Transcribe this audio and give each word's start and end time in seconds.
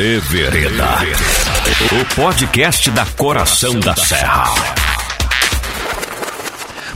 De 0.00 0.18
Vereda. 0.18 0.88
O 1.92 2.14
podcast 2.14 2.90
da 2.90 3.04
Coração 3.04 3.78
da 3.78 3.94
Serra. 3.94 4.46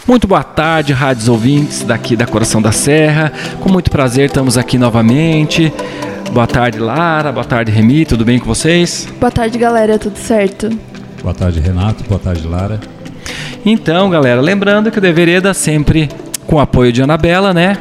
Muito 0.08 0.26
boa 0.26 0.42
tarde, 0.42 0.94
rádios 0.94 1.28
ouvintes 1.28 1.82
daqui 1.82 2.16
da 2.16 2.26
Coração 2.26 2.62
da 2.62 2.72
Serra. 2.72 3.30
Com 3.60 3.70
muito 3.70 3.90
prazer 3.90 4.28
estamos 4.28 4.56
aqui 4.56 4.78
novamente. 4.78 5.70
Boa 6.32 6.46
tarde, 6.46 6.78
Lara. 6.78 7.30
Boa 7.30 7.44
tarde, 7.44 7.70
Remi. 7.70 8.06
Tudo 8.06 8.24
bem 8.24 8.38
com 8.38 8.46
vocês? 8.46 9.06
Boa 9.20 9.30
tarde, 9.30 9.58
galera. 9.58 9.98
Tudo 9.98 10.16
certo? 10.16 10.70
Boa 11.20 11.34
tarde, 11.34 11.60
Renato. 11.60 12.02
Boa 12.04 12.18
tarde, 12.18 12.48
Lara. 12.48 12.80
Então, 13.66 14.08
galera, 14.08 14.40
lembrando 14.40 14.90
que 14.90 14.96
o 14.96 15.02
Devereda 15.02 15.52
sempre 15.52 16.08
com 16.46 16.56
o 16.56 16.58
apoio 16.58 16.90
de 16.90 17.02
Anabela, 17.02 17.52
né? 17.52 17.76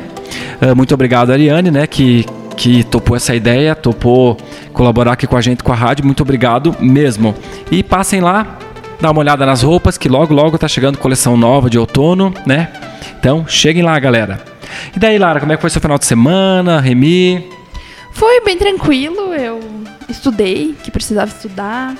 Uh, 0.61 0.75
muito 0.75 0.93
obrigado, 0.93 1.31
Ariane, 1.31 1.71
né? 1.71 1.87
Que, 1.87 2.25
que 2.55 2.83
topou 2.83 3.15
essa 3.15 3.35
ideia, 3.35 3.75
topou 3.75 4.37
colaborar 4.71 5.13
aqui 5.13 5.27
com 5.27 5.35
a 5.35 5.41
gente 5.41 5.63
com 5.63 5.71
a 5.71 5.75
rádio. 5.75 6.05
Muito 6.05 6.21
obrigado 6.23 6.75
mesmo. 6.79 7.35
E 7.71 7.83
passem 7.83 8.21
lá, 8.21 8.57
dá 8.99 9.11
uma 9.11 9.19
olhada 9.19 9.45
nas 9.45 9.61
roupas, 9.61 9.97
que 9.97 10.07
logo, 10.07 10.33
logo 10.33 10.57
tá 10.57 10.67
chegando 10.67 10.97
coleção 10.97 11.35
nova 11.35 11.69
de 11.69 11.77
outono, 11.77 12.33
né? 12.45 12.71
Então, 13.19 13.45
cheguem 13.47 13.83
lá, 13.83 13.97
galera. 13.99 14.43
E 14.95 14.99
daí, 14.99 15.17
Lara, 15.17 15.39
como 15.39 15.51
é 15.51 15.55
que 15.55 15.61
foi 15.61 15.69
seu 15.69 15.81
final 15.81 15.97
de 15.97 16.05
semana? 16.05 16.79
Remi? 16.79 17.49
Foi 18.11 18.41
bem 18.41 18.57
tranquilo, 18.57 19.33
eu 19.33 19.59
estudei, 20.07 20.75
que 20.83 20.91
precisava 20.91 21.31
estudar. 21.31 21.95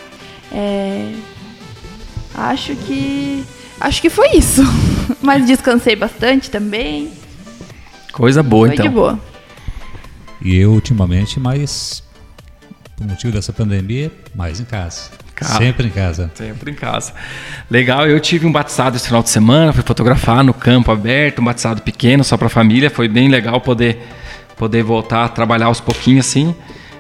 É... 0.52 1.12
Acho 2.36 2.76
que. 2.76 3.44
Acho 3.80 4.02
que 4.02 4.10
foi 4.10 4.36
isso. 4.36 4.62
Mas 5.22 5.46
descansei 5.46 5.96
bastante 5.96 6.50
também. 6.50 7.12
Coisa 8.12 8.44
boa, 8.44 8.68
foi 8.68 8.76
então. 8.76 8.88
de 8.88 8.94
boa. 8.94 9.33
E 10.44 10.58
eu, 10.58 10.72
ultimamente, 10.72 11.40
mais. 11.40 12.04
Por 12.96 13.08
motivo 13.08 13.34
dessa 13.34 13.54
pandemia, 13.54 14.12
mais 14.36 14.60
em 14.60 14.66
casa. 14.66 15.10
Cara, 15.34 15.58
Sempre 15.58 15.88
em 15.88 15.90
casa. 15.90 16.32
Sempre 16.36 16.72
em 16.72 16.76
casa. 16.76 17.14
Legal, 17.72 18.08
eu 18.08 18.20
tive 18.20 18.46
um 18.46 18.52
batizado 18.52 18.96
esse 18.96 19.08
final 19.08 19.24
de 19.24 19.30
semana, 19.30 19.74
fui 19.74 19.82
fotografar 19.82 20.44
no 20.44 20.54
campo 20.54 20.92
aberto, 20.92 21.42
um 21.42 21.46
batizado 21.46 21.82
pequeno, 21.82 22.24
só 22.24 22.38
para 22.38 22.48
a 22.48 22.50
família. 22.50 22.90
Foi 22.90 23.08
bem 23.08 23.30
legal 23.30 23.60
poder, 23.62 24.06
poder 24.56 24.84
voltar 24.84 25.26
a 25.26 25.30
trabalhar 25.30 25.68
aos 25.68 25.80
pouquinhos 25.80 26.28
assim. 26.28 26.54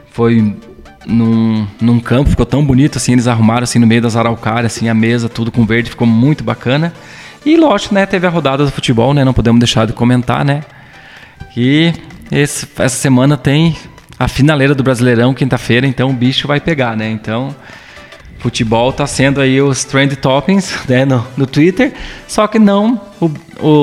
Foi 0.10 0.58
num, 1.06 1.68
num 1.80 2.00
campo, 2.00 2.30
ficou 2.30 2.46
tão 2.46 2.66
bonito 2.66 2.98
assim, 2.98 3.14
eles 3.14 3.28
arrumaram 3.28 3.64
assim 3.64 3.80
no 3.80 3.88
meio 3.88 4.02
das 4.02 4.16
araucárias, 4.16 4.76
assim, 4.76 4.88
a 4.90 4.94
mesa, 4.94 5.30
tudo 5.30 5.52
com 5.52 5.66
verde, 5.66 5.90
ficou 5.90 6.08
muito 6.08 6.44
bacana. 6.44 6.94
E 7.46 7.58
lógico, 7.58 7.94
né, 7.94 8.06
teve 8.06 8.26
a 8.26 8.30
rodada 8.30 8.64
do 8.64 8.72
futebol, 8.72 9.14
né, 9.14 9.24
não 9.24 9.34
podemos 9.34 9.60
deixar 9.60 9.86
de 9.86 9.94
comentar, 9.94 10.46
né. 10.46 10.64
E 11.56 11.94
esse, 12.34 12.68
essa 12.78 12.96
semana 12.96 13.38
tem 13.38 13.76
a 14.18 14.28
finaleira 14.28 14.74
do 14.74 14.84
Brasileirão, 14.84 15.34
quinta-feira, 15.34 15.86
então 15.86 16.10
o 16.10 16.14
bicho 16.14 16.48
vai 16.48 16.60
pegar, 16.60 16.98
né, 16.98 17.10
então 17.10 17.56
futebol 18.40 18.92
tá 18.92 19.08
sendo 19.08 19.40
aí 19.40 19.62
os 19.62 19.86
trend 19.86 20.16
toppings 20.18 20.74
né, 20.90 21.06
no, 21.06 21.26
no 21.38 21.46
Twitter, 21.46 21.94
só 22.28 22.48
que 22.48 22.60
não, 22.60 23.00
o, 23.22 23.32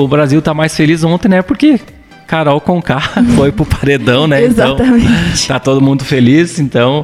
o 0.03 0.07
Brasil 0.07 0.41
tá 0.41 0.53
mais 0.53 0.75
feliz 0.75 1.03
ontem, 1.03 1.29
né, 1.29 1.41
porque 1.41 1.79
Carol 2.27 2.61
Conká 2.61 3.01
foi 3.35 3.51
pro 3.51 3.65
paredão, 3.65 4.25
né? 4.25 4.41
Exatamente. 4.41 5.05
Então, 5.05 5.47
tá 5.49 5.59
todo 5.59 5.81
mundo 5.81 6.05
feliz, 6.05 6.59
então 6.59 7.03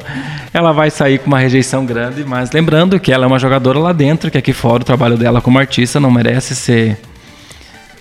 ela 0.54 0.72
vai 0.72 0.90
sair 0.90 1.18
com 1.18 1.26
uma 1.26 1.38
rejeição 1.38 1.84
grande, 1.84 2.24
mas 2.24 2.50
lembrando 2.50 2.98
que 2.98 3.12
ela 3.12 3.24
é 3.24 3.26
uma 3.26 3.38
jogadora 3.38 3.78
lá 3.78 3.92
dentro, 3.92 4.30
que 4.30 4.38
aqui 4.38 4.54
fora 4.54 4.80
o 4.80 4.86
trabalho 4.86 5.18
dela 5.18 5.42
como 5.42 5.58
artista 5.58 6.00
não 6.00 6.10
merece 6.10 6.56
ser 6.56 6.98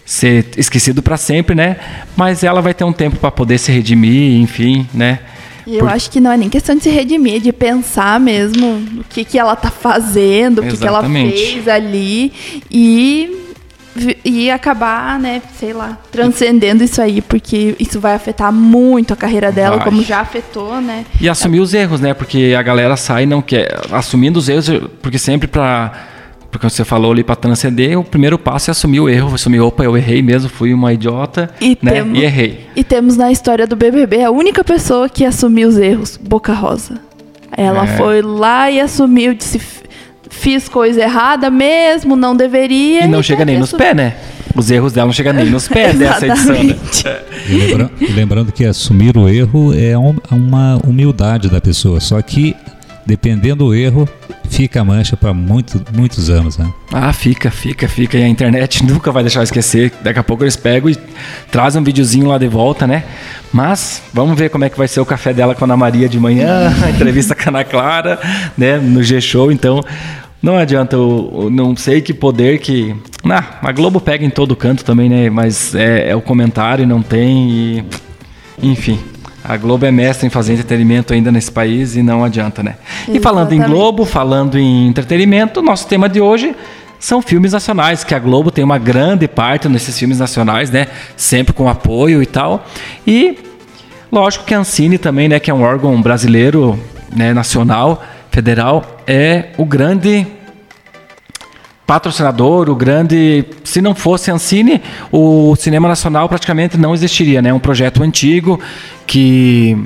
ser 0.07 0.45
esquecido 0.55 1.03
para 1.03 1.17
sempre, 1.17 1.53
né? 1.53 1.75
Mas 2.15 2.41
ela 2.41 2.61
vai 2.61 2.73
ter 2.73 2.85
um 2.85 2.93
tempo 2.93 3.17
para 3.17 3.29
poder 3.29 3.57
se 3.57 3.69
redimir, 3.73 4.39
enfim, 4.41 4.87
né? 4.93 5.19
E 5.67 5.75
eu 5.75 5.79
Por... 5.81 5.89
acho 5.89 6.09
que 6.09 6.21
não 6.21 6.31
é 6.31 6.37
nem 6.37 6.47
questão 6.47 6.77
de 6.77 6.83
se 6.83 6.89
redimir, 6.89 7.35
é 7.35 7.39
de 7.39 7.51
pensar 7.51 8.17
mesmo 8.17 8.85
o 9.01 9.03
que, 9.03 9.25
que 9.25 9.37
ela 9.37 9.53
tá 9.53 9.69
fazendo, 9.69 10.59
o 10.59 10.63
que, 10.65 10.77
que 10.77 10.87
ela 10.87 11.03
fez 11.03 11.67
ali 11.67 12.31
e 12.71 13.43
e 14.23 14.51
acabar, 14.51 15.19
né, 15.19 15.41
sei 15.59 15.73
lá, 15.73 15.97
transcendendo 16.11 16.83
isso 16.83 17.01
aí, 17.01 17.19
porque 17.19 17.75
isso 17.79 17.99
vai 17.99 18.13
afetar 18.13 18.53
muito 18.53 19.11
a 19.11 19.15
carreira 19.15 19.51
dela, 19.51 19.77
vai. 19.77 19.85
como 19.85 20.03
já 20.03 20.19
afetou, 20.19 20.79
né? 20.79 21.03
E 21.19 21.27
assumir 21.27 21.59
os 21.59 21.73
erros, 21.73 21.99
né? 21.99 22.13
Porque 22.13 22.55
a 22.55 22.61
galera 22.61 22.95
sai 22.95 23.25
não 23.25 23.41
quer 23.41 23.75
assumindo 23.91 24.37
os 24.37 24.47
erros, 24.47 24.69
porque 25.01 25.17
sempre 25.17 25.47
para 25.47 25.91
porque 26.57 26.69
você 26.69 26.83
falou 26.83 27.11
ali 27.11 27.23
para 27.23 27.35
transcender, 27.35 27.99
o 27.99 28.03
primeiro 28.03 28.37
passo 28.37 28.69
é 28.69 28.71
assumir 28.71 28.99
o 28.99 29.07
erro, 29.07 29.33
assumir, 29.35 29.59
opa, 29.59 29.83
eu 29.83 29.95
errei 29.95 30.21
mesmo, 30.21 30.49
fui 30.49 30.73
uma 30.73 30.91
idiota, 30.91 31.51
e 31.61 31.77
né? 31.81 31.91
Temos, 31.91 32.17
e 32.17 32.23
errei. 32.23 32.67
E 32.75 32.83
temos 32.83 33.15
na 33.15 33.31
história 33.31 33.67
do 33.67 33.75
BBB 33.75 34.23
a 34.23 34.31
única 34.31 34.63
pessoa 34.63 35.07
que 35.07 35.23
assumiu 35.23 35.69
os 35.69 35.77
erros, 35.77 36.17
Boca 36.17 36.53
Rosa. 36.53 36.99
Ela 37.55 37.83
é. 37.83 37.97
foi 37.97 38.21
lá 38.21 38.71
e 38.71 38.79
assumiu, 38.79 39.33
disse, 39.33 39.61
fiz 40.29 40.67
coisa 40.67 41.01
errada 41.01 41.49
mesmo, 41.49 42.15
não 42.15 42.35
deveria. 42.35 43.05
E 43.05 43.07
não 43.07 43.21
chega 43.21 43.45
nem 43.45 43.59
nos 43.59 43.71
pés, 43.71 43.95
né? 43.95 44.15
Os 44.55 44.71
erros 44.71 44.91
dela 44.91 45.05
não 45.05 45.13
chegam 45.13 45.33
nem 45.33 45.45
nos 45.45 45.67
pés 45.67 45.95
dessa 45.97 46.25
edição. 46.25 46.55
Né? 46.55 46.75
E, 47.47 47.53
lembra, 47.53 47.91
e 48.01 48.11
lembrando 48.11 48.51
que 48.51 48.65
assumir 48.65 49.15
o 49.15 49.29
erro 49.29 49.71
é 49.73 49.95
uma 49.95 50.79
humildade 50.83 51.49
da 51.49 51.61
pessoa, 51.61 51.99
só 51.99 52.19
que 52.21 52.55
dependendo 53.05 53.65
do 53.65 53.73
erro, 53.73 54.07
fica 54.49 54.81
a 54.81 54.83
mancha 54.83 55.15
para 55.15 55.33
muito, 55.33 55.83
muitos 55.93 56.29
anos, 56.29 56.57
né? 56.57 56.71
Ah, 56.91 57.13
fica, 57.13 57.51
fica, 57.51 57.87
fica. 57.87 58.17
E 58.17 58.23
a 58.23 58.27
internet 58.27 58.83
nunca 58.87 59.11
vai 59.11 59.23
deixar 59.23 59.43
esquecer. 59.43 59.91
Daqui 60.01 60.19
a 60.19 60.23
pouco 60.23 60.43
eles 60.43 60.55
pegam 60.55 60.89
e 60.89 60.97
trazem 61.51 61.81
um 61.81 61.83
videozinho 61.83 62.27
lá 62.27 62.37
de 62.37 62.47
volta, 62.47 62.87
né? 62.87 63.03
Mas 63.51 64.01
vamos 64.13 64.37
ver 64.37 64.49
como 64.49 64.65
é 64.65 64.69
que 64.69 64.77
vai 64.77 64.87
ser 64.87 64.99
o 64.99 65.05
café 65.05 65.33
dela 65.33 65.55
com 65.55 65.63
a 65.63 65.67
Ana 65.67 65.77
Maria 65.77 66.09
de 66.09 66.19
manhã, 66.19 66.73
a 66.83 66.89
entrevista 66.89 67.35
com 67.35 67.43
a 67.43 67.47
Ana 67.49 67.63
Clara, 67.63 68.19
né? 68.57 68.77
No 68.77 69.03
G-Show. 69.03 69.51
Então, 69.51 69.83
não 70.41 70.57
adianta, 70.57 70.95
eu, 70.95 71.29
eu, 71.33 71.49
não 71.49 71.75
sei 71.75 72.01
que 72.01 72.13
poder 72.13 72.59
que. 72.59 72.95
Nah, 73.23 73.59
a 73.61 73.71
Globo 73.71 73.99
pega 73.99 74.23
em 74.23 74.29
todo 74.29 74.55
canto 74.55 74.85
também, 74.85 75.09
né? 75.09 75.29
Mas 75.29 75.73
é, 75.75 76.09
é 76.09 76.15
o 76.15 76.21
comentário, 76.21 76.85
não 76.85 77.01
tem. 77.01 77.49
E, 77.49 77.83
enfim, 78.61 78.99
a 79.47 79.55
Globo 79.55 79.85
é 79.85 79.91
mestre 79.91 80.27
em 80.27 80.29
fazer 80.29 80.53
entretenimento 80.53 81.13
ainda 81.13 81.31
nesse 81.31 81.51
país 81.51 81.95
e 81.95 82.03
não 82.03 82.23
adianta, 82.23 82.61
né? 82.61 82.75
Exatamente. 82.89 83.17
E 83.17 83.23
falando 83.23 83.53
em 83.53 83.61
Globo, 83.61 84.05
falando 84.05 84.59
em 84.59 84.87
entretenimento, 84.87 85.61
nosso 85.61 85.87
tema 85.87 86.09
de 86.09 86.19
hoje 86.19 86.53
são 86.99 87.21
filmes 87.21 87.53
nacionais, 87.53 88.03
que 88.03 88.13
a 88.13 88.19
Globo 88.19 88.51
tem 88.51 88.63
uma 88.63 88.77
grande 88.77 89.27
parte 89.27 89.69
nesses 89.69 89.97
filmes 89.97 90.19
nacionais, 90.19 90.69
né? 90.69 90.87
Sempre 91.15 91.53
com 91.53 91.69
apoio 91.69 92.21
e 92.21 92.25
tal. 92.25 92.65
E 93.05 93.37
lógico 94.11 94.43
que 94.43 94.53
a 94.53 94.59
Ancine 94.59 94.97
também, 94.97 95.29
né, 95.29 95.39
que 95.39 95.49
é 95.49 95.53
um 95.53 95.61
órgão 95.61 96.01
brasileiro, 96.01 96.77
né, 97.15 97.33
nacional, 97.33 98.03
federal, 98.31 99.01
é 99.07 99.49
o 99.57 99.65
grande 99.65 100.27
patrocinador, 101.87 102.69
o 102.69 102.75
grande. 102.75 103.45
Se 103.63 103.81
não 103.81 103.95
fosse 103.95 104.29
Ancine, 104.29 104.81
o 105.11 105.55
cinema 105.55 105.87
nacional 105.87 106.27
praticamente 106.27 106.77
não 106.77 106.93
existiria, 106.93 107.41
né? 107.41 107.53
Um 107.53 107.59
projeto 107.59 108.03
antigo 108.03 108.59
que 109.07 109.77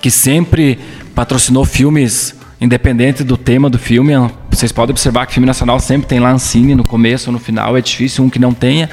que 0.00 0.10
sempre 0.10 0.78
patrocinou 1.14 1.64
filmes 1.64 2.34
independente 2.60 3.24
do 3.24 3.36
tema 3.36 3.70
do 3.70 3.78
filme. 3.78 4.12
Vocês 4.50 4.70
podem 4.70 4.92
observar 4.92 5.26
que 5.26 5.32
filme 5.32 5.46
nacional 5.46 5.80
sempre 5.80 6.08
tem 6.08 6.20
lá 6.20 6.30
Ancine 6.30 6.74
no 6.74 6.84
começo 6.84 7.30
ou 7.30 7.32
no 7.32 7.38
final. 7.38 7.76
É 7.76 7.80
difícil 7.80 8.22
um 8.22 8.28
que 8.30 8.38
não 8.38 8.52
tenha, 8.52 8.90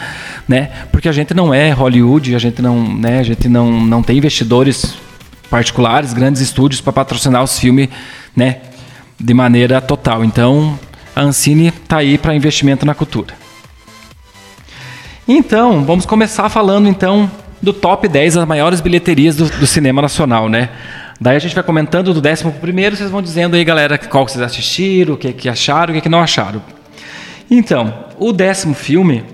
né? 0.47 0.69
Porque 0.91 1.09
a 1.09 1.11
gente 1.11 1.33
não 1.33 1.53
é 1.53 1.71
Hollywood, 1.71 2.33
a 2.33 2.39
gente 2.39 2.61
não, 2.61 2.95
né? 2.95 3.19
A 3.19 3.23
gente 3.23 3.49
não 3.49 3.71
não 3.85 4.01
tem 4.01 4.17
investidores 4.17 4.97
particulares, 5.49 6.13
grandes 6.13 6.41
estúdios 6.41 6.79
para 6.79 6.93
patrocinar 6.93 7.43
os 7.43 7.57
filmes, 7.57 7.89
né, 8.35 8.57
de 9.19 9.33
maneira 9.33 9.81
total. 9.81 10.23
Então, 10.23 10.77
a 11.19 11.23
Ancine 11.23 11.67
está 11.67 11.97
aí 11.97 12.17
para 12.17 12.33
investimento 12.33 12.85
na 12.85 12.95
cultura. 12.95 13.33
Então, 15.27 15.83
vamos 15.83 16.05
começar 16.05 16.47
falando 16.47 16.87
então 16.87 17.29
do 17.61 17.73
top 17.73 18.07
10 18.07 18.35
das 18.35 18.47
maiores 18.47 18.79
bilheterias 18.79 19.35
do, 19.35 19.49
do 19.49 19.67
cinema 19.67 20.01
nacional, 20.01 20.47
né? 20.47 20.69
Daí 21.19 21.35
a 21.35 21.39
gente 21.39 21.53
vai 21.53 21.63
comentando 21.63 22.13
do 22.13 22.21
décimo 22.21 22.53
primeiro, 22.53 22.95
vocês 22.95 23.11
vão 23.11 23.21
dizendo 23.21 23.57
aí, 23.57 23.65
galera, 23.65 23.97
qual 23.97 24.25
que 24.25 24.31
vocês 24.31 24.41
assistiram, 24.41 25.15
o 25.15 25.17
que, 25.17 25.33
que 25.33 25.49
acharam, 25.49 25.91
o 25.91 25.95
que, 25.95 26.01
que 26.01 26.07
não 26.07 26.21
acharam. 26.21 26.61
Então, 27.51 27.93
o 28.17 28.31
décimo 28.31 28.73
filme 28.73 29.25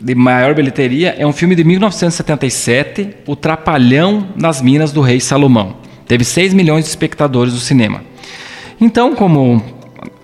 de 0.00 0.14
maior 0.14 0.54
bilheteria 0.54 1.16
é 1.18 1.26
um 1.26 1.32
filme 1.32 1.56
de 1.56 1.64
1977, 1.64 3.16
O 3.26 3.34
Trapalhão 3.34 4.28
nas 4.36 4.62
Minas 4.62 4.92
do 4.92 5.00
Rei 5.00 5.18
Salomão. 5.18 5.74
Teve 6.06 6.24
6 6.24 6.54
milhões 6.54 6.84
de 6.84 6.90
espectadores 6.90 7.52
no 7.52 7.58
cinema. 7.58 8.02
Então, 8.80 9.14
como 9.14 9.71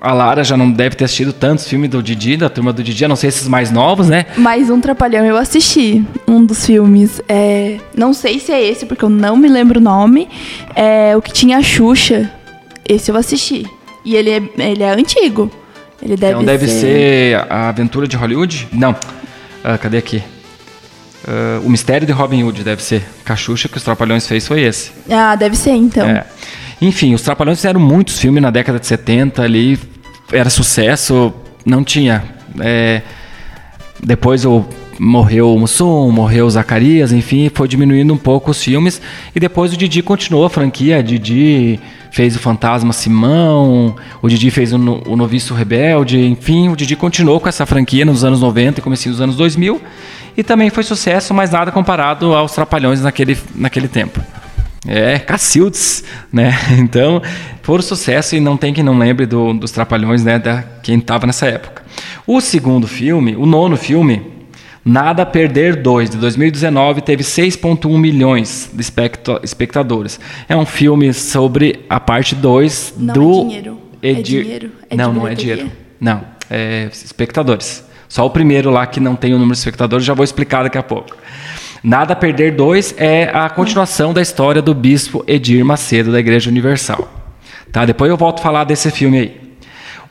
a 0.01 0.13
Lara 0.13 0.45
já 0.45 0.57
não 0.57 0.71
deve 0.71 0.97
ter 0.97 1.05
assistido 1.05 1.33
tantos 1.33 1.67
filmes 1.67 1.91
do 1.91 2.03
Didi, 2.03 2.37
da 2.37 2.49
turma 2.49 2.73
do 2.73 2.83
Didi, 2.83 3.05
a 3.05 3.09
não 3.09 3.17
sei 3.17 3.29
esses 3.29 3.49
mais 3.49 3.71
novos, 3.71 4.09
né? 4.09 4.27
Mais 4.37 4.71
um 4.71 4.81
Trapalhão 4.81 5.25
eu 5.25 5.37
assisti, 5.37 6.05
um 6.27 6.45
dos 6.45 6.65
filmes. 6.65 7.21
É, 7.29 7.79
não 7.97 8.13
sei 8.13 8.39
se 8.39 8.53
é 8.53 8.63
esse, 8.63 8.87
porque 8.87 9.05
eu 9.05 9.09
não 9.09 9.37
me 9.37 9.49
lembro 9.49 9.81
o 9.81 9.83
nome. 9.83 10.29
É 10.75 11.17
o 11.17 11.23
que 11.23 11.33
tinha 11.33 11.59
a 11.59 11.63
Xuxa. 11.63 12.31
Esse 12.89 13.11
eu 13.11 13.17
assisti. 13.17 13.67
E 14.05 14.15
ele 14.15 14.31
é, 14.31 14.43
ele 14.59 14.83
é 14.83 14.91
antigo. 14.91 15.51
Ele 16.01 16.17
deve 16.17 16.33
então 16.33 16.45
deve 16.45 16.69
ser... 16.69 16.81
ser 16.81 17.47
a 17.51 17.69
Aventura 17.69 18.07
de 18.07 18.17
Hollywood? 18.17 18.69
Não. 18.73 18.93
Uh, 18.93 19.79
cadê 19.81 19.99
aqui? 19.99 20.23
Uh, 21.27 21.67
o 21.67 21.69
Mistério 21.69 22.07
de 22.07 22.13
Robin 22.13 22.43
Hood 22.45 22.63
deve 22.63 22.83
ser. 22.83 23.05
Cachucha 23.25 23.69
que 23.69 23.77
os 23.77 23.83
Trapalhões 23.83 24.27
fez 24.27 24.47
foi 24.47 24.63
esse. 24.63 24.93
Ah, 25.11 25.35
deve 25.35 25.57
ser 25.57 25.73
então. 25.73 26.09
É. 26.09 26.25
Enfim, 26.81 27.15
os 27.15 27.23
Trapalhões 27.23 27.59
fizeram 27.59 27.81
muitos 27.81 28.19
filmes 28.19 28.43
na 28.43 28.51
década 28.51 28.79
de 28.79 28.87
70 28.87 29.43
ali, 29.43 29.79
era 30.33 30.49
sucesso, 30.49 31.33
não 31.65 31.83
tinha. 31.83 32.23
É, 32.61 33.03
depois 34.03 34.45
o 34.45 34.65
morreu 34.99 35.55
o 35.55 35.59
Mussum, 35.59 36.11
morreu 36.11 36.47
o 36.47 36.51
Zacarias, 36.51 37.13
enfim, 37.13 37.51
foi 37.53 37.69
diminuindo 37.69 38.13
um 38.13 38.17
pouco 38.17 38.51
os 38.51 38.63
filmes. 38.63 39.01
E 39.35 39.41
depois 39.41 39.73
o 39.73 39.77
Didi 39.77 40.03
continuou 40.03 40.45
a 40.45 40.51
franquia. 40.51 41.03
Didi 41.03 41.79
fez 42.11 42.35
o 42.35 42.39
Fantasma 42.39 42.93
Simão, 42.93 43.95
o 44.21 44.29
Didi 44.29 44.51
fez 44.51 44.73
o, 44.73 44.77
o 44.77 45.17
Noviço 45.17 45.55
Rebelde, 45.55 46.19
enfim, 46.19 46.69
o 46.69 46.77
Didi 46.77 46.97
continuou 46.97 47.39
com 47.39 47.49
essa 47.49 47.67
franquia 47.67 48.05
nos 48.05 48.25
anos 48.25 48.41
90 48.41 48.81
e 48.81 48.83
comecinho 48.83 49.13
dos 49.13 49.21
anos 49.21 49.37
2000. 49.37 49.81
E 50.37 50.43
também 50.43 50.71
foi 50.71 50.85
sucesso, 50.85 51.35
mas 51.35 51.51
nada 51.51 51.71
comparado 51.71 52.33
aos 52.33 52.53
Trapalhões 52.53 53.03
naquele, 53.03 53.37
naquele 53.55 53.89
tempo. 53.89 54.21
É, 54.87 55.19
Cacildes, 55.19 56.05
né? 56.33 56.53
Então, 56.79 57.21
foram 57.63 57.83
sucesso 57.83 58.37
e 58.37 58.41
não 58.41 58.57
tem 58.57 58.73
quem 58.73 58.85
não 58.85 58.99
lembre 58.99 59.27
do, 59.27 59.53
dos 59.53 59.73
Trapalhões, 59.73 60.25
né? 60.25 60.39
Da, 60.39 60.63
quem 60.83 60.99
estava 60.99 61.27
nessa 61.27 61.47
época. 61.47 61.83
O 62.27 62.41
segundo 62.41 62.87
filme, 62.87 63.37
o 63.37 63.47
nono 63.47 63.77
filme, 63.77 64.39
Nada 64.85 65.23
a 65.23 65.27
Perder 65.27 65.77
2, 65.77 66.11
de 66.11 66.17
2019, 66.17 67.03
teve 67.03 67.23
6,1 67.23 67.99
milhões 67.99 68.71
de 68.73 68.83
espectadores. 69.43 70.19
É 70.49 70.57
um 70.57 70.65
filme 70.65 71.13
sobre 71.13 71.85
a 71.91 72.01
parte 72.01 72.35
2 72.35 72.95
não 72.97 73.15
do. 73.15 73.41
É 73.41 73.45
dinheiro. 73.45 73.79
É 74.01 74.13
dinheiro. 74.15 74.73
É 74.89 74.97
não, 74.97 75.13
não 75.13 75.29
é 75.29 75.35
dinheiro. 75.35 75.71
Não, 76.01 76.25
é 76.49 76.89
espectadores. 76.91 77.85
Só 78.09 78.25
o 78.25 78.31
primeiro 78.31 78.71
lá 78.71 78.87
que 78.87 79.01
não 79.01 79.15
tem 79.15 79.35
o 79.35 79.39
número 79.39 79.53
de 79.53 79.59
espectadores, 79.59 80.07
já 80.07 80.15
vou 80.15 80.25
explicar 80.25 80.63
daqui 80.63 80.79
a 80.79 80.83
pouco. 80.83 81.15
Nada 81.83 82.13
a 82.13 82.17
Perder 82.17 82.57
2 82.57 82.97
é 82.99 83.31
a 83.33 83.49
continuação 83.49 84.13
da 84.13 84.21
história 84.21 84.61
do 84.61 84.75
bispo 84.75 85.23
Edir 85.29 85.65
Macedo, 85.65 86.11
da 86.11 86.19
Igreja 86.19 86.51
Universal. 86.51 87.09
Tá? 87.71 87.85
Depois 87.85 88.11
eu 88.11 88.17
volto 88.17 88.41
a 88.41 88.43
falar 88.43 88.65
desse 88.65 88.91
filme 88.91 89.19
aí. 89.19 89.41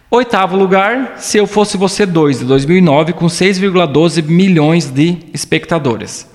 Oitavo 0.09 0.55
lugar, 0.55 1.15
Se 1.17 1.37
Eu 1.37 1.45
Fosse 1.45 1.75
Você 1.75 2.05
2, 2.05 2.39
de 2.39 2.45
2009, 2.45 3.11
com 3.11 3.25
6,12 3.25 4.23
milhões 4.23 4.89
de 4.89 5.17
espectadores. 5.33 6.29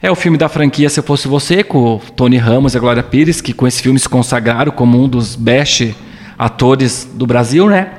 É 0.00 0.10
o 0.10 0.14
filme 0.14 0.38
da 0.38 0.48
franquia 0.48 0.88
Se 0.88 1.00
Eu 1.00 1.04
Fosse 1.04 1.28
Você, 1.28 1.62
com 1.62 1.96
o 1.96 1.98
Tony 1.98 2.38
Ramos 2.38 2.72
e 2.72 2.78
a 2.78 2.80
Glória 2.80 3.02
Pires, 3.02 3.42
que 3.42 3.52
com 3.52 3.66
esse 3.66 3.82
filme 3.82 3.98
se 3.98 4.08
consagraram 4.08 4.72
como 4.72 5.04
um 5.04 5.06
dos 5.06 5.36
best 5.36 5.94
atores 6.38 7.06
do 7.12 7.26
Brasil, 7.26 7.68
né? 7.68 7.90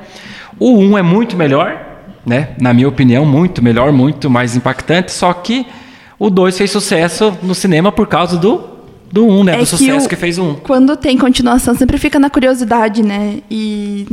O 0.57 0.75
1 0.79 0.97
é 0.97 1.01
muito 1.03 1.37
melhor, 1.37 1.79
né? 2.25 2.49
Na 2.59 2.73
minha 2.73 2.87
opinião, 2.87 3.23
muito 3.25 3.63
melhor, 3.63 3.91
muito 3.91 4.27
mais 4.27 4.55
impactante, 4.55 5.11
só 5.11 5.31
que 5.31 5.67
o 6.19 6.29
2 6.29 6.57
fez 6.57 6.69
sucesso 6.69 7.35
no 7.41 7.55
cinema 7.55 7.91
por 7.91 8.07
causa 8.07 8.37
do 8.37 8.77
do 9.11 9.25
1, 9.25 9.39
um, 9.39 9.43
né? 9.43 9.55
É 9.55 9.57
do 9.57 9.65
sucesso 9.65 10.01
que, 10.01 10.05
o, 10.05 10.09
que 10.09 10.15
fez 10.15 10.37
o 10.37 10.43
1. 10.43 10.49
Um. 10.49 10.55
Quando 10.55 10.95
tem 10.95 11.17
continuação, 11.17 11.73
sempre 11.73 11.97
fica 11.97 12.19
na 12.19 12.29
curiosidade, 12.29 13.01
né? 13.01 13.39
E 13.49 14.05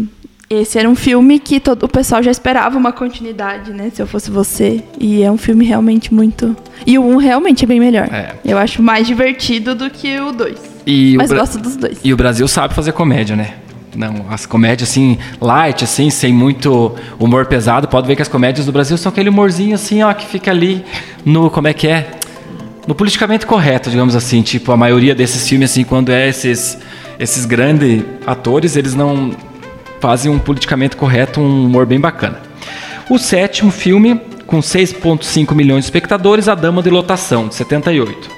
esse 0.49 0.79
era 0.79 0.89
um 0.89 0.95
filme 0.95 1.39
que 1.39 1.61
todo 1.61 1.83
o 1.83 1.89
pessoal 1.89 2.23
já 2.23 2.31
esperava 2.31 2.79
uma 2.79 2.93
continuidade, 2.93 3.73
né? 3.73 3.91
Se 3.93 4.01
eu 4.01 4.07
fosse 4.07 4.31
você. 4.31 4.83
E 4.99 5.23
é 5.23 5.31
um 5.31 5.37
filme 5.37 5.67
realmente 5.67 6.15
muito. 6.15 6.57
E 6.87 6.99
o 6.99 7.03
1 7.03 7.13
um 7.13 7.17
realmente 7.19 7.65
é 7.65 7.67
bem 7.67 7.79
melhor. 7.79 8.09
É. 8.11 8.37
Eu 8.43 8.57
acho 8.57 8.83
mais 8.83 9.07
divertido 9.07 9.75
do 9.75 9.91
que 9.91 10.19
o 10.19 10.33
2. 10.33 10.77
Mas 11.17 11.31
Bra... 11.31 11.41
gosto 11.41 11.59
dos 11.59 11.77
dois. 11.77 11.99
E 12.05 12.13
o 12.13 12.17
Brasil 12.17 12.47
sabe 12.47 12.73
fazer 12.73 12.93
comédia, 12.93 13.35
né? 13.35 13.55
Não, 13.97 14.27
as 14.31 14.45
comédias 14.45 14.91
assim, 14.91 15.19
light, 15.41 15.83
assim, 15.83 16.11
sem 16.11 16.33
muito 16.33 16.95
humor 17.19 17.47
pesado. 17.47 17.89
Pode 17.89 18.07
ver 18.07 18.15
que 18.15 18.23
as 18.23 18.29
comédias 18.29 18.67
do 18.67 18.73
Brasil 18.73 18.97
são 18.99 19.11
aquele 19.11 19.31
humorzinho 19.31 19.75
assim, 19.75 20.03
ó, 20.03 20.13
que 20.13 20.27
fica 20.27 20.51
ali 20.51 20.85
no. 21.25 21.51
Como 21.51 21.67
é 21.67 21.73
que 21.73 21.89
é? 21.89 22.11
No 22.87 22.95
politicamente 22.95 23.47
correto, 23.47 23.89
digamos 23.91 24.15
assim. 24.15 24.43
Tipo, 24.43 24.71
a 24.73 24.77
maioria 24.77 25.15
desses 25.15 25.49
filmes, 25.49 25.71
assim, 25.71 25.83
quando 25.83 26.11
é 26.11 26.29
esses, 26.29 26.79
esses 27.19 27.47
grandes 27.47 28.05
atores, 28.27 28.77
eles 28.77 28.95
não 28.95 29.33
fazem 29.99 30.31
um 30.31 30.39
politicamente 30.39 30.95
correto, 30.95 31.41
um 31.41 31.65
humor 31.65 31.87
bem 31.87 31.99
bacana. 31.99 32.43
O 33.09 33.19
sétimo 33.19 33.71
filme, 33.71 34.21
com 34.47 34.59
6,5 34.59 35.55
milhões 35.55 35.81
de 35.81 35.87
espectadores, 35.87 36.49
A 36.49 36.55
Dama 36.55 36.83
de 36.83 36.91
Lotação, 36.91 37.49
de 37.49 37.55
78. 37.55 38.29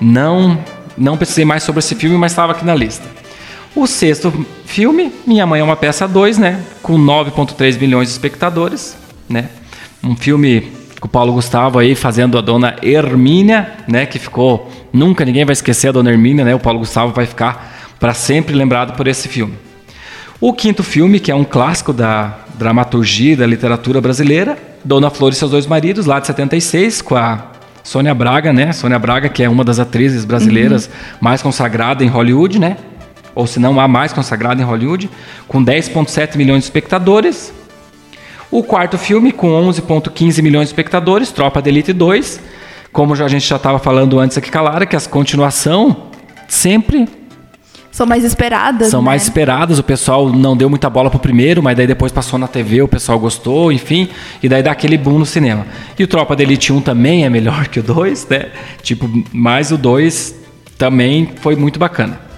Não, 0.00 0.58
não 0.98 1.16
precisei 1.16 1.44
mais 1.44 1.62
sobre 1.62 1.78
esse 1.78 1.94
filme, 1.94 2.16
mas 2.18 2.32
estava 2.32 2.52
aqui 2.52 2.64
na 2.64 2.74
lista. 2.74 3.08
O 3.74 3.86
sexto 3.86 4.44
filme, 4.72 5.12
Minha 5.26 5.44
Mãe 5.44 5.60
é 5.60 5.64
uma 5.64 5.76
Peça 5.76 6.08
2, 6.08 6.38
né? 6.38 6.62
Com 6.82 6.98
9,3 6.98 7.78
milhões 7.78 8.08
de 8.08 8.12
espectadores, 8.12 8.96
né? 9.28 9.50
Um 10.02 10.16
filme 10.16 10.72
com 10.98 11.06
o 11.06 11.10
Paulo 11.10 11.34
Gustavo 11.34 11.78
aí 11.78 11.94
fazendo 11.94 12.38
a 12.38 12.40
dona 12.40 12.76
Hermínia, 12.82 13.70
né? 13.86 14.06
Que 14.06 14.18
ficou. 14.18 14.70
Nunca 14.90 15.26
ninguém 15.26 15.44
vai 15.44 15.52
esquecer 15.52 15.88
a 15.88 15.92
dona 15.92 16.10
Hermínia, 16.10 16.42
né? 16.42 16.54
O 16.54 16.58
Paulo 16.58 16.78
Gustavo 16.78 17.12
vai 17.12 17.26
ficar 17.26 17.92
para 18.00 18.14
sempre 18.14 18.54
lembrado 18.54 18.96
por 18.96 19.06
esse 19.06 19.28
filme. 19.28 19.52
O 20.40 20.54
quinto 20.54 20.82
filme, 20.82 21.20
que 21.20 21.30
é 21.30 21.34
um 21.34 21.44
clássico 21.44 21.92
da 21.92 22.38
dramaturgia 22.54 23.34
e 23.34 23.36
da 23.36 23.46
literatura 23.46 24.00
brasileira, 24.00 24.56
Dona 24.82 25.10
Flor 25.10 25.32
e 25.32 25.34
seus 25.34 25.50
dois 25.50 25.66
maridos, 25.66 26.06
lá 26.06 26.18
de 26.18 26.26
76, 26.28 27.02
com 27.02 27.14
a 27.14 27.52
Sônia 27.84 28.14
Braga, 28.14 28.54
né? 28.54 28.72
Sônia 28.72 28.98
Braga, 28.98 29.28
que 29.28 29.42
é 29.42 29.50
uma 29.50 29.64
das 29.64 29.78
atrizes 29.78 30.24
brasileiras 30.24 30.86
uhum. 30.86 30.92
mais 31.20 31.42
consagrada 31.42 32.02
em 32.02 32.08
Hollywood, 32.08 32.58
né? 32.58 32.78
Ou 33.34 33.46
se 33.46 33.58
não 33.58 33.78
a 33.80 33.88
mais 33.88 34.12
consagrada 34.12 34.60
em 34.60 34.64
Hollywood, 34.64 35.10
com 35.48 35.64
10,7 35.64 36.36
milhões 36.36 36.60
de 36.60 36.64
espectadores. 36.64 37.52
O 38.50 38.62
quarto 38.62 38.98
filme, 38.98 39.32
com 39.32 39.48
11,15 39.48 40.42
milhões 40.42 40.68
de 40.68 40.72
espectadores, 40.74 41.30
Tropa 41.30 41.62
de 41.62 41.70
Elite 41.70 41.92
2. 41.92 42.40
Como 42.92 43.16
já, 43.16 43.24
a 43.24 43.28
gente 43.28 43.48
já 43.48 43.56
estava 43.56 43.78
falando 43.78 44.18
antes 44.20 44.36
aqui, 44.36 44.50
Calara, 44.50 44.84
que 44.84 44.94
as 44.94 45.06
continuação 45.06 46.08
sempre 46.46 47.08
são 47.92 48.06
mais 48.06 48.24
esperadas. 48.24 48.88
São 48.88 49.02
né? 49.02 49.06
mais 49.06 49.22
esperadas. 49.22 49.78
O 49.78 49.82
pessoal 49.82 50.30
não 50.30 50.56
deu 50.56 50.68
muita 50.70 50.88
bola 50.88 51.10
pro 51.10 51.18
primeiro, 51.18 51.62
mas 51.62 51.76
daí 51.76 51.86
depois 51.86 52.10
passou 52.10 52.38
na 52.38 52.48
TV, 52.48 52.80
o 52.80 52.88
pessoal 52.88 53.18
gostou, 53.18 53.70
enfim. 53.70 54.08
E 54.42 54.48
daí 54.48 54.62
dá 54.62 54.72
aquele 54.72 54.96
boom 54.96 55.18
no 55.18 55.26
cinema. 55.26 55.66
E 55.98 56.02
o 56.02 56.08
Tropa 56.08 56.34
da 56.34 56.42
Elite 56.42 56.72
1 56.72 56.80
também 56.80 57.24
é 57.26 57.30
melhor 57.30 57.68
que 57.72 57.80
o 57.80 57.82
2, 57.82 58.26
né? 58.28 58.46
Tipo, 58.82 59.08
mas 59.30 59.70
o 59.70 59.76
2 59.76 60.34
também 60.78 61.32
foi 61.40 61.54
muito 61.54 61.78
bacana. 61.78 62.31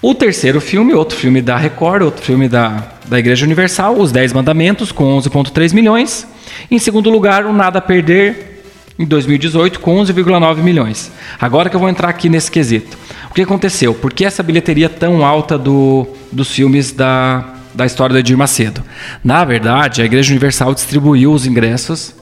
O 0.00 0.14
terceiro 0.14 0.60
filme, 0.60 0.94
outro 0.94 1.18
filme 1.18 1.42
da 1.42 1.56
Record, 1.56 2.02
outro 2.02 2.24
filme 2.24 2.48
da, 2.48 2.92
da 3.08 3.18
Igreja 3.18 3.44
Universal, 3.44 3.98
Os 3.98 4.12
Dez 4.12 4.32
Mandamentos, 4.32 4.92
com 4.92 5.18
11,3 5.18 5.74
milhões. 5.74 6.24
Em 6.70 6.78
segundo 6.78 7.10
lugar, 7.10 7.44
o 7.44 7.52
Nada 7.52 7.80
a 7.80 7.82
Perder, 7.82 8.62
em 8.96 9.04
2018, 9.04 9.80
com 9.80 9.96
11,9 9.96 10.58
milhões. 10.58 11.10
Agora 11.40 11.68
que 11.68 11.74
eu 11.74 11.80
vou 11.80 11.88
entrar 11.88 12.08
aqui 12.08 12.28
nesse 12.28 12.48
quesito. 12.48 12.96
O 13.28 13.34
que 13.34 13.42
aconteceu? 13.42 13.92
Por 13.92 14.12
que 14.12 14.24
essa 14.24 14.40
bilheteria 14.40 14.88
tão 14.88 15.26
alta 15.26 15.58
do, 15.58 16.06
dos 16.30 16.48
filmes 16.48 16.92
da, 16.92 17.54
da 17.74 17.84
história 17.84 18.12
do 18.12 18.20
Edir 18.20 18.38
Macedo? 18.38 18.84
Na 19.24 19.44
verdade, 19.44 20.00
a 20.00 20.04
Igreja 20.04 20.30
Universal 20.30 20.74
distribuiu 20.74 21.32
os 21.32 21.44
ingressos 21.44 22.14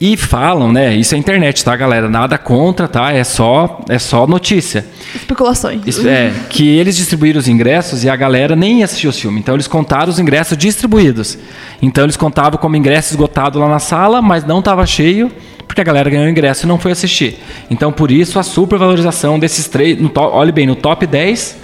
e 0.00 0.16
falam, 0.16 0.70
né? 0.70 0.94
Isso 0.94 1.14
é 1.14 1.18
internet, 1.18 1.64
tá, 1.64 1.74
galera? 1.76 2.08
Nada 2.08 2.36
contra, 2.36 2.86
tá? 2.86 3.12
É 3.12 3.24
só, 3.24 3.84
é 3.88 3.98
só 3.98 4.26
notícia. 4.26 4.84
Especulações. 5.14 5.82
Isso, 5.86 6.06
é, 6.06 6.32
que 6.50 6.68
eles 6.68 6.96
distribuíram 6.96 7.38
os 7.38 7.48
ingressos 7.48 8.04
e 8.04 8.10
a 8.10 8.16
galera 8.16 8.54
nem 8.54 8.82
assistiu 8.82 9.10
o 9.10 9.12
filme. 9.12 9.40
Então 9.40 9.54
eles 9.54 9.66
contaram 9.66 10.10
os 10.10 10.18
ingressos 10.18 10.56
distribuídos. 10.56 11.38
Então 11.80 12.04
eles 12.04 12.16
contavam 12.16 12.58
como 12.58 12.76
ingresso 12.76 13.12
esgotado 13.12 13.58
lá 13.58 13.68
na 13.68 13.78
sala, 13.78 14.20
mas 14.20 14.44
não 14.44 14.58
estava 14.58 14.84
cheio 14.86 15.30
porque 15.66 15.80
a 15.80 15.84
galera 15.84 16.08
ganhou 16.08 16.28
ingresso 16.28 16.64
e 16.64 16.68
não 16.68 16.78
foi 16.78 16.92
assistir. 16.92 17.38
Então, 17.68 17.92
por 17.92 18.10
isso, 18.10 18.38
a 18.38 18.42
supervalorização 18.42 19.38
desses 19.38 19.66
três. 19.66 20.00
No 20.00 20.08
top, 20.08 20.34
olhe 20.34 20.52
bem, 20.52 20.64
no 20.64 20.76
top 20.76 21.06
10 21.06 21.56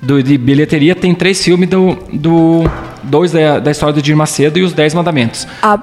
do, 0.00 0.22
de 0.22 0.36
bilheteria 0.38 0.94
tem 0.94 1.14
três 1.14 1.42
filmes 1.44 1.68
do. 1.68 1.96
do 2.12 2.64
dois 3.04 3.30
da, 3.30 3.60
da 3.60 3.70
história 3.70 3.94
do 3.94 4.02
Dir 4.02 4.16
Macedo 4.16 4.58
e 4.58 4.62
os 4.62 4.72
Dez 4.72 4.94
Mandamentos. 4.94 5.46
Há, 5.62 5.78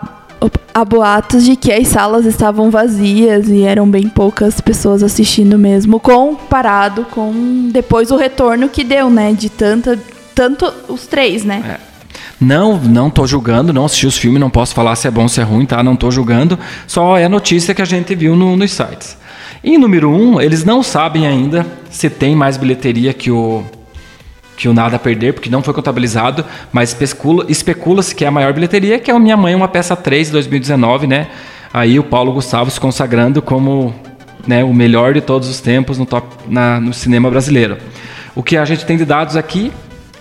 há 0.73 0.85
boatos 0.85 1.43
de 1.43 1.55
que 1.55 1.71
as 1.71 1.87
salas 1.87 2.25
estavam 2.25 2.71
vazias 2.71 3.47
e 3.47 3.63
eram 3.63 3.89
bem 3.89 4.07
poucas 4.09 4.59
pessoas 4.59 5.03
assistindo 5.03 5.57
mesmo, 5.57 5.99
comparado 5.99 7.05
com 7.11 7.69
depois 7.71 8.11
o 8.11 8.15
retorno 8.15 8.69
que 8.69 8.83
deu, 8.83 9.09
né? 9.09 9.33
De 9.33 9.49
tanta. 9.49 9.99
Tanto 10.35 10.73
os 10.87 11.05
três, 11.05 11.43
né? 11.43 11.79
É. 11.79 11.93
Não, 12.41 12.77
não 12.77 13.09
tô 13.09 13.27
julgando, 13.27 13.71
não 13.71 13.85
assisti 13.85 14.07
os 14.07 14.17
filmes, 14.17 14.39
não 14.39 14.49
posso 14.49 14.73
falar 14.73 14.95
se 14.95 15.07
é 15.07 15.11
bom 15.11 15.27
se 15.27 15.39
é 15.39 15.43
ruim, 15.43 15.65
tá? 15.65 15.83
Não 15.83 15.95
tô 15.95 16.09
julgando. 16.09 16.57
Só 16.87 17.17
é 17.17 17.25
a 17.25 17.29
notícia 17.29 17.73
que 17.73 17.81
a 17.81 17.85
gente 17.85 18.15
viu 18.15 18.35
no, 18.35 18.57
nos 18.57 18.71
sites. 18.71 19.15
Em 19.63 19.77
número 19.77 20.09
um, 20.09 20.41
eles 20.41 20.65
não 20.65 20.83
sabem 20.83 21.25
ainda 21.25 21.65
se 21.89 22.09
tem 22.09 22.35
mais 22.35 22.57
bilheteria 22.57 23.13
que 23.13 23.31
o 23.31 23.63
o 24.65 24.73
Nada 24.73 24.95
a 24.95 24.99
Perder, 24.99 25.33
porque 25.33 25.49
não 25.49 25.61
foi 25.61 25.73
contabilizado, 25.73 26.45
mas 26.71 26.89
especula-se 26.89 27.51
especula 27.51 28.03
que 28.03 28.23
é 28.23 28.27
a 28.27 28.31
maior 28.31 28.53
bilheteria, 28.53 28.99
que 28.99 29.09
é 29.09 29.13
o 29.13 29.19
Minha 29.19 29.35
Mãe, 29.35 29.55
uma 29.55 29.67
peça 29.67 29.95
3 29.95 30.27
de 30.27 30.33
2019, 30.33 31.07
né? 31.07 31.27
Aí 31.73 31.97
o 31.97 32.03
Paulo 32.03 32.31
Gustavo 32.33 32.69
se 32.69 32.79
consagrando 32.79 33.41
como 33.41 33.93
né, 34.47 34.63
o 34.63 34.73
melhor 34.73 35.13
de 35.13 35.21
todos 35.21 35.49
os 35.49 35.59
tempos 35.59 35.97
no, 35.97 36.05
top, 36.05 36.27
na, 36.47 36.79
no 36.79 36.93
cinema 36.93 37.29
brasileiro. 37.29 37.77
O 38.35 38.43
que 38.43 38.57
a 38.57 38.65
gente 38.65 38.85
tem 38.85 38.97
de 38.97 39.05
dados 39.05 39.35
aqui 39.35 39.71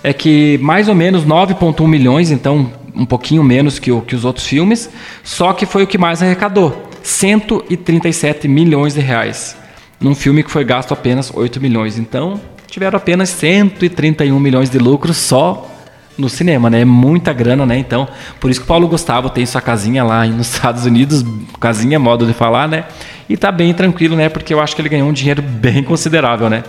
é 0.02 0.12
que 0.12 0.58
mais 0.62 0.88
ou 0.88 0.94
menos 0.94 1.24
9,1 1.24 1.86
milhões, 1.86 2.30
então 2.30 2.72
um 2.94 3.06
pouquinho 3.06 3.42
menos 3.42 3.78
que, 3.78 3.90
o, 3.90 4.00
que 4.00 4.14
os 4.14 4.24
outros 4.24 4.46
filmes, 4.46 4.90
só 5.22 5.52
que 5.52 5.64
foi 5.64 5.82
o 5.82 5.86
que 5.86 5.96
mais 5.96 6.22
arrecadou, 6.22 6.88
137 7.02 8.46
milhões 8.48 8.94
de 8.94 9.00
reais, 9.00 9.56
num 10.00 10.14
filme 10.14 10.42
que 10.42 10.50
foi 10.50 10.64
gasto 10.64 10.92
apenas 10.92 11.32
8 11.34 11.60
milhões. 11.60 11.98
Então, 11.98 12.40
tiveram 12.72 12.96
apenas 12.96 13.28
131 13.28 14.40
milhões 14.40 14.70
de 14.70 14.78
lucros 14.78 15.18
só 15.18 15.70
no 16.16 16.26
cinema, 16.30 16.70
né? 16.70 16.80
É 16.80 16.84
muita 16.86 17.30
grana, 17.30 17.66
né? 17.66 17.76
Então, 17.76 18.08
por 18.40 18.50
isso 18.50 18.60
que 18.60 18.64
o 18.64 18.66
Paulo 18.66 18.88
Gustavo 18.88 19.28
tem 19.28 19.44
sua 19.44 19.60
casinha 19.60 20.02
lá 20.02 20.24
nos 20.24 20.48
Estados 20.54 20.86
Unidos, 20.86 21.22
casinha 21.60 21.98
modo 21.98 22.26
de 22.26 22.32
falar, 22.32 22.66
né? 22.66 22.86
E 23.28 23.36
tá 23.36 23.52
bem 23.52 23.74
tranquilo, 23.74 24.16
né? 24.16 24.30
Porque 24.30 24.54
eu 24.54 24.60
acho 24.60 24.74
que 24.74 24.80
ele 24.80 24.88
ganhou 24.88 25.06
um 25.06 25.12
dinheiro 25.12 25.42
bem 25.44 25.84
considerável, 25.84 26.48
né? 26.48 26.64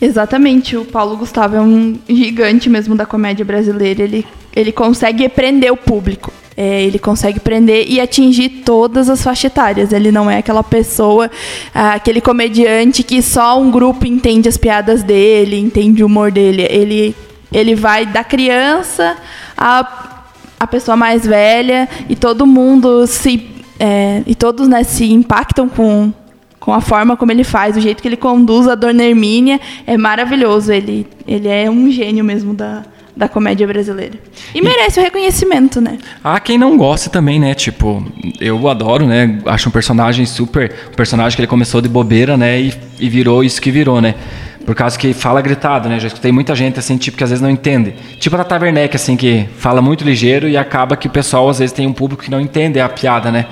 Exatamente, 0.00 0.74
o 0.74 0.86
Paulo 0.86 1.18
Gustavo 1.18 1.56
é 1.56 1.60
um 1.60 1.98
gigante 2.08 2.70
mesmo 2.70 2.94
da 2.94 3.04
comédia 3.04 3.44
brasileira. 3.44 4.02
Ele, 4.02 4.26
ele 4.56 4.72
consegue 4.72 5.28
prender 5.28 5.70
o 5.70 5.76
público. 5.76 6.32
É, 6.60 6.82
ele 6.82 6.98
consegue 6.98 7.38
prender 7.38 7.86
e 7.88 8.00
atingir 8.00 8.48
todas 8.64 9.08
as 9.08 9.22
faixas 9.22 9.44
etárias. 9.44 9.92
Ele 9.92 10.10
não 10.10 10.28
é 10.28 10.38
aquela 10.38 10.64
pessoa, 10.64 11.30
ah, 11.72 11.92
aquele 11.92 12.20
comediante 12.20 13.04
que 13.04 13.22
só 13.22 13.60
um 13.60 13.70
grupo 13.70 14.04
entende 14.04 14.48
as 14.48 14.56
piadas 14.56 15.04
dele, 15.04 15.56
entende 15.56 16.02
o 16.02 16.06
humor 16.06 16.32
dele. 16.32 16.66
Ele, 16.68 17.14
ele 17.52 17.76
vai 17.76 18.04
da 18.06 18.24
criança 18.24 19.16
a, 19.56 20.24
a 20.58 20.66
pessoa 20.66 20.96
mais 20.96 21.24
velha 21.24 21.88
e 22.08 22.16
todo 22.16 22.44
mundo 22.44 23.06
se. 23.06 23.48
É, 23.78 24.24
e 24.26 24.34
todos 24.34 24.66
né, 24.66 24.82
se 24.82 25.12
impactam 25.12 25.68
com, 25.68 26.12
com 26.58 26.74
a 26.74 26.80
forma 26.80 27.16
como 27.16 27.30
ele 27.30 27.44
faz, 27.44 27.76
o 27.76 27.80
jeito 27.80 28.02
que 28.02 28.08
ele 28.08 28.16
conduz 28.16 28.66
a 28.66 28.74
Dona 28.74 29.04
Hermínia 29.04 29.60
é 29.86 29.96
maravilhoso. 29.96 30.72
Ele, 30.72 31.06
ele 31.24 31.46
é 31.46 31.70
um 31.70 31.88
gênio 31.88 32.24
mesmo 32.24 32.52
da, 32.52 32.82
da 33.18 33.28
comédia 33.28 33.66
brasileira. 33.66 34.14
E, 34.54 34.58
e 34.58 34.62
merece 34.62 35.00
o 35.00 35.02
reconhecimento, 35.02 35.80
né? 35.80 35.98
Há 36.22 36.38
quem 36.38 36.56
não 36.56 36.76
goste 36.76 37.10
também, 37.10 37.40
né? 37.40 37.52
Tipo, 37.52 38.06
eu 38.40 38.68
adoro, 38.68 39.06
né? 39.06 39.40
Acho 39.44 39.68
um 39.68 39.72
personagem 39.72 40.24
super. 40.24 40.72
Um 40.92 40.94
personagem 40.94 41.34
que 41.34 41.40
ele 41.40 41.48
começou 41.48 41.80
de 41.80 41.88
bobeira, 41.88 42.36
né? 42.36 42.60
E, 42.60 42.72
e 43.00 43.08
virou 43.08 43.42
isso 43.42 43.60
que 43.60 43.72
virou, 43.72 44.00
né? 44.00 44.14
Por 44.64 44.74
causa 44.74 44.96
que 44.96 45.12
fala 45.12 45.40
gritado, 45.40 45.88
né? 45.88 45.98
Já 45.98 46.06
escutei 46.06 46.30
muita 46.30 46.54
gente 46.54 46.78
assim, 46.78 46.96
tipo, 46.96 47.16
que 47.16 47.24
às 47.24 47.30
vezes 47.30 47.42
não 47.42 47.50
entende. 47.50 47.94
Tipo 48.20 48.36
a 48.36 48.44
Tata 48.44 48.64
Werneck, 48.64 48.94
assim, 48.94 49.16
que 49.16 49.48
fala 49.56 49.82
muito 49.82 50.04
ligeiro 50.04 50.48
e 50.48 50.56
acaba 50.56 50.96
que 50.96 51.08
o 51.08 51.10
pessoal 51.10 51.48
às 51.48 51.58
vezes 51.58 51.72
tem 51.72 51.88
um 51.88 51.92
público 51.92 52.22
que 52.22 52.30
não 52.30 52.40
entende 52.40 52.78
a 52.78 52.88
piada, 52.88 53.32
né? 53.32 53.46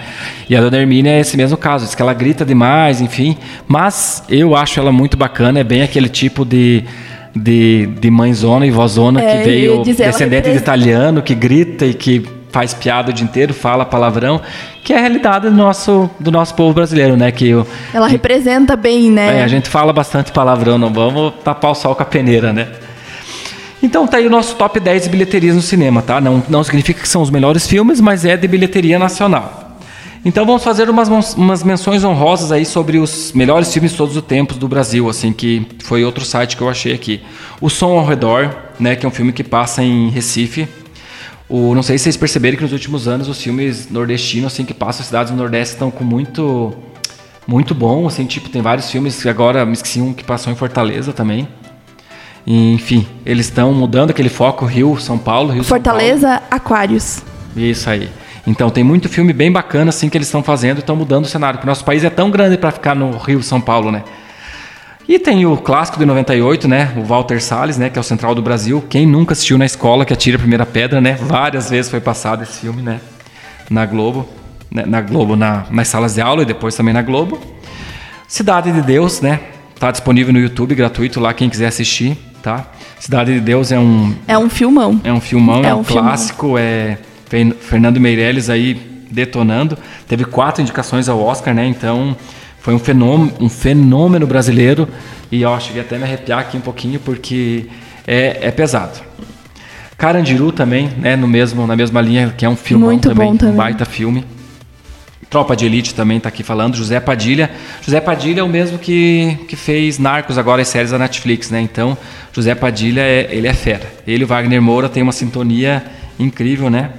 E 0.48 0.54
a 0.54 0.60
Dona 0.60 0.76
Hermínia 0.76 1.12
é 1.12 1.20
esse 1.20 1.36
mesmo 1.36 1.56
caso, 1.56 1.86
diz 1.86 1.94
que 1.94 2.02
ela 2.02 2.14
grita 2.14 2.44
demais, 2.44 3.00
enfim. 3.00 3.36
Mas 3.66 4.22
eu 4.28 4.54
acho 4.54 4.78
ela 4.78 4.92
muito 4.92 5.16
bacana, 5.16 5.58
é 5.58 5.64
bem 5.64 5.82
aquele 5.82 6.08
tipo 6.08 6.44
de 6.44 6.84
de, 7.36 7.86
de 7.86 8.10
mãezona 8.10 8.66
e 8.66 8.70
vozona 8.70 9.22
é, 9.22 9.38
que 9.38 9.44
veio 9.44 9.82
descendente 9.82 10.50
de 10.50 10.56
italiano, 10.56 11.22
que 11.22 11.34
grita 11.34 11.84
e 11.84 11.92
que 11.92 12.24
faz 12.50 12.72
piada 12.72 13.10
o 13.10 13.12
dia 13.12 13.24
inteiro, 13.24 13.52
fala 13.52 13.84
palavrão, 13.84 14.40
que 14.82 14.92
é 14.92 14.96
a 14.96 15.00
realidade 15.00 15.50
do 15.50 15.54
nosso, 15.54 16.08
do 16.18 16.32
nosso 16.32 16.54
povo 16.54 16.72
brasileiro, 16.72 17.14
né? 17.16 17.30
Que 17.30 17.48
eu, 17.48 17.66
Ela 17.92 18.06
representa 18.06 18.74
bem, 18.74 19.10
né? 19.10 19.40
É, 19.40 19.44
a 19.44 19.48
gente 19.48 19.68
fala 19.68 19.92
bastante 19.92 20.32
palavrão, 20.32 20.78
não 20.78 20.90
vamos 20.90 21.34
tapar 21.44 21.72
o 21.72 21.74
sol 21.74 21.94
com 21.94 22.02
a 22.02 22.06
peneira, 22.06 22.52
né? 22.52 22.68
Então 23.82 24.06
tá 24.06 24.16
aí 24.16 24.26
o 24.26 24.30
nosso 24.30 24.56
top 24.56 24.80
10 24.80 25.04
de 25.04 25.08
bilheterias 25.10 25.54
no 25.54 25.60
cinema, 25.60 26.00
tá? 26.00 26.18
Não, 26.18 26.42
não 26.48 26.64
significa 26.64 27.02
que 27.02 27.08
são 27.08 27.20
os 27.20 27.28
melhores 27.28 27.66
filmes, 27.66 28.00
mas 28.00 28.24
é 28.24 28.36
de 28.36 28.48
bilheteria 28.48 28.98
nacional. 28.98 29.65
Então 30.26 30.44
vamos 30.44 30.64
fazer 30.64 30.90
umas, 30.90 31.08
umas 31.34 31.62
menções 31.62 32.02
honrosas 32.02 32.50
aí 32.50 32.66
sobre 32.66 32.98
os 32.98 33.30
melhores 33.32 33.72
filmes 33.72 33.92
de 33.92 33.96
todos 33.96 34.16
os 34.16 34.22
tempos 34.24 34.56
do 34.56 34.66
Brasil, 34.66 35.08
assim, 35.08 35.32
que 35.32 35.64
foi 35.84 36.04
outro 36.04 36.24
site 36.24 36.56
que 36.56 36.62
eu 36.64 36.68
achei 36.68 36.92
aqui. 36.92 37.22
O 37.60 37.70
Som 37.70 37.96
ao 37.96 38.04
Redor, 38.04 38.52
né, 38.76 38.96
que 38.96 39.06
é 39.06 39.08
um 39.08 39.12
filme 39.12 39.32
que 39.32 39.44
passa 39.44 39.84
em 39.84 40.08
Recife. 40.10 40.68
O, 41.48 41.76
não 41.76 41.82
sei 41.84 41.96
se 41.96 42.02
vocês 42.02 42.16
perceberam 42.16 42.56
que 42.56 42.64
nos 42.64 42.72
últimos 42.72 43.06
anos 43.06 43.28
os 43.28 43.40
filmes 43.40 43.88
nordestinos, 43.88 44.52
assim, 44.52 44.64
que 44.64 44.74
passam 44.74 45.02
as 45.02 45.06
cidades 45.06 45.30
do 45.30 45.38
Nordeste 45.38 45.74
estão 45.74 45.92
com 45.92 46.02
muito 46.02 46.74
muito 47.46 47.72
bom, 47.72 48.08
assim, 48.08 48.26
tipo, 48.26 48.48
tem 48.48 48.60
vários 48.60 48.90
filmes, 48.90 49.24
agora 49.28 49.64
me 49.64 49.74
esqueci 49.74 50.00
um 50.00 50.12
que 50.12 50.24
passou 50.24 50.52
em 50.52 50.56
Fortaleza 50.56 51.12
também. 51.12 51.46
E, 52.44 52.74
enfim, 52.74 53.06
eles 53.24 53.46
estão 53.46 53.72
mudando 53.72 54.10
aquele 54.10 54.28
foco 54.28 54.64
Rio, 54.64 54.98
São 54.98 55.18
Paulo, 55.18 55.52
Rio, 55.52 55.62
Fortaleza, 55.62 56.20
São 56.20 56.38
Paulo. 56.38 56.46
Aquários. 56.50 57.22
Isso 57.56 57.88
aí. 57.88 58.10
Então 58.46 58.70
tem 58.70 58.84
muito 58.84 59.08
filme 59.08 59.32
bem 59.32 59.50
bacana 59.50 59.88
assim 59.88 60.08
que 60.08 60.16
eles 60.16 60.28
estão 60.28 60.42
fazendo 60.42 60.76
e 60.76 60.80
estão 60.80 60.94
mudando 60.94 61.24
o 61.24 61.28
cenário. 61.28 61.58
Porque 61.58 61.66
o 61.66 61.70
nosso 61.70 61.84
país 61.84 62.04
é 62.04 62.10
tão 62.10 62.30
grande 62.30 62.56
para 62.56 62.70
ficar 62.70 62.94
no 62.94 63.16
Rio, 63.16 63.42
São 63.42 63.60
Paulo, 63.60 63.90
né? 63.90 64.04
E 65.08 65.18
tem 65.18 65.46
o 65.46 65.56
clássico 65.56 65.98
de 65.98 66.04
98, 66.04 66.66
né? 66.66 66.92
O 66.96 67.02
Walter 67.02 67.40
Salles, 67.40 67.76
né? 67.76 67.90
Que 67.90 67.98
é 67.98 68.00
o 68.00 68.04
Central 68.04 68.34
do 68.34 68.42
Brasil. 68.42 68.84
Quem 68.88 69.06
nunca 69.06 69.32
assistiu 69.32 69.58
na 69.58 69.64
escola 69.64 70.04
que 70.04 70.12
atira 70.12 70.36
a 70.36 70.40
primeira 70.40 70.66
pedra, 70.66 71.00
né? 71.00 71.16
Várias 71.20 71.70
vezes 71.70 71.90
foi 71.90 72.00
passado 72.00 72.42
esse 72.42 72.60
filme, 72.60 72.82
né? 72.82 73.00
Na 73.70 73.86
Globo. 73.86 74.28
Né? 74.70 74.84
Na 74.86 75.00
Globo, 75.00 75.36
na, 75.36 75.64
nas 75.70 75.88
salas 75.88 76.14
de 76.14 76.20
aula 76.20 76.42
e 76.42 76.44
depois 76.44 76.74
também 76.74 76.92
na 76.92 77.02
Globo. 77.02 77.40
Cidade 78.26 78.72
de 78.72 78.82
Deus, 78.82 79.20
né? 79.20 79.40
Tá 79.78 79.90
disponível 79.90 80.32
no 80.32 80.40
YouTube, 80.40 80.74
gratuito 80.74 81.20
lá, 81.20 81.32
quem 81.34 81.48
quiser 81.48 81.66
assistir, 81.66 82.18
tá? 82.42 82.64
Cidade 82.98 83.32
de 83.32 83.40
Deus 83.40 83.70
é 83.70 83.78
um... 83.78 84.14
É 84.26 84.36
um 84.36 84.48
filmão. 84.48 85.00
É 85.04 85.12
um 85.12 85.20
filmão, 85.20 85.62
é, 85.64 85.68
é 85.68 85.74
um, 85.74 85.80
um 85.80 85.84
clássico, 85.84 86.46
filmão. 86.46 86.58
é 86.58 86.98
Fernando 87.60 88.00
Meirelles 88.00 88.48
aí 88.48 88.74
detonando. 89.10 89.76
Teve 90.08 90.24
quatro 90.24 90.62
indicações 90.62 91.08
ao 91.08 91.20
Oscar, 91.20 91.54
né? 91.54 91.66
Então 91.66 92.16
foi 92.60 92.74
um 92.74 92.78
fenômeno, 92.78 93.32
um 93.40 93.48
fenômeno 93.48 94.26
brasileiro. 94.26 94.88
E 95.30 95.44
ó, 95.44 95.58
cheguei 95.58 95.82
até 95.82 95.96
a 95.96 95.98
me 95.98 96.04
arrepiar 96.04 96.40
aqui 96.40 96.56
um 96.56 96.60
pouquinho 96.60 97.00
porque 97.00 97.66
é, 98.06 98.38
é 98.42 98.50
pesado. 98.50 99.00
Carandiru 99.96 100.52
também, 100.52 100.90
né? 100.98 101.16
No 101.16 101.26
mesmo, 101.26 101.66
na 101.66 101.74
mesma 101.74 102.00
linha, 102.00 102.34
que 102.36 102.44
é 102.44 102.48
um 102.48 102.56
filme 102.56 102.84
Muito 102.84 103.08
também, 103.08 103.30
bom 103.30 103.36
também. 103.36 103.54
um 103.54 103.56
baita 103.56 103.84
filme. 103.84 104.24
Tropa 105.28 105.56
de 105.56 105.66
Elite 105.66 105.94
também 105.94 106.18
está 106.18 106.28
aqui 106.28 106.42
falando. 106.42 106.76
José 106.76 107.00
Padilha. 107.00 107.50
José 107.82 108.00
Padilha 108.00 108.40
é 108.40 108.42
o 108.44 108.48
mesmo 108.48 108.78
que, 108.78 109.36
que 109.48 109.56
fez 109.56 109.98
Narcos 109.98 110.38
agora 110.38 110.62
as 110.62 110.68
séries 110.68 110.92
da 110.92 110.98
Netflix, 110.98 111.50
né? 111.50 111.60
Então, 111.60 111.96
José 112.32 112.54
Padilha, 112.54 113.00
é, 113.00 113.28
ele 113.30 113.48
é 113.48 113.52
fera. 113.52 113.90
Ele 114.06 114.22
e 114.22 114.24
o 114.24 114.26
Wagner 114.26 114.62
Moura 114.62 114.88
tem 114.88 115.02
uma 115.02 115.12
sintonia 115.12 115.82
incrível, 116.18 116.70
né? 116.70 116.90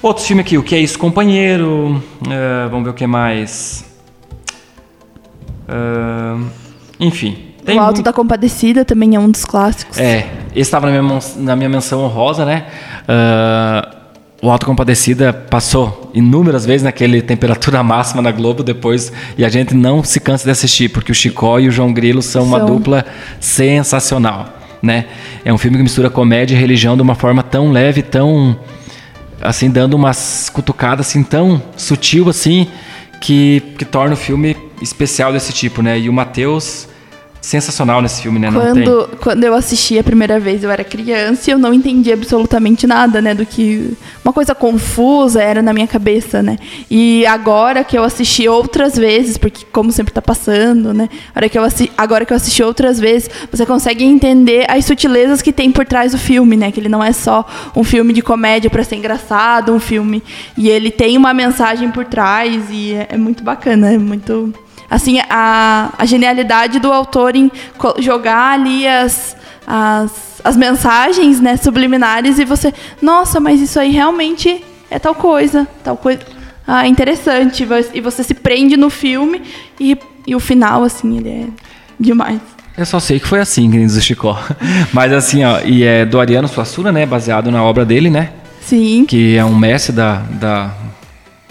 Outro 0.00 0.22
filme 0.22 0.42
aqui, 0.42 0.56
O 0.56 0.62
Que 0.62 0.76
É 0.76 0.78
Isso, 0.78 0.96
Companheiro. 0.98 2.00
Uh, 2.20 2.70
vamos 2.70 2.84
ver 2.84 2.90
o 2.90 2.94
que 2.94 3.06
mais. 3.06 3.84
Uh, 5.68 6.46
enfim. 7.00 7.36
o 7.66 7.72
Alto 7.72 7.96
muito... 7.96 8.02
da 8.02 8.12
Compadecida 8.12 8.84
também 8.84 9.16
é 9.16 9.20
um 9.20 9.28
dos 9.28 9.44
clássicos. 9.44 9.98
É, 9.98 10.30
esse 10.50 10.60
estava 10.60 10.88
na 10.88 11.02
minha, 11.02 11.20
na 11.36 11.56
minha 11.56 11.68
menção 11.68 12.04
honrosa, 12.04 12.44
né? 12.44 12.66
Uh, 13.08 13.98
o 14.40 14.48
Alto 14.48 14.66
Compadecida 14.66 15.32
passou 15.32 16.12
inúmeras 16.14 16.64
vezes 16.64 16.84
naquele 16.84 17.20
temperatura 17.20 17.82
máxima 17.82 18.22
na 18.22 18.30
Globo 18.30 18.62
depois 18.62 19.12
e 19.36 19.44
a 19.44 19.48
gente 19.48 19.74
não 19.74 20.04
se 20.04 20.20
cansa 20.20 20.44
de 20.44 20.50
assistir 20.52 20.90
porque 20.90 21.10
o 21.10 21.14
Chicó 21.14 21.58
e 21.58 21.66
o 21.66 21.72
João 21.72 21.92
Grilo 21.92 22.22
são, 22.22 22.42
são. 22.42 22.48
uma 22.48 22.60
dupla 22.60 23.04
sensacional, 23.40 24.48
né? 24.80 25.06
É 25.44 25.52
um 25.52 25.58
filme 25.58 25.76
que 25.76 25.82
mistura 25.82 26.08
comédia 26.08 26.54
e 26.54 26.58
religião 26.58 26.94
de 26.94 27.02
uma 27.02 27.16
forma 27.16 27.42
tão 27.42 27.72
leve, 27.72 28.00
tão 28.00 28.56
assim, 29.40 29.70
dando 29.70 29.94
umas 29.94 30.50
cutucadas 30.50 31.06
assim 31.06 31.22
tão 31.22 31.62
sutil 31.76 32.28
assim, 32.28 32.68
que, 33.20 33.60
que 33.78 33.84
torna 33.84 34.14
o 34.14 34.16
filme 34.16 34.56
especial 34.80 35.32
desse 35.32 35.52
tipo, 35.52 35.82
né? 35.82 35.98
E 35.98 36.08
o 36.08 36.12
Matheus 36.12 36.87
sensacional 37.40 38.02
nesse 38.02 38.22
filme, 38.22 38.38
né? 38.38 38.50
Quando, 38.52 39.08
quando 39.20 39.44
eu 39.44 39.54
assisti 39.54 39.98
a 39.98 40.04
primeira 40.04 40.38
vez, 40.40 40.62
eu 40.64 40.70
era 40.70 40.84
criança 40.84 41.50
e 41.50 41.52
eu 41.52 41.58
não 41.58 41.72
entendi 41.72 42.12
absolutamente 42.12 42.86
nada, 42.86 43.20
né? 43.20 43.34
Do 43.34 43.46
que. 43.46 43.96
Uma 44.24 44.32
coisa 44.32 44.54
confusa 44.54 45.42
era 45.42 45.62
na 45.62 45.72
minha 45.72 45.86
cabeça, 45.86 46.42
né? 46.42 46.58
E 46.90 47.24
agora 47.26 47.84
que 47.84 47.96
eu 47.96 48.04
assisti 48.04 48.48
outras 48.48 48.96
vezes, 48.96 49.38
porque 49.38 49.64
como 49.72 49.90
sempre 49.92 50.12
tá 50.12 50.20
passando, 50.20 50.92
né? 50.92 51.08
Agora 51.30 51.48
que 51.48 51.58
eu 51.58 51.62
assisti, 51.62 51.92
agora 51.96 52.26
que 52.26 52.32
eu 52.32 52.36
assisti 52.36 52.62
outras 52.62 52.98
vezes, 52.98 53.30
você 53.50 53.64
consegue 53.64 54.04
entender 54.04 54.66
as 54.68 54.84
sutilezas 54.84 55.40
que 55.40 55.52
tem 55.52 55.70
por 55.70 55.86
trás 55.86 56.12
do 56.12 56.18
filme, 56.18 56.56
né? 56.56 56.70
Que 56.70 56.80
ele 56.80 56.88
não 56.88 57.02
é 57.02 57.12
só 57.12 57.46
um 57.74 57.84
filme 57.84 58.12
de 58.12 58.20
comédia 58.20 58.68
para 58.68 58.84
ser 58.84 58.96
engraçado, 58.96 59.72
um 59.72 59.80
filme. 59.80 60.22
E 60.56 60.68
ele 60.68 60.90
tem 60.90 61.16
uma 61.16 61.32
mensagem 61.32 61.90
por 61.90 62.04
trás 62.04 62.64
e 62.70 62.92
é, 62.92 63.08
é 63.10 63.16
muito 63.16 63.42
bacana, 63.42 63.92
é 63.92 63.98
muito 63.98 64.52
assim 64.90 65.20
a, 65.28 65.92
a 65.98 66.04
genialidade 66.04 66.78
do 66.78 66.92
autor 66.92 67.36
em 67.36 67.50
jogar 67.98 68.52
ali 68.52 68.86
as, 68.86 69.36
as, 69.66 70.40
as 70.44 70.56
mensagens 70.56 71.40
né, 71.40 71.56
subliminares 71.56 72.38
e 72.38 72.44
você, 72.44 72.72
nossa, 73.00 73.38
mas 73.40 73.60
isso 73.60 73.78
aí 73.78 73.90
realmente 73.90 74.64
é 74.90 74.98
tal 74.98 75.14
coisa, 75.14 75.66
tal 75.84 75.96
coisa. 75.96 76.20
Ah, 76.66 76.86
interessante. 76.86 77.66
E 77.94 78.00
você 78.00 78.22
se 78.22 78.34
prende 78.34 78.76
no 78.76 78.90
filme 78.90 79.42
e, 79.80 79.96
e 80.26 80.34
o 80.34 80.40
final, 80.40 80.84
assim, 80.84 81.16
ele 81.16 81.28
é 81.30 81.46
demais. 81.98 82.40
Eu 82.76 82.86
só 82.86 83.00
sei 83.00 83.18
que 83.18 83.26
foi 83.26 83.40
assim, 83.40 83.70
queridos 83.70 83.94
do 83.94 84.00
Chicó. 84.02 84.38
Mas 84.92 85.12
assim, 85.12 85.44
ó, 85.44 85.60
e 85.64 85.82
é 85.82 86.04
do 86.04 86.20
Ariano 86.20 86.46
Suassuna, 86.46 86.92
né? 86.92 87.06
Baseado 87.06 87.50
na 87.50 87.62
obra 87.64 87.84
dele, 87.84 88.10
né? 88.10 88.30
Sim. 88.60 89.06
Que 89.06 89.36
é 89.36 89.44
um 89.44 89.56
mestre 89.56 89.94
da, 89.94 90.16
da 90.32 90.74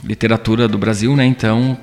literatura 0.03 0.67
do 0.67 0.77
Brasil, 0.77 1.15
né? 1.15 1.25
Então, 1.25 1.75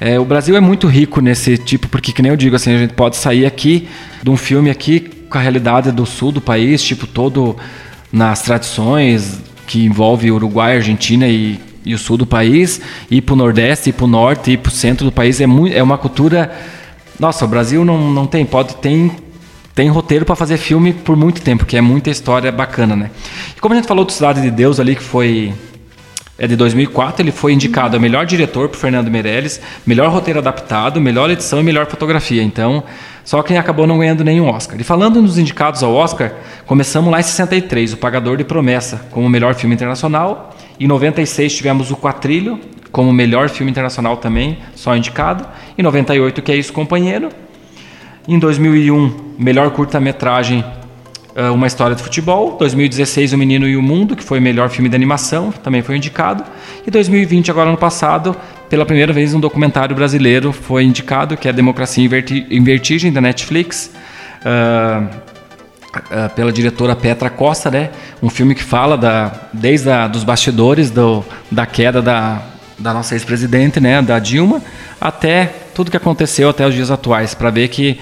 é, 0.00 0.18
o 0.18 0.24
Brasil 0.24 0.56
é 0.56 0.60
muito 0.60 0.86
rico 0.86 1.20
nesse 1.20 1.58
tipo, 1.58 1.86
porque 1.86 2.10
que 2.10 2.22
nem 2.22 2.30
eu 2.30 2.36
digo, 2.36 2.56
assim, 2.56 2.74
a 2.74 2.78
gente 2.78 2.94
pode 2.94 3.16
sair 3.16 3.44
aqui 3.44 3.86
de 4.22 4.30
um 4.30 4.36
filme 4.36 4.70
aqui 4.70 4.98
com 5.28 5.36
a 5.36 5.40
realidade 5.42 5.92
do 5.92 6.06
sul 6.06 6.32
do 6.32 6.40
país, 6.40 6.82
tipo, 6.82 7.06
todo 7.06 7.54
nas 8.10 8.40
tradições 8.40 9.42
que 9.66 9.84
envolve 9.84 10.32
Uruguai, 10.32 10.76
Argentina 10.76 11.28
e, 11.28 11.60
e 11.84 11.92
o 11.92 11.98
sul 11.98 12.16
do 12.16 12.24
país, 12.24 12.80
ir 13.10 13.22
o 13.28 13.36
nordeste, 13.36 13.90
ir 13.90 13.94
o 14.02 14.06
norte, 14.06 14.52
ir 14.52 14.60
o 14.66 14.70
centro 14.70 15.04
do 15.04 15.12
país, 15.12 15.38
é, 15.38 15.46
muito, 15.46 15.76
é 15.76 15.82
uma 15.82 15.98
cultura 15.98 16.50
Nossa, 17.18 17.44
o 17.44 17.48
Brasil 17.48 17.84
não, 17.84 18.10
não 18.10 18.26
tem, 18.26 18.46
pode, 18.46 18.76
tem, 18.76 19.12
tem 19.74 19.90
roteiro 19.90 20.24
para 20.24 20.34
fazer 20.34 20.56
filme 20.56 20.94
por 20.94 21.14
muito 21.14 21.42
tempo, 21.42 21.66
que 21.66 21.76
é 21.76 21.80
muita 21.82 22.08
história 22.08 22.50
bacana, 22.50 22.96
né? 22.96 23.10
E 23.54 23.60
como 23.60 23.74
a 23.74 23.76
gente 23.76 23.86
falou 23.86 24.06
do 24.06 24.12
Cidade 24.12 24.40
de 24.40 24.50
Deus 24.50 24.80
ali, 24.80 24.96
que 24.96 25.02
foi 25.02 25.52
é 26.40 26.46
de 26.46 26.56
2004, 26.56 27.22
ele 27.22 27.32
foi 27.32 27.52
indicado 27.52 27.98
a 27.98 28.00
melhor 28.00 28.24
diretor 28.24 28.70
por 28.70 28.78
Fernando 28.78 29.10
Meirelles, 29.10 29.60
melhor 29.86 30.08
roteiro 30.08 30.38
adaptado, 30.38 30.98
melhor 30.98 31.28
edição 31.28 31.60
e 31.60 31.62
melhor 31.62 31.84
fotografia. 31.84 32.42
Então, 32.42 32.82
só 33.22 33.42
quem 33.42 33.58
acabou 33.58 33.86
não 33.86 33.98
ganhando 33.98 34.24
nenhum 34.24 34.48
Oscar. 34.48 34.80
E 34.80 34.82
falando 34.82 35.20
nos 35.20 35.36
indicados 35.36 35.82
ao 35.82 35.94
Oscar, 35.94 36.32
começamos 36.64 37.12
lá 37.12 37.20
em 37.20 37.22
63, 37.22 37.92
O 37.92 37.98
Pagador 37.98 38.38
de 38.38 38.44
Promessa, 38.44 39.06
como 39.10 39.28
melhor 39.28 39.54
filme 39.54 39.74
internacional. 39.74 40.56
Em 40.80 40.86
96 40.86 41.54
tivemos 41.54 41.90
O 41.90 41.96
Quatrilho, 41.96 42.58
como 42.90 43.12
melhor 43.12 43.50
filme 43.50 43.70
internacional 43.70 44.16
também, 44.16 44.60
só 44.74 44.96
indicado. 44.96 45.46
Em 45.76 45.82
98, 45.82 46.40
Que 46.40 46.52
é 46.52 46.56
Isso, 46.56 46.72
Companheiro. 46.72 47.28
Em 48.26 48.38
2001, 48.38 49.34
melhor 49.38 49.70
curta-metragem 49.72 50.64
Uma 51.52 51.66
História 51.66 51.94
de 51.94 52.02
Futebol. 52.02 52.56
2016, 52.58 53.32
O 53.32 53.38
Menino 53.38 53.68
e 53.68 53.76
o 53.76 53.82
Mundo, 53.82 54.16
que 54.16 54.24
foi 54.24 54.38
o 54.38 54.42
melhor 54.42 54.68
filme 54.68 54.88
de 54.88 54.96
animação, 54.96 55.52
também 55.52 55.82
foi 55.82 55.96
indicado. 55.96 56.44
E 56.86 56.90
2020, 56.90 57.50
agora 57.50 57.68
ano 57.68 57.78
passado, 57.78 58.36
pela 58.68 58.84
primeira 58.84 59.12
vez 59.12 59.34
um 59.34 59.40
documentário 59.40 59.94
brasileiro 59.94 60.52
foi 60.52 60.84
indicado, 60.84 61.36
que 61.36 61.48
é 61.48 61.52
Democracia 61.52 62.04
em 62.04 62.62
Vertigem, 62.62 63.12
da 63.12 63.20
Netflix. 63.20 63.90
Uh, 64.44 65.30
Uh, 65.90 66.30
pela 66.36 66.52
diretora 66.52 66.94
Petra 66.94 67.28
Costa, 67.28 67.68
né? 67.68 67.90
Um 68.22 68.30
filme 68.30 68.54
que 68.54 68.62
fala 68.62 68.96
da, 68.96 69.32
desde 69.52 69.90
a, 69.90 70.06
dos 70.06 70.22
bastidores 70.22 70.88
do, 70.88 71.24
da 71.50 71.66
queda 71.66 72.00
da, 72.00 72.42
da 72.78 72.94
nossa 72.94 73.16
ex-presidente, 73.16 73.80
né? 73.80 74.00
Da 74.00 74.20
Dilma, 74.20 74.62
até 75.00 75.52
tudo 75.74 75.90
que 75.90 75.96
aconteceu 75.96 76.48
até 76.48 76.64
os 76.64 76.76
dias 76.76 76.92
atuais, 76.92 77.34
para 77.34 77.50
ver 77.50 77.66
que 77.66 77.98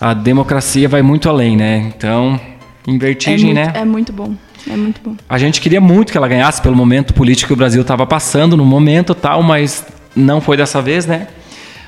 a 0.00 0.14
democracia 0.14 0.88
vai 0.88 1.00
muito 1.00 1.28
além, 1.28 1.56
né? 1.56 1.92
Então, 1.96 2.40
em 2.86 2.98
vertigem, 2.98 3.50
é 3.50 3.54
muito, 3.54 3.72
né? 3.72 3.80
É 3.80 3.84
muito 3.84 4.12
bom. 4.12 4.34
É 4.70 4.76
muito 4.76 5.00
bom. 5.02 5.16
A 5.28 5.38
gente 5.38 5.60
queria 5.60 5.80
muito 5.80 6.12
que 6.12 6.18
ela 6.18 6.28
ganhasse 6.28 6.60
pelo 6.62 6.76
momento 6.76 7.14
político 7.14 7.48
que 7.48 7.52
o 7.52 7.56
Brasil 7.56 7.82
estava 7.82 8.06
passando 8.06 8.56
no 8.56 8.64
momento 8.64 9.14
tal, 9.14 9.42
mas 9.42 9.84
não 10.14 10.40
foi 10.40 10.56
dessa 10.56 10.80
vez, 10.80 11.06
né? 11.06 11.28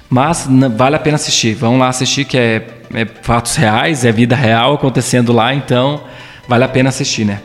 Mas 0.09 0.49
vale 0.77 0.97
a 0.97 0.99
pena 0.99 1.17
assistir. 1.17 1.55
Vamos 1.55 1.79
lá 1.79 1.89
assistir, 1.89 2.25
que 2.25 2.37
é, 2.37 2.67
é 2.93 3.07
fatos 3.23 3.57
reais, 3.57 4.05
é 4.05 4.13
vida 4.13 4.37
real 4.37 4.75
acontecendo 4.75 5.33
lá, 5.33 5.55
então 5.55 6.03
vale 6.49 6.65
a 6.65 6.69
pena 6.69 6.89
assistir, 6.89 7.25
né? 7.25 7.41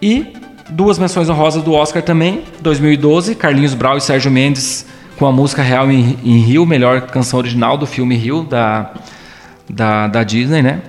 E 0.00 0.32
duas 0.70 0.98
menções 0.98 1.28
honrosas 1.28 1.62
do 1.62 1.72
Oscar 1.72 2.02
também. 2.02 2.42
2012, 2.60 3.34
Carlinhos 3.34 3.74
Brau 3.74 3.96
e 3.96 4.00
Sérgio 4.00 4.30
Mendes 4.30 4.86
com 5.16 5.26
a 5.26 5.32
música 5.32 5.62
Real 5.62 5.90
em, 5.90 6.18
em 6.24 6.38
Rio, 6.38 6.66
melhor 6.66 7.02
canção 7.02 7.38
original 7.38 7.76
do 7.76 7.86
filme 7.86 8.16
Rio, 8.16 8.42
da, 8.42 8.90
da, 9.68 10.08
da 10.08 10.24
Disney, 10.24 10.62
né? 10.62 10.80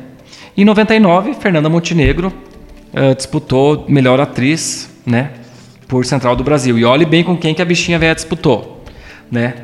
Em 0.56 0.64
99, 0.64 1.34
Fernanda 1.34 1.68
Montenegro 1.68 2.32
uh, 2.94 3.16
disputou 3.16 3.86
melhor 3.90 4.20
atriz, 4.20 4.90
né? 5.04 5.32
Por 5.88 6.06
Central 6.06 6.36
do 6.36 6.44
Brasil. 6.44 6.78
E 6.78 6.86
olhe 6.86 7.06
bem 7.06 7.24
com 7.24 7.36
quem 7.36 7.56
que 7.56 7.62
a 7.62 7.66
bichinha 7.66 7.98
velha 7.98 8.14
disputou, 8.14 8.84
né? 9.32 9.56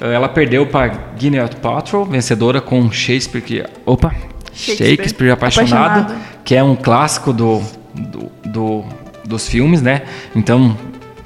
Uh, 0.00 0.06
ela 0.06 0.28
perdeu 0.28 0.66
para 0.66 0.88
Gwyneth 1.16 1.56
Paltrow, 1.62 2.04
vencedora 2.04 2.60
com 2.60 2.90
Shakespeare, 2.90 3.40
que, 3.40 3.64
opa, 3.84 4.12
Shakespeare, 4.52 4.96
Shakespeare 4.96 5.30
apaixonado, 5.30 6.00
apaixonado, 6.00 6.42
que 6.44 6.56
é 6.56 6.62
um 6.62 6.74
clássico 6.74 7.32
do, 7.32 7.62
do, 7.94 8.32
do, 8.44 8.84
dos 9.24 9.48
filmes, 9.48 9.80
né? 9.80 10.02
Então, 10.34 10.76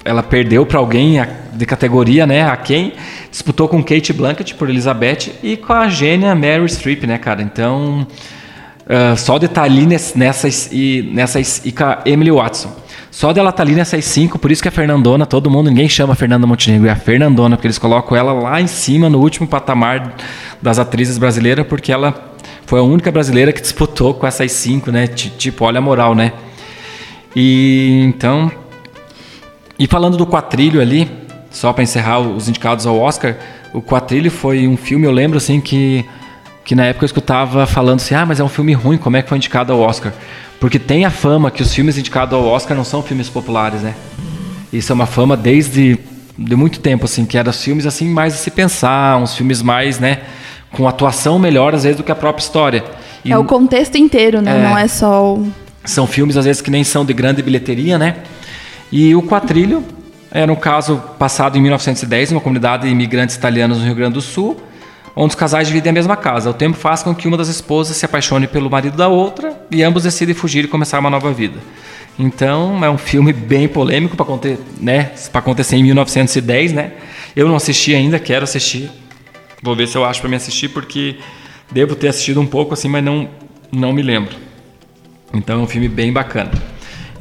ela 0.04 0.23
perdeu 0.23 0.66
para 0.66 0.78
alguém 0.78 1.16
de 1.54 1.64
categoria, 1.64 2.26
né? 2.26 2.42
A 2.42 2.57
quem 2.57 2.92
disputou 3.30 3.66
com 3.66 3.83
Kate 3.83 4.12
Blanchett 4.12 4.54
por 4.54 4.69
Elizabeth 4.69 5.33
e 5.42 5.57
com 5.57 5.73
a 5.73 5.88
gênia 5.88 6.35
Mary 6.35 6.69
Streep, 6.69 7.04
né, 7.04 7.16
cara? 7.16 7.40
Então, 7.42 8.07
Uh, 8.87 9.16
só 9.16 9.38
de 9.38 9.46
estar 9.46 9.60
tá 9.60 9.64
ali 9.66 9.87
nessas 9.87 10.68
e, 10.72 11.08
nessas 11.12 11.64
e 11.64 11.73
com 11.73 11.84
a 11.84 12.00
Emily 12.04 12.30
Watson. 12.30 12.75
Só 13.10 13.32
dela 13.32 13.50
estar 13.50 13.58
tá 13.58 13.62
ali 13.62 13.75
nessas 13.75 14.04
cinco, 14.04 14.38
por 14.38 14.50
isso 14.50 14.62
que 14.62 14.69
a 14.69 14.73
Fernandona, 14.73 15.26
todo 15.26 15.50
mundo, 15.50 15.69
ninguém 15.69 15.88
chama 15.88 16.14
Fernanda 16.14 16.47
Montenegro, 16.47 16.88
é 16.88 16.90
a 16.90 16.97
Fernandona, 16.97 17.56
porque 17.56 17.66
eles 17.66 17.78
colocam 17.78 18.16
ela 18.16 18.32
lá 18.32 18.60
em 18.60 18.66
cima, 18.66 19.08
no 19.10 19.19
último 19.19 19.47
patamar 19.47 20.14
das 20.62 20.78
atrizes 20.78 21.19
brasileiras, 21.19 21.66
porque 21.66 21.93
ela 21.93 22.34
foi 22.66 22.78
a 22.78 22.82
única 22.82 23.10
brasileira 23.10 23.52
que 23.52 23.60
disputou 23.60 24.14
com 24.14 24.26
essas 24.26 24.52
cinco, 24.52 24.93
né? 24.93 25.06
Tipo, 25.08 25.64
olha 25.64 25.78
a 25.78 25.80
moral, 25.80 26.14
né? 26.14 26.32
E 27.34 28.04
então. 28.06 28.50
E 29.78 29.86
falando 29.86 30.16
do 30.16 30.26
quatrilho 30.26 30.80
ali, 30.80 31.10
só 31.50 31.73
para 31.73 31.82
encerrar 31.82 32.21
os 32.21 32.49
indicados 32.49 32.86
ao 32.86 32.99
Oscar, 32.99 33.36
o 33.73 33.80
quatrilho 33.82 34.30
foi 34.30 34.69
um 34.69 34.76
filme, 34.76 35.06
eu 35.06 35.10
lembro 35.10 35.38
assim 35.38 35.60
que 35.60 36.04
que 36.71 36.75
na 36.76 36.85
época 36.85 37.02
eu 37.02 37.06
escutava 37.06 37.67
falando 37.67 37.99
assim: 37.99 38.15
ah, 38.15 38.25
mas 38.25 38.39
é 38.39 38.45
um 38.45 38.49
filme 38.49 38.73
ruim, 38.75 38.97
como 38.97 39.17
é 39.17 39.23
que 39.23 39.28
foi 39.28 39.37
indicado 39.37 39.73
ao 39.73 39.80
Oscar? 39.80 40.13
Porque 40.61 40.78
tem 40.78 41.04
a 41.04 41.11
fama 41.11 41.50
que 41.50 41.65
os 41.65 41.75
filmes 41.75 41.99
indicados 41.99 42.33
ao 42.33 42.47
Oscar 42.47 42.76
não 42.76 42.85
são 42.85 43.02
filmes 43.02 43.28
populares, 43.28 43.83
né? 43.83 43.93
Isso 44.73 44.93
é 44.93 44.95
uma 44.95 45.06
fama 45.06 45.37
desde 45.37 45.99
de 46.39 46.54
muito 46.54 46.78
tempo, 46.78 47.06
assim, 47.06 47.26
que 47.26 47.37
eram 47.37 47.52
filmes 47.52 47.87
assim 47.87 48.09
mais 48.09 48.35
de 48.35 48.39
se 48.39 48.52
pensar, 48.52 49.17
uns 49.17 49.35
filmes 49.35 49.63
mais, 49.63 49.99
né, 49.99 50.21
com 50.71 50.87
atuação 50.87 51.41
melhor 51.41 51.75
às 51.75 51.83
vezes 51.83 51.97
do 51.97 52.04
que 52.04 52.13
a 52.13 52.15
própria 52.15 52.45
história. 52.45 52.85
E 53.25 53.33
é 53.33 53.37
o 53.37 53.43
contexto 53.43 53.99
inteiro, 53.99 54.41
né? 54.41 54.56
É, 54.56 54.63
não 54.63 54.78
é 54.78 54.87
só 54.87 55.35
o... 55.35 55.52
São 55.85 56.06
filmes 56.06 56.37
às 56.37 56.45
vezes 56.45 56.63
que 56.63 56.71
nem 56.71 56.85
são 56.85 57.04
de 57.04 57.13
grande 57.13 57.43
bilheteria, 57.43 57.99
né? 57.99 58.19
E 58.93 59.13
o 59.17 59.23
Quatrilho 59.23 59.83
era 60.30 60.52
um 60.52 60.56
caso 60.56 61.02
passado 61.19 61.59
em 61.59 61.61
1910 61.63 62.30
em 62.30 62.35
uma 62.37 62.41
comunidade 62.41 62.85
de 62.85 62.91
imigrantes 62.91 63.35
italianos 63.35 63.78
no 63.78 63.85
Rio 63.87 63.97
Grande 63.97 64.15
do 64.15 64.21
Sul 64.21 64.70
onde 65.14 65.30
os 65.30 65.34
casais 65.34 65.68
dividem 65.68 65.90
a 65.90 65.92
mesma 65.92 66.16
casa. 66.16 66.50
O 66.50 66.54
tempo 66.54 66.76
faz 66.76 67.02
com 67.02 67.14
que 67.14 67.26
uma 67.26 67.36
das 67.36 67.49
esposas 67.49 67.96
se 67.96 68.04
apaixone 68.04 68.46
pelo 68.46 68.70
marido 68.70 68.96
da 68.96 69.08
outra 69.08 69.60
e 69.70 69.82
ambos 69.82 70.04
decidem 70.04 70.34
fugir 70.34 70.64
e 70.64 70.68
começar 70.68 70.99
uma 70.99 71.10
nova 71.10 71.32
vida. 71.32 71.58
Então, 72.18 72.84
é 72.84 72.90
um 72.90 72.99
filme 72.99 73.32
bem 73.32 73.66
polêmico 73.66 74.14
para 74.16 74.25
acontecer, 74.25 74.58
né, 74.80 75.12
acontecer 75.32 75.76
em 75.76 75.82
1910, 75.82 76.73
né? 76.73 76.92
Eu 77.34 77.49
não 77.49 77.56
assisti 77.56 77.94
ainda, 77.94 78.18
quero 78.18 78.44
assistir. 78.44 78.90
Vou 79.62 79.75
ver 79.75 79.88
se 79.88 79.96
eu 79.96 80.04
acho 80.04 80.20
para 80.20 80.28
me 80.28 80.36
assistir 80.36 80.68
porque 80.68 81.16
devo 81.70 81.94
ter 81.94 82.08
assistido 82.08 82.40
um 82.40 82.46
pouco 82.46 82.75
assim, 82.75 82.88
mas 82.88 83.02
não 83.02 83.28
não 83.73 83.92
me 83.92 84.02
lembro. 84.02 84.36
Então, 85.32 85.60
é 85.60 85.62
um 85.62 85.66
filme 85.66 85.88
bem 85.88 86.12
bacana. 86.12 86.50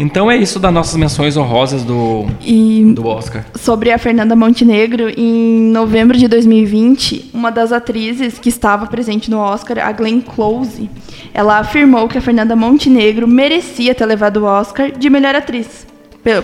Então 0.01 0.31
é 0.31 0.37
isso 0.37 0.61
das 0.61 0.73
nossas 0.73 0.95
menções 0.95 1.35
honrosas 1.35 1.83
do, 1.83 2.25
e 2.39 2.93
do 2.95 3.05
Oscar. 3.05 3.43
Sobre 3.53 3.91
a 3.91 3.97
Fernanda 3.97 4.33
Montenegro, 4.33 5.09
em 5.09 5.69
novembro 5.73 6.17
de 6.17 6.25
2020, 6.25 7.31
uma 7.33 7.51
das 7.51 7.73
atrizes 7.73 8.39
que 8.39 8.47
estava 8.47 8.87
presente 8.87 9.29
no 9.29 9.39
Oscar, 9.39 9.85
a 9.85 9.91
Glenn 9.91 10.21
Close, 10.21 10.89
ela 11.33 11.59
afirmou 11.59 12.07
que 12.07 12.17
a 12.17 12.21
Fernanda 12.21 12.55
Montenegro 12.55 13.27
merecia 13.27 13.93
ter 13.93 14.05
levado 14.05 14.37
o 14.37 14.45
Oscar 14.45 14.89
de 14.89 15.09
melhor 15.09 15.35
atriz 15.35 15.85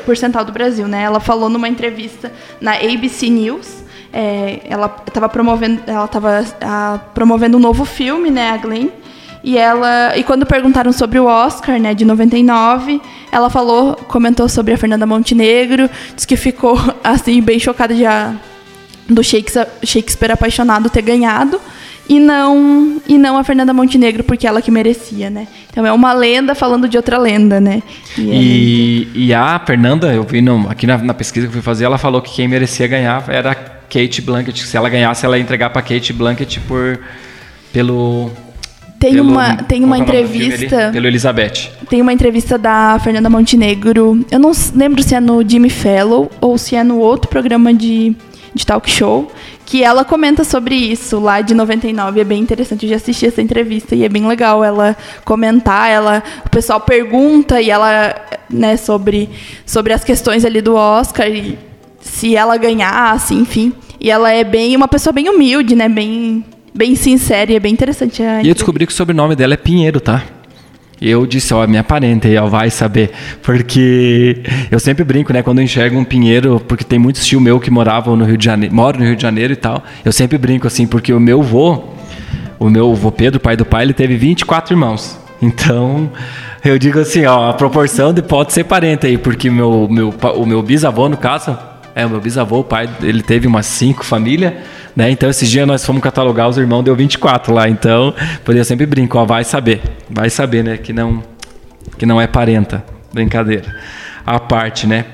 por 0.05 0.17
Central 0.17 0.43
do 0.43 0.51
Brasil, 0.51 0.85
né? 0.85 1.03
Ela 1.03 1.21
falou 1.21 1.49
numa 1.49 1.69
entrevista 1.69 2.33
na 2.59 2.73
ABC 2.73 3.29
News. 3.29 3.85
É, 4.11 4.61
ela 4.67 4.93
estava 5.07 5.29
promovendo, 5.29 5.81
ela 5.87 6.05
estava 6.05 6.45
ah, 6.59 6.99
promovendo 7.13 7.55
um 7.55 7.59
novo 7.59 7.85
filme, 7.85 8.29
né, 8.29 8.51
a 8.51 8.57
Glenn 8.57 8.89
e 9.45 9.59
ela, 9.59 10.17
e 10.17 10.23
quando 10.23 10.43
perguntaram 10.43 10.91
sobre 10.91 11.19
o 11.19 11.25
Oscar, 11.25 11.79
né, 11.79 11.93
de 11.93 12.03
99, 12.03 12.99
ela 13.31 13.47
falou, 13.47 13.93
comentou 14.07 14.49
sobre 14.49 14.73
a 14.73 14.77
Fernanda 14.77 15.05
Montenegro, 15.05 15.87
disse 16.15 16.25
que 16.25 16.35
ficou 16.35 16.75
assim 17.03 17.43
bem 17.43 17.59
chocada 17.59 17.93
de 17.93 18.03
a, 18.07 18.33
do 19.07 19.23
Shakespeare, 19.23 19.67
Shakespeare 19.83 20.31
apaixonado 20.31 20.89
ter 20.89 21.03
ganhado 21.03 21.61
e 22.09 22.19
não 22.19 22.99
e 23.07 23.19
não 23.19 23.37
a 23.37 23.43
Fernanda 23.43 23.71
Montenegro 23.71 24.23
porque 24.23 24.47
ela 24.47 24.63
que 24.63 24.71
merecia, 24.71 25.29
né? 25.29 25.47
Então 25.69 25.85
é 25.85 25.91
uma 25.91 26.11
lenda 26.11 26.55
falando 26.55 26.89
de 26.89 26.97
outra 26.97 27.19
lenda, 27.19 27.61
né? 27.61 27.83
E, 28.17 29.11
e, 29.13 29.27
e 29.27 29.33
a 29.33 29.59
Fernanda, 29.59 30.11
eu 30.11 30.23
vi 30.23 30.41
no, 30.41 30.67
aqui 30.67 30.87
na, 30.87 30.97
na, 30.97 31.13
pesquisa 31.13 31.45
que 31.45 31.49
eu 31.51 31.53
fui 31.53 31.61
fazer, 31.61 31.85
ela 31.85 31.99
falou 31.99 32.19
que 32.19 32.33
quem 32.33 32.47
merecia 32.47 32.87
ganhar 32.87 33.23
era 33.27 33.51
a 33.51 33.55
Kate 33.55 34.23
Blanchett. 34.23 34.65
Se 34.65 34.75
ela 34.75 34.89
ganhasse, 34.89 35.23
ela 35.23 35.37
ia 35.37 35.43
entregar 35.43 35.69
para 35.69 35.83
Kate 35.83 36.13
Blanchett 36.13 36.59
por 36.61 36.99
pelo 37.71 38.31
tem 38.99 39.13
pelo, 39.13 39.29
uma, 39.29 39.55
tem 39.57 39.83
uma 39.83 39.97
entrevista. 39.97 40.89
pelo 40.91 41.07
Elizabeth. 41.07 41.69
Tem 41.89 42.01
uma 42.01 42.13
entrevista 42.13 42.57
da 42.57 42.99
Fernanda 43.03 43.29
Montenegro. 43.29 44.25
Eu 44.31 44.39
não 44.39 44.51
lembro 44.73 45.03
se 45.03 45.13
é 45.13 45.19
no 45.19 45.47
Jimmy 45.47 45.69
Fellow 45.69 46.31
ou 46.41 46.57
se 46.57 46.75
é 46.75 46.83
no 46.83 46.99
outro 46.99 47.29
programa 47.29 47.73
de, 47.73 48.15
de 48.53 48.65
talk 48.65 48.89
show. 48.89 49.31
Que 49.65 49.83
ela 49.83 50.05
comenta 50.05 50.43
sobre 50.43 50.75
isso 50.75 51.19
lá 51.19 51.41
de 51.41 51.53
99. 51.53 52.21
É 52.21 52.23
bem 52.23 52.41
interessante. 52.41 52.85
Eu 52.85 52.91
já 52.91 52.95
assisti 52.95 53.25
essa 53.25 53.41
entrevista 53.41 53.95
e 53.95 54.03
é 54.03 54.09
bem 54.09 54.25
legal 54.27 54.63
ela 54.63 54.95
comentar. 55.23 55.89
Ela, 55.89 56.23
o 56.45 56.49
pessoal 56.49 56.79
pergunta 56.79 57.61
e 57.61 57.69
ela, 57.69 58.15
né, 58.49 58.77
sobre, 58.77 59.29
sobre 59.65 59.91
as 59.91 60.03
questões 60.03 60.45
ali 60.45 60.61
do 60.61 60.75
Oscar 60.75 61.27
e 61.27 61.57
se 61.99 62.35
ela 62.35 62.57
ganhasse, 62.57 63.33
enfim. 63.33 63.73
E 63.99 64.09
ela 64.09 64.31
é 64.31 64.43
bem 64.43 64.75
uma 64.75 64.87
pessoa 64.87 65.11
bem 65.11 65.27
humilde, 65.29 65.75
né? 65.75 65.89
Bem 65.89 66.45
bem 66.75 66.95
sincera 66.95 67.51
e 67.51 67.55
é 67.55 67.59
bem 67.59 67.73
interessante. 67.73 68.21
A 68.21 68.43
e 68.43 68.49
eu 68.49 68.53
descobri 68.53 68.85
que 68.85 68.91
o 68.91 68.95
sobrenome 68.95 69.35
dela 69.35 69.53
é 69.53 69.57
Pinheiro, 69.57 69.99
tá? 69.99 70.23
Eu 71.01 71.25
disse, 71.25 71.53
ó, 71.53 71.67
minha 71.67 71.83
parente, 71.83 72.33
ela 72.33 72.49
vai 72.49 72.69
saber. 72.69 73.11
Porque 73.41 74.41
eu 74.71 74.79
sempre 74.79 75.03
brinco, 75.03 75.33
né? 75.33 75.43
Quando 75.43 75.59
eu 75.59 75.63
enxergo 75.63 75.97
um 75.97 76.05
pinheiro, 76.05 76.59
porque 76.67 76.83
tem 76.83 76.97
muitos 76.97 77.25
tios 77.25 77.41
meus 77.41 77.61
que 77.61 77.69
moravam 77.69 78.15
no 78.15 78.23
Rio 78.23 78.37
de 78.37 78.45
Janeiro, 78.45 78.73
moram 78.73 78.99
no 78.99 79.05
Rio 79.05 79.15
de 79.15 79.21
Janeiro 79.21 79.51
e 79.51 79.57
tal. 79.57 79.83
Eu 80.03 80.11
sempre 80.11 80.37
brinco 80.37 80.67
assim, 80.67 80.87
porque 80.87 81.13
o 81.13 81.19
meu 81.19 81.41
vô, 81.41 81.83
o 82.57 82.69
meu 82.69 82.91
avô 82.91 83.11
Pedro, 83.11 83.39
pai 83.39 83.57
do 83.57 83.65
pai, 83.65 83.83
ele 83.83 83.93
teve 83.93 84.15
24 84.15 84.73
irmãos. 84.73 85.19
Então, 85.41 86.09
eu 86.63 86.79
digo 86.79 86.99
assim, 86.99 87.25
ó, 87.25 87.49
a 87.49 87.53
proporção 87.53 88.13
de 88.13 88.21
pode 88.21 88.53
ser 88.53 88.63
parente 88.63 89.05
aí, 89.05 89.17
porque 89.17 89.49
meu, 89.49 89.87
meu, 89.89 90.13
o 90.35 90.45
meu 90.45 90.63
bisavô, 90.63 91.09
no 91.09 91.17
caso, 91.17 91.57
é, 91.95 92.05
o 92.05 92.09
meu 92.09 92.19
bisavô, 92.19 92.59
o 92.59 92.63
pai, 92.63 92.89
ele 93.01 93.23
teve 93.23 93.47
umas 93.47 93.65
cinco 93.65 94.03
famílias, 94.03 94.53
né? 94.93 95.09
Então, 95.09 95.29
esses 95.29 95.49
dias 95.49 95.65
nós 95.65 95.85
fomos 95.85 96.01
catalogar, 96.01 96.49
os 96.49 96.57
irmãos 96.57 96.83
deu 96.83 96.93
24 96.93 97.53
lá. 97.53 97.69
Então, 97.69 98.13
por 98.43 98.53
eu 98.53 98.65
sempre 98.65 98.85
brinco, 98.85 99.17
ó, 99.17 99.23
vai 99.23 99.45
saber, 99.45 99.81
vai 100.09 100.29
saber, 100.29 100.61
né? 100.61 100.75
Que 100.75 100.91
não, 100.91 101.23
que 101.97 102.05
não 102.05 102.19
é 102.19 102.27
parenta. 102.27 102.83
Brincadeira. 103.13 103.73
A 104.25 104.37
parte, 104.37 104.85
né? 104.85 105.05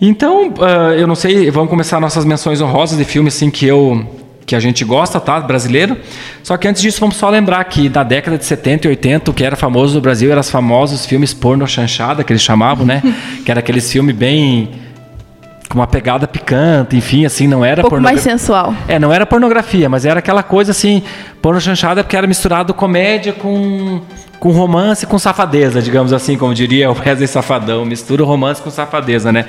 Então, 0.00 0.50
uh, 0.50 0.92
eu 0.96 1.08
não 1.08 1.16
sei, 1.16 1.50
vamos 1.50 1.68
começar 1.68 1.98
nossas 1.98 2.24
menções 2.24 2.60
honrosas 2.60 2.96
de 2.96 3.04
filmes 3.04 3.34
assim 3.34 3.50
que 3.50 3.66
eu 3.66 4.20
que 4.44 4.56
a 4.56 4.60
gente 4.60 4.84
gosta, 4.84 5.20
tá? 5.20 5.40
Brasileiro. 5.40 5.96
Só 6.42 6.56
que 6.56 6.66
antes 6.66 6.82
disso, 6.82 7.00
vamos 7.00 7.16
só 7.16 7.30
lembrar 7.30 7.62
que 7.64 7.88
na 7.88 8.02
década 8.02 8.36
de 8.36 8.44
70 8.44 8.86
e 8.86 8.90
80, 8.90 9.30
o 9.30 9.34
que 9.34 9.44
era 9.44 9.54
famoso 9.54 9.94
no 9.94 10.00
Brasil 10.00 10.30
eram 10.30 10.40
os 10.40 10.50
famosos 10.50 11.06
filmes 11.06 11.32
porno 11.32 11.66
chanchada, 11.66 12.24
que 12.24 12.32
eles 12.32 12.42
chamavam, 12.42 12.84
né? 12.84 13.02
que 13.44 13.50
era 13.50 13.60
aqueles 13.60 13.90
filmes 13.90 14.14
bem 14.14 14.81
com 15.72 15.78
uma 15.78 15.86
pegada 15.86 16.28
picante, 16.28 16.94
enfim, 16.94 17.24
assim, 17.24 17.46
não 17.46 17.64
era 17.64 17.80
um 17.80 17.88
pouco 17.88 17.98
mais 17.98 18.20
sensual. 18.20 18.74
É, 18.86 18.98
não 18.98 19.10
era 19.10 19.24
pornografia, 19.24 19.88
mas 19.88 20.04
era 20.04 20.18
aquela 20.18 20.42
coisa 20.42 20.70
assim, 20.70 21.02
porno 21.40 21.58
chanchada 21.58 22.04
porque 22.04 22.14
era 22.14 22.26
misturado 22.26 22.74
comédia 22.74 23.32
com 23.32 24.02
com 24.38 24.50
romance 24.50 25.06
com 25.06 25.18
safadeza, 25.18 25.80
digamos 25.80 26.12
assim, 26.12 26.36
como 26.36 26.52
diria 26.52 26.90
o 26.90 26.94
Wesley 26.98 27.26
Safadão, 27.26 27.86
mistura 27.86 28.22
romance 28.22 28.60
com 28.60 28.70
safadeza, 28.70 29.32
né? 29.32 29.46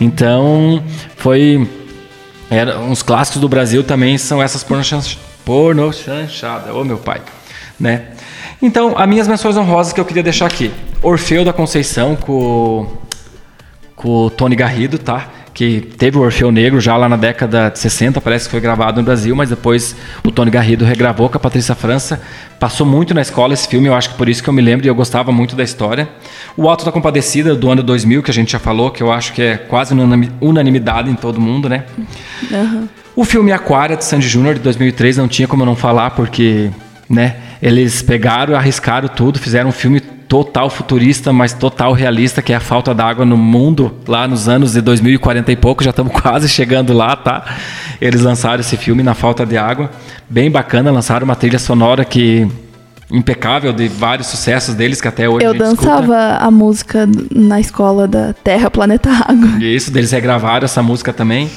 Então, 0.00 0.82
foi 1.16 1.68
era, 2.48 2.78
uns 2.78 3.02
clássicos 3.02 3.40
do 3.40 3.48
Brasil 3.48 3.84
também 3.84 4.16
são 4.16 4.42
essas 4.42 4.62
porno, 4.64 4.82
porno 5.44 5.92
chanchada, 5.92 6.72
ô 6.72 6.84
meu 6.84 6.96
pai, 6.96 7.20
né? 7.78 8.12
Então, 8.62 8.94
as 8.96 9.06
minhas 9.06 9.28
menções 9.28 9.58
honrosas 9.58 9.92
que 9.92 10.00
eu 10.00 10.06
queria 10.06 10.22
deixar 10.22 10.46
aqui. 10.46 10.72
Orfeu 11.02 11.44
da 11.44 11.52
Conceição 11.52 12.16
com, 12.16 12.86
com 13.94 14.08
o 14.08 14.30
Tony 14.30 14.56
Garrido, 14.56 14.98
tá? 14.98 15.28
Que 15.56 15.80
teve 15.96 16.18
o 16.18 16.20
Orfeu 16.20 16.52
Negro 16.52 16.78
já 16.82 16.98
lá 16.98 17.08
na 17.08 17.16
década 17.16 17.70
de 17.70 17.78
60, 17.78 18.20
parece 18.20 18.44
que 18.44 18.50
foi 18.50 18.60
gravado 18.60 19.00
no 19.00 19.06
Brasil, 19.06 19.34
mas 19.34 19.48
depois 19.48 19.96
o 20.22 20.30
Tony 20.30 20.50
Garrido 20.50 20.84
regravou 20.84 21.30
com 21.30 21.38
a 21.38 21.40
Patrícia 21.40 21.74
França. 21.74 22.20
Passou 22.60 22.86
muito 22.86 23.14
na 23.14 23.22
escola 23.22 23.54
esse 23.54 23.66
filme, 23.66 23.88
eu 23.88 23.94
acho 23.94 24.10
que 24.10 24.16
por 24.16 24.28
isso 24.28 24.42
que 24.42 24.50
eu 24.50 24.52
me 24.52 24.60
lembro 24.60 24.86
e 24.86 24.88
eu 24.90 24.94
gostava 24.94 25.32
muito 25.32 25.56
da 25.56 25.64
história. 25.64 26.10
O 26.58 26.68
Alto 26.68 26.84
da 26.84 26.92
Compadecida 26.92 27.54
do 27.54 27.70
ano 27.70 27.82
2000, 27.82 28.22
que 28.22 28.30
a 28.30 28.34
gente 28.34 28.52
já 28.52 28.58
falou, 28.58 28.90
que 28.90 29.02
eu 29.02 29.10
acho 29.10 29.32
que 29.32 29.40
é 29.40 29.56
quase 29.56 29.94
unanimidade 30.42 31.08
em 31.08 31.14
todo 31.14 31.40
mundo, 31.40 31.70
né? 31.70 31.84
Uhum. 32.50 32.86
O 33.16 33.24
filme 33.24 33.50
Aquária 33.50 33.96
de 33.96 34.04
Sandy 34.04 34.28
Júnior 34.28 34.56
de 34.56 34.60
2003 34.60 35.16
não 35.16 35.26
tinha 35.26 35.48
como 35.48 35.62
eu 35.62 35.66
não 35.66 35.74
falar 35.74 36.10
porque, 36.10 36.68
né, 37.08 37.36
eles 37.62 38.02
pegaram, 38.02 38.54
arriscaram 38.54 39.08
tudo, 39.08 39.38
fizeram 39.38 39.70
um 39.70 39.72
filme 39.72 40.02
total 40.28 40.68
futurista, 40.68 41.32
mas 41.32 41.52
total 41.52 41.92
realista, 41.92 42.42
que 42.42 42.52
é 42.52 42.56
a 42.56 42.60
falta 42.60 42.94
d'água 42.94 43.24
no 43.24 43.36
mundo, 43.36 43.94
lá 44.06 44.26
nos 44.26 44.48
anos 44.48 44.72
de 44.72 44.80
2040 44.80 45.52
e 45.52 45.56
pouco, 45.56 45.84
já 45.84 45.90
estamos 45.90 46.12
quase 46.20 46.48
chegando 46.48 46.92
lá, 46.92 47.14
tá? 47.16 47.44
Eles 48.00 48.22
lançaram 48.22 48.60
esse 48.60 48.76
filme 48.76 49.02
na 49.02 49.14
falta 49.14 49.46
de 49.46 49.56
água, 49.56 49.90
bem 50.28 50.50
bacana, 50.50 50.90
lançaram 50.90 51.24
uma 51.24 51.36
trilha 51.36 51.58
sonora 51.58 52.04
que 52.04 52.46
impecável 53.10 53.72
de 53.72 53.86
vários 53.86 54.26
sucessos 54.26 54.74
deles 54.74 55.00
que 55.00 55.06
até 55.06 55.28
hoje 55.28 55.46
eu 55.46 55.54
dançava 55.54 56.16
escuta. 56.16 56.44
a 56.44 56.50
música 56.50 57.08
na 57.32 57.60
escola 57.60 58.08
da 58.08 58.32
Terra 58.32 58.70
Planeta 58.70 59.10
Água. 59.10 59.62
Isso, 59.64 59.92
deles 59.92 60.10
regravaram 60.10 60.64
essa 60.64 60.82
música 60.82 61.12
também. 61.12 61.48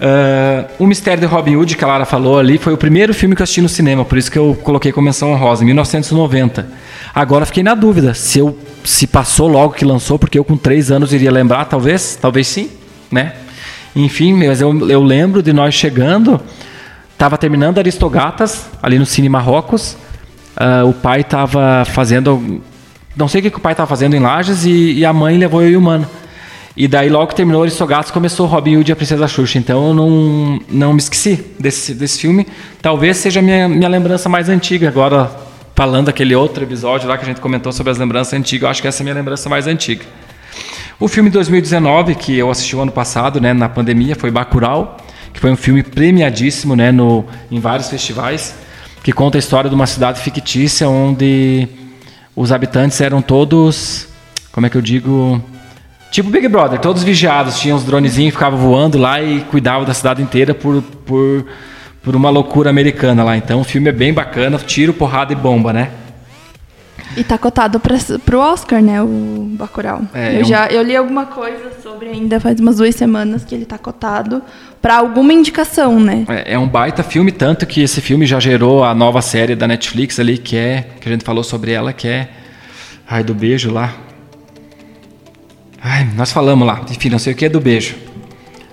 Uh, 0.00 0.66
o 0.78 0.86
Mistério 0.86 1.20
de 1.20 1.26
Robin 1.26 1.56
Hood, 1.56 1.76
que 1.76 1.84
a 1.84 1.86
Lara 1.86 2.06
falou 2.06 2.38
ali, 2.38 2.56
foi 2.56 2.72
o 2.72 2.76
primeiro 2.76 3.12
filme 3.12 3.36
que 3.36 3.42
eu 3.42 3.44
assisti 3.44 3.60
no 3.60 3.68
cinema, 3.68 4.02
por 4.02 4.16
isso 4.16 4.30
que 4.30 4.38
eu 4.38 4.58
coloquei 4.62 4.92
como 4.92 5.04
menção 5.04 5.30
honrosa, 5.30 5.62
em 5.62 5.66
1990. 5.66 6.66
Agora 7.14 7.44
fiquei 7.44 7.62
na 7.62 7.74
dúvida 7.74 8.14
se 8.14 8.38
eu 8.38 8.58
se 8.82 9.06
passou 9.06 9.46
logo 9.46 9.74
que 9.74 9.84
lançou, 9.84 10.18
porque 10.18 10.38
eu 10.38 10.44
com 10.44 10.56
três 10.56 10.90
anos 10.90 11.12
iria 11.12 11.30
lembrar, 11.30 11.66
talvez, 11.66 12.16
talvez 12.18 12.46
sim, 12.46 12.70
né? 13.12 13.34
Enfim, 13.94 14.32
mas 14.32 14.62
eu, 14.62 14.88
eu 14.88 15.02
lembro 15.02 15.42
de 15.42 15.52
nós 15.52 15.74
chegando, 15.74 16.40
estava 17.12 17.36
terminando 17.36 17.76
Aristogatas 17.76 18.70
ali 18.82 18.98
no 18.98 19.04
Cine 19.04 19.28
Marrocos, 19.28 19.98
uh, 20.56 20.88
o 20.88 20.94
pai 20.94 21.20
estava 21.20 21.84
fazendo, 21.84 22.62
não 23.14 23.28
sei 23.28 23.40
o 23.40 23.42
que, 23.42 23.50
que 23.50 23.58
o 23.58 23.60
pai 23.60 23.72
estava 23.72 23.86
fazendo 23.88 24.16
em 24.16 24.20
Lages 24.20 24.64
e, 24.64 24.94
e, 24.94 25.04
a 25.04 25.12
mãe 25.12 25.36
levou 25.36 25.60
eu 25.60 25.72
e 25.72 25.76
o 25.76 25.80
mano. 25.80 26.06
E 26.76 26.86
daí 26.86 27.08
logo 27.08 27.28
que 27.28 27.34
terminou 27.34 27.62
Aristogatas 27.62 28.10
começou 28.10 28.46
Robin 28.46 28.76
Hood 28.76 28.90
e 28.90 28.92
a 28.92 28.96
Princesa 28.96 29.26
Xuxa, 29.26 29.58
então 29.58 29.88
eu 29.88 29.94
não, 29.94 30.60
não 30.68 30.92
me 30.92 31.00
esqueci 31.00 31.44
desse, 31.58 31.94
desse 31.94 32.20
filme. 32.20 32.46
Talvez 32.80 33.16
seja 33.16 33.40
a 33.40 33.42
minha, 33.42 33.68
minha 33.68 33.88
lembrança 33.88 34.28
mais 34.28 34.48
antiga 34.48 34.88
agora 34.88 35.30
falando 35.74 36.06
daquele 36.06 36.34
outro 36.34 36.62
episódio 36.62 37.08
lá 37.08 37.16
que 37.16 37.24
a 37.24 37.26
gente 37.26 37.40
comentou 37.40 37.72
sobre 37.72 37.90
as 37.90 37.98
lembranças 37.98 38.34
antigas, 38.34 38.62
eu 38.64 38.68
acho 38.68 38.82
que 38.82 38.88
essa 38.88 39.00
é 39.00 39.02
a 39.02 39.04
minha 39.04 39.14
lembrança 39.14 39.48
mais 39.48 39.66
antiga. 39.66 40.04
O 40.98 41.08
filme 41.08 41.30
de 41.30 41.34
2019, 41.34 42.14
que 42.14 42.36
eu 42.36 42.50
assisti 42.50 42.76
o 42.76 42.80
ano 42.80 42.92
passado, 42.92 43.40
né, 43.40 43.54
na 43.54 43.68
pandemia, 43.68 44.14
foi 44.14 44.30
Bacurau, 44.30 44.98
que 45.32 45.40
foi 45.40 45.50
um 45.50 45.56
filme 45.56 45.82
premiadíssimo, 45.82 46.76
né, 46.76 46.92
no, 46.92 47.24
em 47.50 47.58
vários 47.58 47.88
festivais, 47.88 48.54
que 49.02 49.10
conta 49.10 49.38
a 49.38 49.40
história 49.40 49.70
de 49.70 49.74
uma 49.74 49.86
cidade 49.86 50.20
fictícia 50.20 50.86
onde 50.88 51.66
os 52.36 52.52
habitantes 52.52 53.00
eram 53.00 53.22
todos, 53.22 54.06
como 54.52 54.66
é 54.66 54.70
que 54.70 54.76
eu 54.76 54.82
digo, 54.82 55.42
tipo 56.10 56.30
Big 56.30 56.48
Brother, 56.48 56.78
todos 56.78 57.02
vigiados, 57.02 57.58
tinham 57.58 57.76
os 57.76 57.84
dronezinhos, 57.84 58.34
ficavam 58.34 58.58
voando 58.58 58.98
lá 58.98 59.22
e 59.22 59.40
cuidavam 59.42 59.84
da 59.84 59.94
cidade 59.94 60.22
inteira 60.22 60.54
por, 60.54 60.82
por 61.04 61.46
por 62.02 62.16
uma 62.16 62.30
loucura 62.30 62.70
americana 62.70 63.22
lá. 63.24 63.36
Então 63.36 63.60
o 63.60 63.64
filme 63.64 63.88
é 63.88 63.92
bem 63.92 64.12
bacana, 64.12 64.58
tiro, 64.58 64.92
porrada 64.92 65.32
e 65.32 65.36
bomba, 65.36 65.72
né? 65.72 65.90
E 67.16 67.24
tá 67.24 67.36
cotado 67.36 67.80
para 67.80 67.96
pro 68.24 68.38
Oscar, 68.38 68.80
né, 68.80 69.02
o 69.02 69.48
Bacurau. 69.58 70.02
É, 70.14 70.36
eu, 70.36 70.40
é 70.42 70.44
já 70.44 70.66
eu 70.68 70.80
li 70.82 70.94
alguma 70.94 71.26
coisa 71.26 71.72
sobre 71.82 72.08
ainda 72.08 72.38
faz 72.38 72.60
umas 72.60 72.76
duas 72.76 72.94
semanas 72.94 73.44
que 73.44 73.52
ele 73.52 73.64
tá 73.64 73.76
cotado 73.76 74.40
para 74.80 74.96
alguma 74.96 75.32
indicação, 75.32 75.98
né? 75.98 76.24
É, 76.28 76.54
é, 76.54 76.58
um 76.58 76.68
baita 76.68 77.02
filme, 77.02 77.32
tanto 77.32 77.66
que 77.66 77.82
esse 77.82 78.00
filme 78.00 78.26
já 78.26 78.38
gerou 78.38 78.84
a 78.84 78.94
nova 78.94 79.20
série 79.20 79.56
da 79.56 79.66
Netflix 79.66 80.20
ali, 80.20 80.38
que 80.38 80.56
é, 80.56 80.86
que 81.00 81.08
a 81.08 81.12
gente 81.12 81.24
falou 81.24 81.42
sobre 81.42 81.72
ela, 81.72 81.92
que 81.92 82.06
é 82.06 82.28
Ai 83.08 83.24
do 83.24 83.34
Beijo 83.34 83.72
lá. 83.72 83.92
Ai, 85.82 86.08
nós 86.14 86.30
falamos 86.32 86.66
lá, 86.66 86.82
enfim, 86.90 87.08
não 87.08 87.18
sei 87.18 87.32
o 87.32 87.36
que 87.36 87.46
é 87.46 87.48
do 87.48 87.60
beijo. 87.60 87.96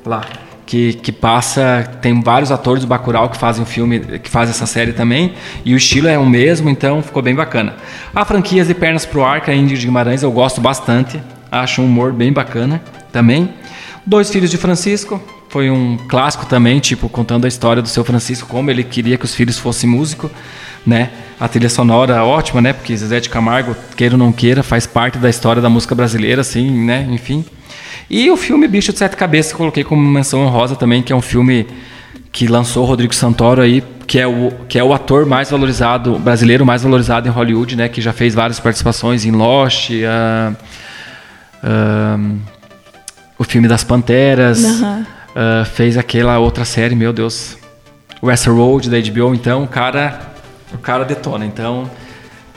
Lá 0.06 0.26
que, 0.68 0.94
que 0.96 1.12
passa. 1.12 1.90
Tem 2.02 2.22
vários 2.22 2.52
atores 2.52 2.84
do 2.84 2.88
Bacurau 2.88 3.30
que 3.30 3.38
fazem 3.38 3.64
o 3.64 3.66
filme, 3.66 4.00
que 4.20 4.30
fazem 4.30 4.52
essa 4.52 4.68
série 4.68 4.94
também. 4.94 5.34
E 5.66 5.74
o 5.74 5.78
estilo 5.78 6.08
é 6.08 6.20
o 6.20 6.26
mesmo, 6.26 6.70
então 6.70 7.02
ficou 7.02 7.24
bem 7.24 7.34
bacana. 7.34 7.78
A 8.14 8.24
franquia 8.24 8.64
de 8.64 8.74
Pernas 8.76 9.06
pro 9.06 9.24
Ar, 9.24 9.42
que 9.42 9.50
é 9.50 9.54
a 9.54 9.58
Índia 9.58 9.76
de 9.76 9.86
Guimarães, 9.86 10.22
eu 10.22 10.32
gosto 10.32 10.62
bastante. 10.62 11.20
Acho 11.52 11.82
um 11.82 11.86
humor 11.86 12.12
bem 12.12 12.32
bacana 12.32 12.84
também. 13.12 13.50
Dois 14.06 14.30
Filhos 14.30 14.52
de 14.52 14.58
Francisco, 14.58 15.22
foi 15.50 15.70
um 15.70 15.98
clássico 16.10 16.46
também, 16.46 16.80
tipo, 16.80 17.10
contando 17.10 17.46
a 17.46 17.48
história 17.48 17.82
do 17.82 17.88
seu 17.88 18.04
Francisco, 18.04 18.48
como 18.48 18.70
ele 18.70 18.84
queria 18.84 19.18
que 19.18 19.26
os 19.26 19.34
filhos 19.34 19.58
fossem 19.58 19.90
músico, 19.90 20.30
né? 20.88 21.10
A 21.40 21.48
trilha 21.48 21.70
sonora 21.70 22.24
ótima, 22.24 22.62
né? 22.62 22.74
Porque 22.74 22.96
Zezé 22.96 23.20
de 23.20 23.30
Camargo, 23.30 23.76
queira 23.96 24.16
ou 24.16 24.18
não 24.18 24.32
queira, 24.32 24.64
faz 24.64 24.88
parte 24.88 25.18
da 25.18 25.30
história 25.30 25.62
da 25.62 25.70
música 25.70 25.94
brasileira, 25.94 26.42
assim, 26.42 26.72
né? 26.86 27.06
Enfim. 27.12 27.46
E 28.10 28.32
o 28.32 28.38
filme 28.38 28.68
Bicho 28.68 28.94
de 28.94 29.00
Sete 29.00 29.18
Cabeças, 29.18 29.52
coloquei 29.52 29.84
como 29.84 30.02
menção 30.02 30.40
honrosa 30.46 30.78
também, 30.78 31.04
que 31.04 31.12
é 31.12 31.16
um 31.16 31.22
filme 31.22 31.68
que 32.32 32.48
lançou 32.48 32.84
o 32.84 32.86
Rodrigo 32.88 33.14
Santoro 33.14 33.62
aí, 33.62 33.84
que 34.08 34.18
é 34.18 34.26
o, 34.26 34.52
que 34.70 34.80
é 34.80 34.84
o 34.84 34.94
ator 34.94 35.26
mais 35.26 35.52
valorizado, 35.52 36.18
brasileiro 36.18 36.66
mais 36.66 36.84
valorizado 36.84 37.28
em 37.28 37.32
Hollywood, 37.32 37.76
né? 37.76 37.90
Que 37.90 38.00
já 38.00 38.14
fez 38.14 38.34
várias 38.34 38.60
participações 38.60 39.26
em 39.26 39.32
Lost, 39.32 39.90
uh, 39.90 40.56
uh, 41.64 42.38
o 43.38 43.44
filme 43.44 43.68
das 43.68 43.84
Panteras, 43.84 44.64
uhum. 44.64 45.02
uh, 45.02 45.66
fez 45.66 45.98
aquela 45.98 46.40
outra 46.40 46.64
série, 46.64 46.96
meu 46.96 47.12
Deus, 47.12 47.58
Westworld 48.24 48.90
da 48.90 48.98
HBO. 48.98 49.36
Então, 49.36 49.64
o 49.64 49.68
cara, 49.68 50.37
o 50.74 50.78
cara 50.78 51.04
detona. 51.04 51.46
Então, 51.46 51.90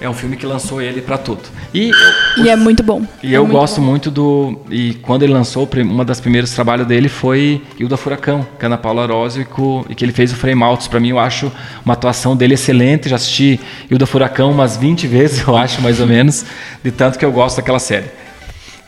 é 0.00 0.08
um 0.08 0.14
filme 0.14 0.34
que 0.34 0.46
lançou 0.46 0.80
ele 0.80 1.02
para 1.02 1.18
tudo. 1.18 1.42
E, 1.74 1.90
eu, 1.90 2.44
e 2.44 2.48
é 2.48 2.56
muito 2.56 2.82
bom. 2.82 3.04
E 3.22 3.34
é 3.34 3.36
eu 3.36 3.46
gosto 3.46 3.80
bom. 3.80 3.86
muito 3.86 4.10
do. 4.10 4.58
E 4.70 4.94
quando 4.94 5.24
ele 5.24 5.32
lançou, 5.32 5.68
uma 5.84 6.04
das 6.04 6.20
primeiros 6.20 6.50
trabalhos 6.52 6.86
dele 6.86 7.08
foi 7.08 7.62
Hilda 7.78 7.98
Furacão, 7.98 8.46
que 8.58 8.64
é 8.64 8.66
Ana 8.66 8.78
Paula 8.78 9.02
Arósio, 9.02 9.42
e, 9.42 9.92
e 9.92 9.94
que 9.94 10.02
ele 10.02 10.12
fez 10.12 10.32
o 10.32 10.36
Frame 10.36 10.62
Altos. 10.62 10.88
Para 10.88 10.98
mim, 10.98 11.10
eu 11.10 11.18
acho 11.18 11.52
uma 11.84 11.92
atuação 11.92 12.34
dele 12.34 12.54
excelente. 12.54 13.10
Já 13.10 13.16
assisti 13.16 13.60
Hilda 13.90 14.06
Furacão 14.06 14.50
umas 14.50 14.76
20 14.76 15.06
vezes, 15.06 15.46
eu 15.46 15.54
acho, 15.54 15.82
mais 15.82 16.00
ou 16.00 16.06
menos, 16.06 16.46
de 16.82 16.90
tanto 16.90 17.18
que 17.18 17.24
eu 17.24 17.30
gosto 17.30 17.58
daquela 17.58 17.78
série. 17.78 18.06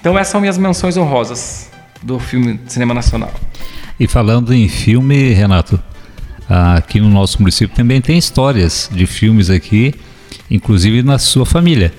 Então, 0.00 0.18
essas 0.18 0.32
são 0.32 0.40
minhas 0.40 0.56
menções 0.56 0.96
honrosas 0.96 1.70
do 2.02 2.18
filme 2.18 2.54
de 2.54 2.72
cinema 2.72 2.94
nacional. 2.94 3.32
E 4.00 4.08
falando 4.08 4.52
em 4.52 4.66
filme, 4.66 5.32
Renato, 5.32 5.78
aqui 6.48 7.00
no 7.00 7.08
nosso 7.08 7.40
município 7.40 7.74
também 7.74 8.00
tem 8.00 8.18
histórias 8.18 8.88
de 8.92 9.06
filmes 9.06 9.50
aqui 9.50 9.94
inclusive 10.52 11.02
na 11.02 11.18
sua 11.18 11.46
família. 11.46 11.92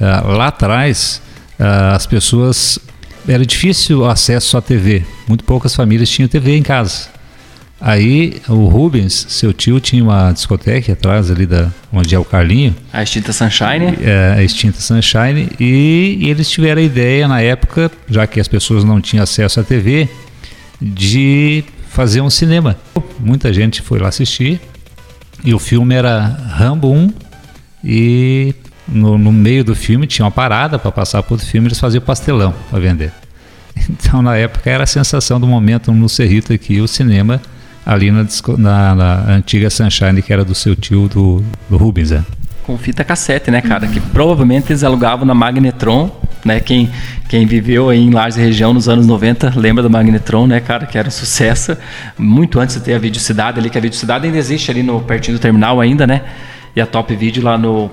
Uh, 0.00 0.28
lá 0.28 0.48
atrás, 0.48 1.20
uh, 1.58 1.94
as 1.94 2.06
pessoas. 2.06 2.78
Era 3.26 3.44
difícil 3.44 4.00
o 4.00 4.04
acesso 4.04 4.56
à 4.58 4.60
TV. 4.60 5.02
Muito 5.26 5.44
poucas 5.44 5.74
famílias 5.74 6.10
tinham 6.10 6.28
TV 6.28 6.56
em 6.56 6.62
casa. 6.62 7.08
Aí 7.80 8.36
o 8.48 8.66
Rubens, 8.66 9.26
seu 9.30 9.50
tio, 9.50 9.80
tinha 9.80 10.04
uma 10.04 10.30
discoteca 10.30 10.92
atrás 10.92 11.30
ali 11.30 11.46
da 11.46 11.70
onde 11.90 12.14
é 12.14 12.18
o 12.18 12.24
Carlinho. 12.24 12.76
A 12.92 13.02
extinta 13.02 13.32
Sunshine. 13.32 13.98
É, 14.02 14.34
a 14.36 14.42
extinta 14.42 14.78
Sunshine. 14.78 15.48
E, 15.58 16.18
e 16.20 16.28
eles 16.28 16.50
tiveram 16.50 16.82
a 16.82 16.84
ideia 16.84 17.26
na 17.26 17.40
época, 17.40 17.90
já 18.10 18.26
que 18.26 18.38
as 18.38 18.46
pessoas 18.46 18.84
não 18.84 19.00
tinham 19.00 19.22
acesso 19.22 19.58
à 19.58 19.62
TV, 19.62 20.06
de 20.80 21.64
fazer 21.94 22.20
um 22.20 22.28
cinema. 22.28 22.76
Muita 23.20 23.52
gente 23.52 23.80
foi 23.80 24.00
lá 24.00 24.08
assistir. 24.08 24.60
E 25.44 25.54
o 25.54 25.58
filme 25.58 25.94
era 25.94 26.20
Rambo 26.20 26.92
1 26.92 27.12
e 27.84 28.54
no, 28.88 29.16
no 29.16 29.30
meio 29.30 29.62
do 29.62 29.74
filme 29.76 30.06
tinha 30.06 30.24
uma 30.24 30.30
parada 30.30 30.78
para 30.78 30.90
passar 30.90 31.22
por 31.22 31.34
outro 31.34 31.46
filme, 31.46 31.68
eles 31.68 31.78
faziam 31.78 32.02
pastelão 32.02 32.54
para 32.70 32.80
vender. 32.80 33.12
Então, 33.90 34.22
na 34.22 34.36
época, 34.36 34.70
era 34.70 34.84
a 34.84 34.86
sensação 34.86 35.40
do 35.40 35.48
momento 35.48 35.92
no 35.92 36.08
Cerrito 36.08 36.52
aqui, 36.52 36.80
o 36.80 36.86
cinema 36.86 37.42
ali 37.84 38.10
na, 38.10 38.24
na, 38.56 38.94
na, 38.94 39.32
antiga 39.34 39.68
Sunshine, 39.68 40.22
que 40.22 40.32
era 40.32 40.44
do 40.44 40.54
seu 40.54 40.76
tio, 40.76 41.08
do, 41.08 41.44
do 41.68 41.76
Rubens, 41.76 42.12
né? 42.12 42.24
Com 42.64 42.78
fita 42.78 43.04
cassete, 43.04 43.50
né, 43.50 43.60
cara? 43.60 43.86
Que 43.86 44.00
provavelmente 44.00 44.72
eles 44.72 44.82
alugavam 44.82 45.26
na 45.26 45.34
Magnetron, 45.34 46.10
né? 46.44 46.60
Quem, 46.60 46.90
quem 47.28 47.46
viveu 47.46 47.90
aí 47.90 48.00
em 48.00 48.10
Lages 48.10 48.36
região 48.36 48.72
nos 48.72 48.88
anos 48.88 49.06
90 49.06 49.52
lembra 49.56 49.82
do 49.82 49.90
Magnetron, 49.90 50.46
né, 50.46 50.60
cara? 50.60 50.86
Que 50.86 50.96
era 50.96 51.08
um 51.08 51.10
sucesso. 51.10 51.76
Muito 52.16 52.58
antes 52.58 52.76
de 52.76 52.82
ter 52.82 52.94
a 52.94 52.98
Videocidade 52.98 53.58
ali, 53.58 53.68
que 53.68 53.76
a 53.76 53.80
Videocidade 53.80 54.26
ainda 54.26 54.38
existe 54.38 54.70
ali 54.70 54.82
no 54.82 55.00
pertinho 55.00 55.36
do 55.36 55.40
terminal 55.40 55.80
ainda, 55.80 56.06
né? 56.06 56.22
E 56.74 56.80
a 56.80 56.86
Top 56.86 57.14
Video 57.14 57.42
lá 57.42 57.58
no 57.58 57.90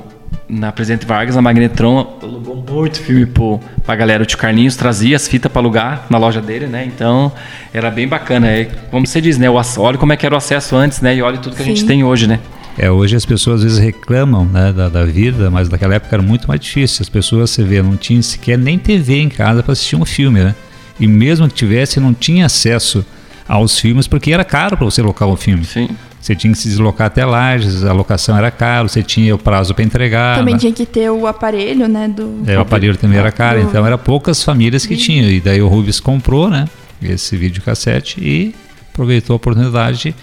na 0.47 0.71
Presidente 0.71 1.05
Vargas, 1.05 1.37
a 1.37 1.41
Magnetron 1.41 2.17
alugou 2.21 2.55
muito 2.55 2.99
filme 2.99 3.25
pro, 3.25 3.59
pra 3.85 3.95
galera. 3.95 4.23
O 4.23 4.25
tio 4.25 4.37
Carlinhos 4.37 4.75
trazia 4.75 5.15
as 5.15 5.25
fitas 5.25 5.49
para 5.49 5.61
alugar 5.61 6.05
na 6.09 6.17
loja 6.17 6.41
dele, 6.41 6.67
né? 6.67 6.85
Então 6.85 7.31
era 7.73 7.89
bem 7.89 8.07
bacana. 8.07 8.47
É, 8.47 8.65
como 8.89 9.07
você 9.07 9.21
diz, 9.21 9.37
né? 9.37 9.49
O, 9.49 9.55
olha 9.77 9.97
como 9.97 10.11
é 10.11 10.17
que 10.17 10.25
era 10.25 10.35
o 10.35 10.37
acesso 10.37 10.75
antes, 10.75 10.99
né? 10.99 11.15
E 11.15 11.21
olha 11.21 11.37
tudo 11.37 11.55
que 11.55 11.63
Sim. 11.63 11.71
a 11.71 11.73
gente 11.73 11.85
tem 11.85 12.03
hoje, 12.03 12.27
né? 12.27 12.39
É, 12.77 12.89
hoje 12.89 13.15
as 13.15 13.25
pessoas 13.25 13.57
às 13.57 13.63
vezes 13.63 13.77
reclamam 13.79 14.45
né, 14.45 14.71
da, 14.71 14.87
da, 14.89 15.05
vida, 15.05 15.49
mas 15.51 15.69
naquela 15.69 15.95
época 15.95 16.15
era 16.15 16.23
muito 16.23 16.47
mais 16.47 16.59
difícil. 16.59 17.01
As 17.01 17.09
pessoas, 17.09 17.49
você 17.49 17.63
vê, 17.63 17.81
não 17.81 17.97
tinham 17.97 18.21
sequer 18.21 18.57
nem 18.57 18.77
TV 18.77 19.19
em 19.19 19.29
casa 19.29 19.61
para 19.61 19.73
assistir 19.73 19.95
um 19.95 20.05
filme, 20.05 20.43
né? 20.43 20.55
E 20.99 21.07
mesmo 21.07 21.47
que 21.47 21.53
tivesse, 21.53 21.99
não 21.99 22.13
tinha 22.13 22.45
acesso 22.45 23.05
aos 23.47 23.79
filmes 23.79 24.07
porque 24.07 24.31
era 24.31 24.45
caro 24.45 24.77
para 24.77 24.85
você 24.85 25.01
alocar 25.01 25.27
um 25.27 25.35
filme. 25.35 25.65
Sim. 25.65 25.89
Você 26.21 26.35
tinha 26.35 26.53
que 26.53 26.59
se 26.59 26.69
deslocar 26.69 27.07
até 27.07 27.25
Lages, 27.25 27.83
a 27.83 27.91
locação 27.91 28.37
era 28.37 28.51
caro, 28.51 28.87
você 28.87 29.01
tinha 29.01 29.33
o 29.33 29.39
prazo 29.39 29.73
para 29.73 29.83
entregar. 29.83 30.37
Também 30.37 30.53
né? 30.53 30.59
tinha 30.59 30.71
que 30.71 30.85
ter 30.85 31.09
o 31.09 31.25
aparelho, 31.25 31.87
né? 31.87 32.07
Do... 32.07 32.43
É, 32.45 32.57
o 32.57 32.61
aparelho 32.61 32.95
também 32.95 33.17
era 33.17 33.31
caro, 33.31 33.59
do... 33.59 33.67
então 33.67 33.85
era 33.85 33.97
poucas 33.97 34.43
famílias 34.43 34.85
que 34.85 34.95
tinham. 34.95 35.29
E 35.29 35.41
daí 35.41 35.61
o 35.61 35.67
Rubens 35.67 35.99
comprou, 35.99 36.49
né? 36.49 36.65
Esse 37.01 37.35
videocassete 37.35 38.21
e 38.23 38.53
aproveitou 38.93 39.33
a 39.33 39.37
oportunidade 39.37 39.97
de 39.97 40.15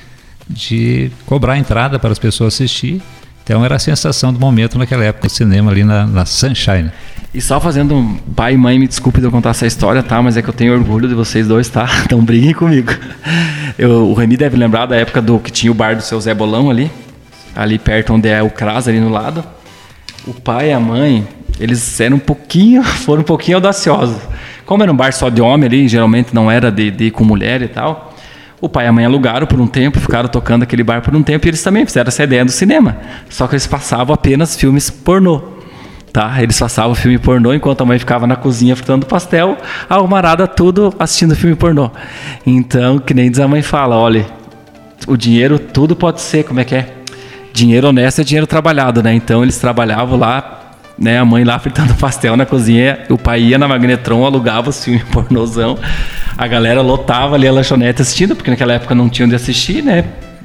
cobrar 1.27 1.55
a 1.55 1.59
entrada 1.59 1.99
para 1.99 2.11
as 2.11 2.19
pessoas 2.19 2.55
assistir. 2.55 3.03
Então 3.45 3.65
era 3.65 3.77
a 3.77 3.79
sensação 3.79 4.33
do 4.33 4.39
momento 4.39 4.79
naquela 4.79 5.05
época 5.05 5.27
do 5.27 5.33
cinema 5.33 5.71
ali 5.71 5.83
na, 5.83 6.07
na 6.07 6.27
Sunshine. 6.27 6.91
E 7.33 7.41
só 7.41 7.61
fazendo 7.61 7.95
um 7.95 8.17
pai 8.35 8.55
e 8.55 8.57
mãe, 8.57 8.79
me 8.79 8.89
desculpe 8.89 9.21
de 9.21 9.27
eu 9.27 9.31
contar 9.31 9.51
essa 9.51 9.67
história, 9.67 10.03
tá? 10.03 10.21
Mas 10.21 10.37
é 10.37 10.43
que 10.43 10.49
eu 10.49 10.55
tenho 10.55 10.73
orgulho 10.73 11.09
de 11.09 11.15
vocês 11.15 11.47
dois, 11.47 11.69
tá? 11.69 11.87
Então 12.05 12.23
briguem 12.23 12.55
comigo. 12.55 12.93
Eu, 13.79 14.09
o 14.09 14.15
Remy 14.15 14.37
deve 14.37 14.57
lembrar 14.57 14.87
da 14.87 14.97
época 14.97 15.21
do 15.21 15.39
que 15.39 15.51
tinha 15.51 15.71
o 15.71 15.75
bar 15.75 15.95
do 15.95 16.03
seu 16.03 16.21
Zé 16.21 16.35
Bolão 16.35 16.71
ali, 16.71 16.91
ali 17.55 17.79
perto 17.79 18.15
onde 18.15 18.29
é 18.29 18.43
o 18.43 18.51
Cras, 18.51 18.89
ali 18.89 18.99
no 18.99 19.11
lado. 19.11 19.45
O 20.27 20.35
pai 20.35 20.71
e 20.71 20.73
a 20.73 20.81
mãe, 20.81 21.27
eles 21.61 22.01
eram 22.01 22.17
um 22.17 22.21
pouquinho, 22.21 22.83
foram 23.05 23.21
um 23.21 23.25
pouquinho 23.25 23.59
audaciosos. 23.59 24.21
Como 24.67 24.83
era 24.83 24.93
um 24.93 24.97
bar 24.97 25.13
só 25.13 25.29
de 25.29 25.41
homem 25.41 25.67
ali, 25.67 25.89
geralmente 25.89 26.35
não 26.35 26.51
era 26.51 26.71
de, 26.71 26.91
de 26.91 27.11
com 27.11 27.25
mulher 27.25 27.63
e 27.63 27.69
tal. 27.69 28.08
O 28.61 28.69
pai 28.69 28.87
e 28.87 28.89
a 28.89 28.93
mãe 28.93 29.05
alugaram 29.05 29.47
por 29.47 29.61
um 29.61 29.67
tempo, 29.67 30.01
ficaram 30.01 30.29
tocando 30.29 30.65
aquele 30.65 30.83
bar 30.83 31.01
por 31.01 31.15
um 31.15 31.23
tempo 31.23 31.47
e 31.47 31.51
eles 31.51 31.63
também 31.63 31.87
fizeram 31.87 32.09
essa 32.09 32.25
ideia 32.25 32.45
do 32.45 32.51
cinema. 32.51 32.97
Só 33.29 33.47
que 33.47 33.55
eles 33.55 33.67
passavam 33.67 34.15
apenas 34.15 34.57
filmes 34.57 34.91
pornô 34.91 35.59
tá? 36.13 36.43
Eles 36.43 36.59
passavam 36.59 36.95
filme 36.95 37.19
pornô 37.19 37.55
enquanto 37.55 37.83
a 37.83 37.85
mãe 37.85 37.99
ficava 37.99 38.27
na 38.27 38.37
cozinha 38.37 38.75
fritando 38.75 39.07
pastel, 39.07 39.57
a 39.89 39.95
almarada 39.95 40.47
tudo 40.47 40.93
assistindo 40.99 41.37
filme 41.37 41.55
pornô. 41.55 41.91
Então, 42.45 42.99
que 42.99 43.15
nem 43.15 43.31
diz 43.31 43.39
a 43.41 43.47
mãe 43.47 43.63
fala, 43.63 43.97
olha, 43.97 44.27
o 45.07 45.17
dinheiro 45.17 45.59
tudo 45.59 45.95
pode 45.95 46.21
ser, 46.21 46.45
como 46.45 46.61
é 46.61 46.65
que 46.65 46.75
é? 46.75 46.95
Dinheiro 47.53 47.89
honesto 47.89 48.21
é 48.21 48.25
dinheiro 48.25 48.47
trabalhado, 48.47 49.03
né? 49.03 49.15
Então 49.15 49.43
eles 49.43 49.59
trabalhavam 49.59 50.19
lá, 50.19 50.68
né? 50.99 51.19
A 51.19 51.25
mãe 51.25 51.45
lá 51.45 51.59
fritando 51.59 51.95
pastel 51.97 52.37
na 52.37 52.45
cozinha, 52.45 53.01
o 53.09 53.17
pai 53.17 53.41
ia 53.41 53.59
na 53.59 53.69
Magnetron, 53.69 54.25
alugava 54.25 54.71
os 54.71 54.83
filmes 54.83 55.03
pornôzão, 55.13 55.79
a 56.37 56.47
galera 56.47 56.81
lotava 56.81 57.35
ali 57.35 57.47
a 57.47 57.53
lanchonete 57.53 58.03
assistindo, 58.03 58.35
porque 58.35 58.51
naquela 58.51 58.73
época 58.73 58.95
não 58.95 59.09
tinha 59.09 59.27
onde 59.27 59.35
assistir, 59.35 59.83
né? 59.83 60.05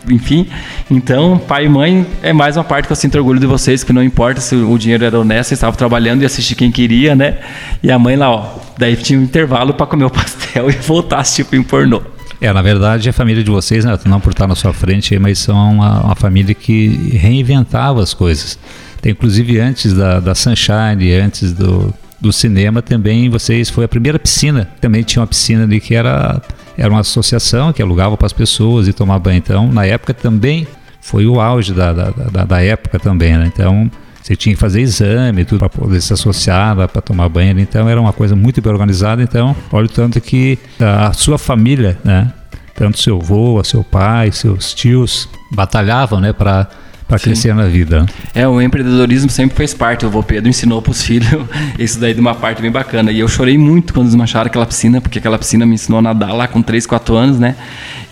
enfim. 0.09 0.47
Então, 0.89 1.37
pai 1.37 1.65
e 1.65 1.69
mãe 1.69 2.05
é 2.21 2.33
mais 2.33 2.57
uma 2.57 2.63
parte 2.63 2.87
que 2.87 2.91
eu 2.91 2.95
sinto 2.95 3.17
orgulho 3.17 3.39
de 3.39 3.45
vocês, 3.45 3.83
que 3.83 3.93
não 3.93 4.03
importa 4.03 4.41
se 4.41 4.55
o 4.55 4.77
dinheiro 4.77 5.05
era 5.05 5.19
honesto, 5.19 5.49
vocês 5.49 5.57
estavam 5.57 5.77
trabalhando 5.77 6.23
e 6.23 6.25
assistir 6.25 6.55
quem 6.55 6.71
queria, 6.71 7.15
né? 7.15 7.37
E 7.81 7.91
a 7.91 7.97
mãe 7.97 8.15
lá, 8.15 8.29
ó, 8.31 8.55
daí 8.77 8.95
tinha 8.95 9.19
um 9.19 9.23
intervalo 9.23 9.73
para 9.73 9.85
comer 9.85 10.05
o 10.05 10.09
pastel 10.11 10.69
e 10.69 10.73
voltar 10.73 11.17
a 11.17 11.21
assistir 11.21 11.45
pornô. 11.63 12.01
É, 12.41 12.51
na 12.51 12.61
verdade, 12.61 13.09
a 13.09 13.13
família 13.13 13.43
de 13.43 13.49
vocês, 13.49 13.85
né, 13.85 13.97
não 14.05 14.19
por 14.19 14.31
estar 14.31 14.47
na 14.47 14.55
sua 14.55 14.73
frente, 14.73 15.17
mas 15.17 15.39
são 15.39 15.73
uma, 15.73 16.01
uma 16.01 16.15
família 16.15 16.53
que 16.53 16.87
reinventava 17.17 18.01
as 18.01 18.13
coisas. 18.13 18.57
Tem, 19.01 19.11
inclusive, 19.11 19.59
antes 19.59 19.93
da, 19.93 20.19
da 20.19 20.35
Sunshine, 20.35 21.13
antes 21.13 21.51
do, 21.53 21.93
do 22.19 22.31
cinema, 22.33 22.81
também 22.81 23.29
vocês 23.29 23.69
foi 23.69 23.85
a 23.85 23.87
primeira 23.87 24.19
piscina. 24.19 24.69
Também 24.79 25.03
tinha 25.03 25.21
uma 25.21 25.27
piscina 25.27 25.63
ali 25.63 25.79
que 25.79 25.95
era 25.95 26.41
era 26.77 26.89
uma 26.89 27.01
associação 27.01 27.71
que 27.71 27.81
alugava 27.81 28.17
para 28.17 28.25
as 28.25 28.33
pessoas 28.33 28.87
e 28.87 28.93
tomar 28.93 29.19
banho. 29.19 29.37
Então, 29.37 29.71
na 29.71 29.85
época 29.85 30.13
também 30.13 30.67
foi 31.01 31.25
o 31.25 31.39
auge 31.39 31.73
da, 31.73 31.93
da, 31.93 32.09
da, 32.09 32.45
da 32.45 32.61
época 32.63 32.99
também, 32.99 33.37
né? 33.37 33.51
Então, 33.53 33.91
você 34.23 34.37
tinha 34.37 34.55
que 34.55 34.59
fazer 34.59 34.79
exame, 34.79 35.43
tudo 35.43 35.59
para 35.59 35.69
poder 35.69 36.01
se 36.01 36.13
associar, 36.13 36.75
para 36.87 37.01
tomar 37.01 37.27
banho. 37.27 37.59
Então, 37.59 37.89
era 37.89 37.99
uma 37.99 38.13
coisa 38.13 38.37
muito 38.37 38.61
bem 38.61 38.71
organizada. 38.71 39.21
Então, 39.21 39.53
olha 39.69 39.85
o 39.85 39.89
tanto 39.89 40.19
que 40.21 40.57
a 40.79 41.11
sua 41.11 41.37
família, 41.37 41.97
né? 42.05 42.31
Tanto 42.73 42.97
seu 42.97 43.17
avô, 43.17 43.61
seu 43.65 43.83
pai, 43.83 44.31
seus 44.31 44.73
tios 44.73 45.27
batalhavam, 45.51 46.21
né? 46.21 46.31
Para 46.31 46.69
para 47.05 47.19
crescer 47.19 47.53
na 47.53 47.67
vida. 47.67 48.05
É, 48.33 48.47
o 48.47 48.61
empreendedorismo 48.61 49.29
sempre 49.29 49.57
fez 49.57 49.73
parte. 49.73 50.05
O 50.05 50.09
vô 50.09 50.23
Pedro 50.23 50.49
ensinou 50.49 50.81
para 50.81 50.91
os 50.91 51.03
filhos 51.03 51.45
isso 51.77 51.99
daí 51.99 52.13
de 52.13 52.21
uma 52.21 52.33
parte 52.33 52.61
bem 52.61 52.71
bacana. 52.71 53.11
E 53.11 53.19
eu 53.19 53.27
chorei 53.27 53.57
muito 53.57 53.93
quando 53.93 54.07
desmancharam 54.07 54.47
aquela 54.47 54.65
piscina, 54.65 55.01
porque 55.01 55.19
aquela 55.19 55.37
piscina 55.37 55.65
me 55.65 55.75
ensinou 55.75 55.99
a 55.99 56.01
nadar 56.01 56.33
lá 56.33 56.47
com 56.47 56.61
3, 56.61 56.87
4 56.87 57.15
anos, 57.15 57.39
né? 57.39 57.55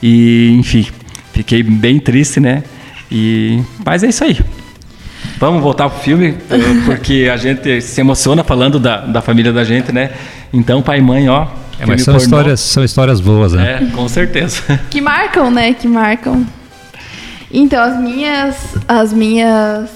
E, 0.04 0.56
enfim, 0.60 0.86
fiquei 1.34 1.64
bem 1.64 2.00
triste, 2.00 2.42
né? 2.42 2.64
E, 3.10 3.62
mas 3.84 4.04
é 4.04 4.10
isso 4.10 4.24
aí. 4.26 4.38
Vamos 5.42 5.64
voltar 5.64 5.90
pro 5.90 6.00
filme, 6.00 6.38
porque 6.86 7.28
a 7.34 7.36
gente 7.36 7.82
se 7.82 8.00
emociona 8.00 8.44
falando 8.44 8.80
da, 8.80 8.98
da 8.98 9.24
família 9.24 9.52
da 9.52 9.64
gente, 9.64 9.92
né? 9.92 10.12
Então, 10.54 10.84
pai 10.84 11.00
e 11.00 11.02
mãe, 11.02 11.28
ó. 11.28 11.48
É, 11.80 11.86
mas 11.88 12.04
são 12.04 12.16
histórias, 12.16 12.60
são 12.60 12.84
histórias 12.84 13.20
boas, 13.20 13.54
né? 13.54 13.82
É, 13.82 13.96
com 13.96 14.08
certeza. 14.08 14.80
Que 14.92 15.02
marcam, 15.02 15.50
né? 15.50 15.74
Que 15.74 15.88
marcam. 15.88 16.46
Então, 17.52 17.84
as 17.84 18.00
minhas. 18.00 18.56
As 18.88 19.12
minhas. 19.12 19.90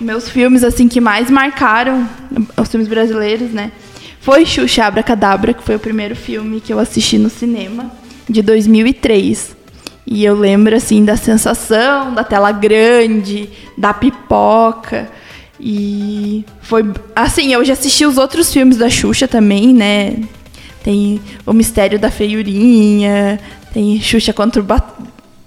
Meus 0.00 0.28
filmes, 0.28 0.62
assim, 0.62 0.86
que 0.86 1.00
mais 1.00 1.28
marcaram 1.28 2.08
os 2.56 2.68
filmes 2.68 2.86
brasileiros, 2.86 3.50
né? 3.50 3.72
Foi 4.20 4.46
Xuxa 4.46 4.84
Abracadabra, 4.84 5.52
que 5.52 5.64
foi 5.64 5.74
o 5.74 5.80
primeiro 5.80 6.14
filme 6.14 6.60
que 6.60 6.72
eu 6.72 6.78
assisti 6.78 7.18
no 7.18 7.28
cinema, 7.28 7.90
de 8.30 8.40
2003. 8.40 9.56
E 10.06 10.24
eu 10.24 10.34
lembro, 10.34 10.74
assim, 10.74 11.04
da 11.04 11.16
sensação 11.16 12.12
da 12.12 12.24
tela 12.24 12.50
grande, 12.50 13.48
da 13.78 13.94
pipoca. 13.94 15.08
E 15.60 16.44
foi. 16.60 16.84
Assim, 17.14 17.52
eu 17.52 17.64
já 17.64 17.74
assisti 17.74 18.04
os 18.04 18.18
outros 18.18 18.52
filmes 18.52 18.76
da 18.76 18.90
Xuxa 18.90 19.28
também, 19.28 19.72
né? 19.72 20.16
Tem 20.82 21.20
O 21.46 21.52
Mistério 21.52 21.98
da 21.98 22.10
Feiurinha, 22.10 23.38
tem 23.72 24.00
Xuxa 24.00 24.32
contra 24.32 24.60
o 24.60 24.64
ba 24.64 24.82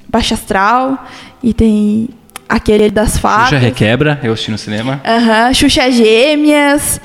Baixa 0.08 0.36
Astral. 0.36 1.06
E 1.44 1.54
tem 1.54 2.10
aquele 2.48 2.89
das 2.89 3.18
fadas. 3.18 3.50
Xuxa 3.50 3.58
Requebra, 3.58 4.20
eu 4.24 4.32
assisti 4.32 4.52
no 4.52 4.58
cinema. 4.58 5.02
Aham, 5.06 5.48
uhum, 5.48 5.54
Xuxa 5.54 5.91
Gêmeas. 5.91 7.02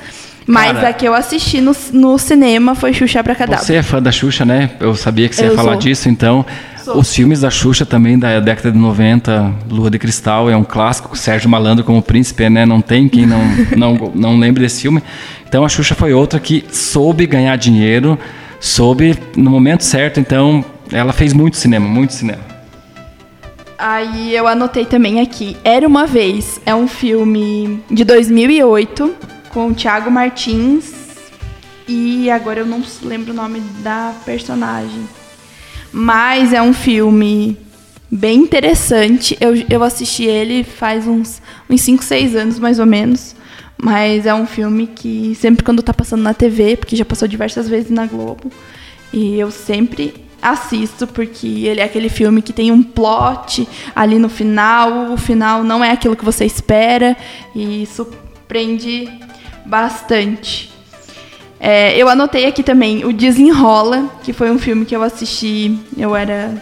Mas 0.51 0.73
Cara, 0.73 0.89
a 0.89 0.93
que 0.93 1.07
eu 1.07 1.13
assisti 1.13 1.61
no, 1.61 1.73
no 1.93 2.17
cinema 2.17 2.75
foi 2.75 2.93
Xuxa 2.93 3.23
pra 3.23 3.33
Cadáver. 3.33 3.63
Você 3.63 3.75
é 3.75 3.81
fã 3.81 4.01
da 4.01 4.11
Xuxa, 4.11 4.43
né? 4.43 4.71
Eu 4.81 4.93
sabia 4.95 5.29
que 5.29 5.35
você 5.35 5.45
eu 5.45 5.51
ia 5.51 5.55
falar 5.55 5.73
sou. 5.73 5.81
disso, 5.81 6.09
então. 6.09 6.45
Sou. 6.83 6.97
Os 6.97 7.13
filmes 7.13 7.39
da 7.39 7.49
Xuxa 7.49 7.85
também, 7.85 8.19
da 8.19 8.37
década 8.41 8.69
de 8.69 8.77
90, 8.77 9.53
Lua 9.69 9.89
de 9.89 9.97
Cristal, 9.97 10.49
é 10.49 10.57
um 10.57 10.63
clássico. 10.65 11.17
Sérgio 11.17 11.49
Malandro 11.49 11.85
como 11.85 12.01
príncipe, 12.01 12.49
né? 12.49 12.65
Não 12.65 12.81
tem 12.81 13.07
quem 13.07 13.25
não, 13.25 13.39
não, 13.77 14.11
não 14.13 14.37
lembre 14.37 14.61
desse 14.61 14.81
filme. 14.81 15.01
Então 15.47 15.63
a 15.63 15.69
Xuxa 15.69 15.95
foi 15.95 16.13
outra 16.13 16.37
que 16.37 16.65
soube 16.69 17.25
ganhar 17.25 17.55
dinheiro, 17.55 18.19
soube 18.59 19.17
no 19.37 19.49
momento 19.49 19.85
certo, 19.85 20.19
então 20.19 20.65
ela 20.91 21.13
fez 21.13 21.31
muito 21.31 21.55
cinema, 21.55 21.87
muito 21.87 22.11
cinema. 22.11 22.41
Aí 23.77 24.35
eu 24.35 24.47
anotei 24.47 24.83
também 24.83 25.21
aqui. 25.21 25.55
Era 25.63 25.87
uma 25.87 26.05
vez. 26.05 26.59
É 26.65 26.75
um 26.75 26.89
filme 26.89 27.81
de 27.89 28.03
2008 28.03 29.30
com 29.53 29.67
o 29.67 29.73
Thiago 29.73 30.09
Martins 30.09 30.93
e 31.87 32.29
agora 32.29 32.61
eu 32.61 32.65
não 32.65 32.81
lembro 33.03 33.31
o 33.31 33.35
nome 33.35 33.59
da 33.83 34.13
personagem. 34.25 35.07
Mas 35.91 36.53
é 36.53 36.61
um 36.61 36.73
filme 36.73 37.57
bem 38.09 38.39
interessante. 38.39 39.37
Eu, 39.41 39.53
eu 39.69 39.83
assisti 39.83 40.23
ele 40.23 40.63
faz 40.63 41.05
uns 41.05 41.41
5, 41.69 42.03
6 42.03 42.35
anos, 42.35 42.59
mais 42.59 42.79
ou 42.79 42.85
menos. 42.85 43.35
Mas 43.77 44.25
é 44.25 44.33
um 44.33 44.45
filme 44.45 44.87
que 44.87 45.35
sempre 45.35 45.63
quando 45.63 45.81
tá 45.81 45.93
passando 45.93 46.21
na 46.21 46.33
TV, 46.33 46.77
porque 46.77 46.95
já 46.95 47.03
passou 47.03 47.27
diversas 47.27 47.67
vezes 47.67 47.89
na 47.89 48.05
Globo, 48.05 48.51
e 49.11 49.39
eu 49.39 49.49
sempre 49.49 50.13
assisto 50.39 51.07
porque 51.07 51.47
ele 51.65 51.81
é 51.81 51.83
aquele 51.83 52.09
filme 52.09 52.41
que 52.41 52.53
tem 52.53 52.71
um 52.71 52.81
plot 52.81 53.67
ali 53.95 54.17
no 54.17 54.29
final, 54.29 55.11
o 55.11 55.17
final 55.17 55.63
não 55.63 55.83
é 55.83 55.91
aquilo 55.91 56.15
que 56.15 56.25
você 56.25 56.45
espera 56.45 57.17
e 57.55 57.87
surpreende 57.87 59.09
bastante. 59.71 60.69
É, 61.57 61.95
eu 61.95 62.09
anotei 62.09 62.45
aqui 62.45 62.61
também 62.61 63.05
o 63.05 63.13
Desenrola, 63.13 64.11
que 64.21 64.33
foi 64.33 64.51
um 64.51 64.59
filme 64.59 64.85
que 64.85 64.93
eu 64.93 65.01
assisti, 65.01 65.79
eu 65.97 66.13
era 66.13 66.61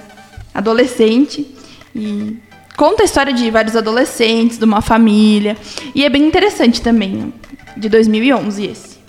adolescente 0.54 1.48
e 1.95 2.38
conta 2.78 3.02
a 3.02 3.06
história 3.06 3.34
de 3.34 3.50
vários 3.50 3.76
adolescentes, 3.76 4.60
de 4.60 4.65
uma 4.65 4.80
família 4.80 5.58
e 5.95 6.06
é 6.06 6.10
bem 6.10 6.24
interessante 6.24 6.82
também, 6.84 7.34
de 7.76 7.89
2011 7.89 8.65
esse. 8.67 9.00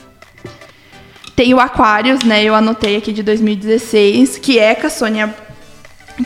Tem 1.36 1.52
o 1.52 1.60
Aquários, 1.60 2.24
né? 2.24 2.42
Eu 2.42 2.54
anotei 2.54 2.96
aqui 2.96 3.12
de 3.12 3.22
2016, 3.22 4.38
que 4.38 4.58
é 4.58 4.74
com 4.74 4.86
a 4.86 4.90
Sônia, 4.90 5.34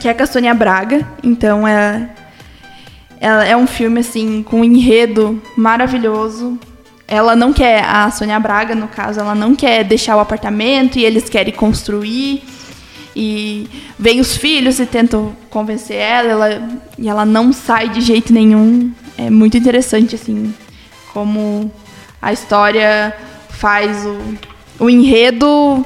que 0.01 0.09
é 0.09 0.15
com 0.15 0.23
a 0.23 0.27
Sônia 0.27 0.55
Braga. 0.55 1.09
Então 1.25 1.67
é, 1.67 2.09
é, 3.21 3.51
é 3.51 3.57
um 3.57 3.67
filme 3.67 3.99
assim 4.01 4.45
com 4.45 4.61
um 4.61 4.65
enredo 4.65 5.43
maravilhoso. 5.57 6.57
Ela 7.07 7.37
não 7.37 7.53
quer 7.53 7.85
a 7.85 8.11
Sônia 8.11 8.39
Braga, 8.41 8.75
no 8.75 8.89
caso, 8.89 9.21
ela 9.21 9.35
não 9.35 9.55
quer 9.55 9.85
deixar 9.85 10.17
o 10.17 10.21
apartamento 10.21 10.99
e 10.99 11.05
eles 11.05 11.29
querem 11.29 11.53
construir. 11.53 12.43
E 13.17 13.69
vem 13.99 14.21
os 14.21 14.37
filhos 14.37 14.81
e 14.81 14.87
tentam 14.87 15.37
convencer 15.49 15.97
ela, 15.97 16.31
ela 16.31 16.69
e 16.99 17.09
ela 17.09 17.25
não 17.25 17.53
sai 17.53 17.89
de 17.89 18.01
jeito 18.01 18.33
nenhum. 18.33 18.93
É 19.17 19.31
muito 19.31 19.57
interessante 19.57 20.17
assim 20.17 20.53
como 21.13 21.71
a 22.21 22.33
história 22.33 23.15
faz 23.51 24.05
o 24.05 24.19
o 24.79 24.91
enredo 24.91 25.85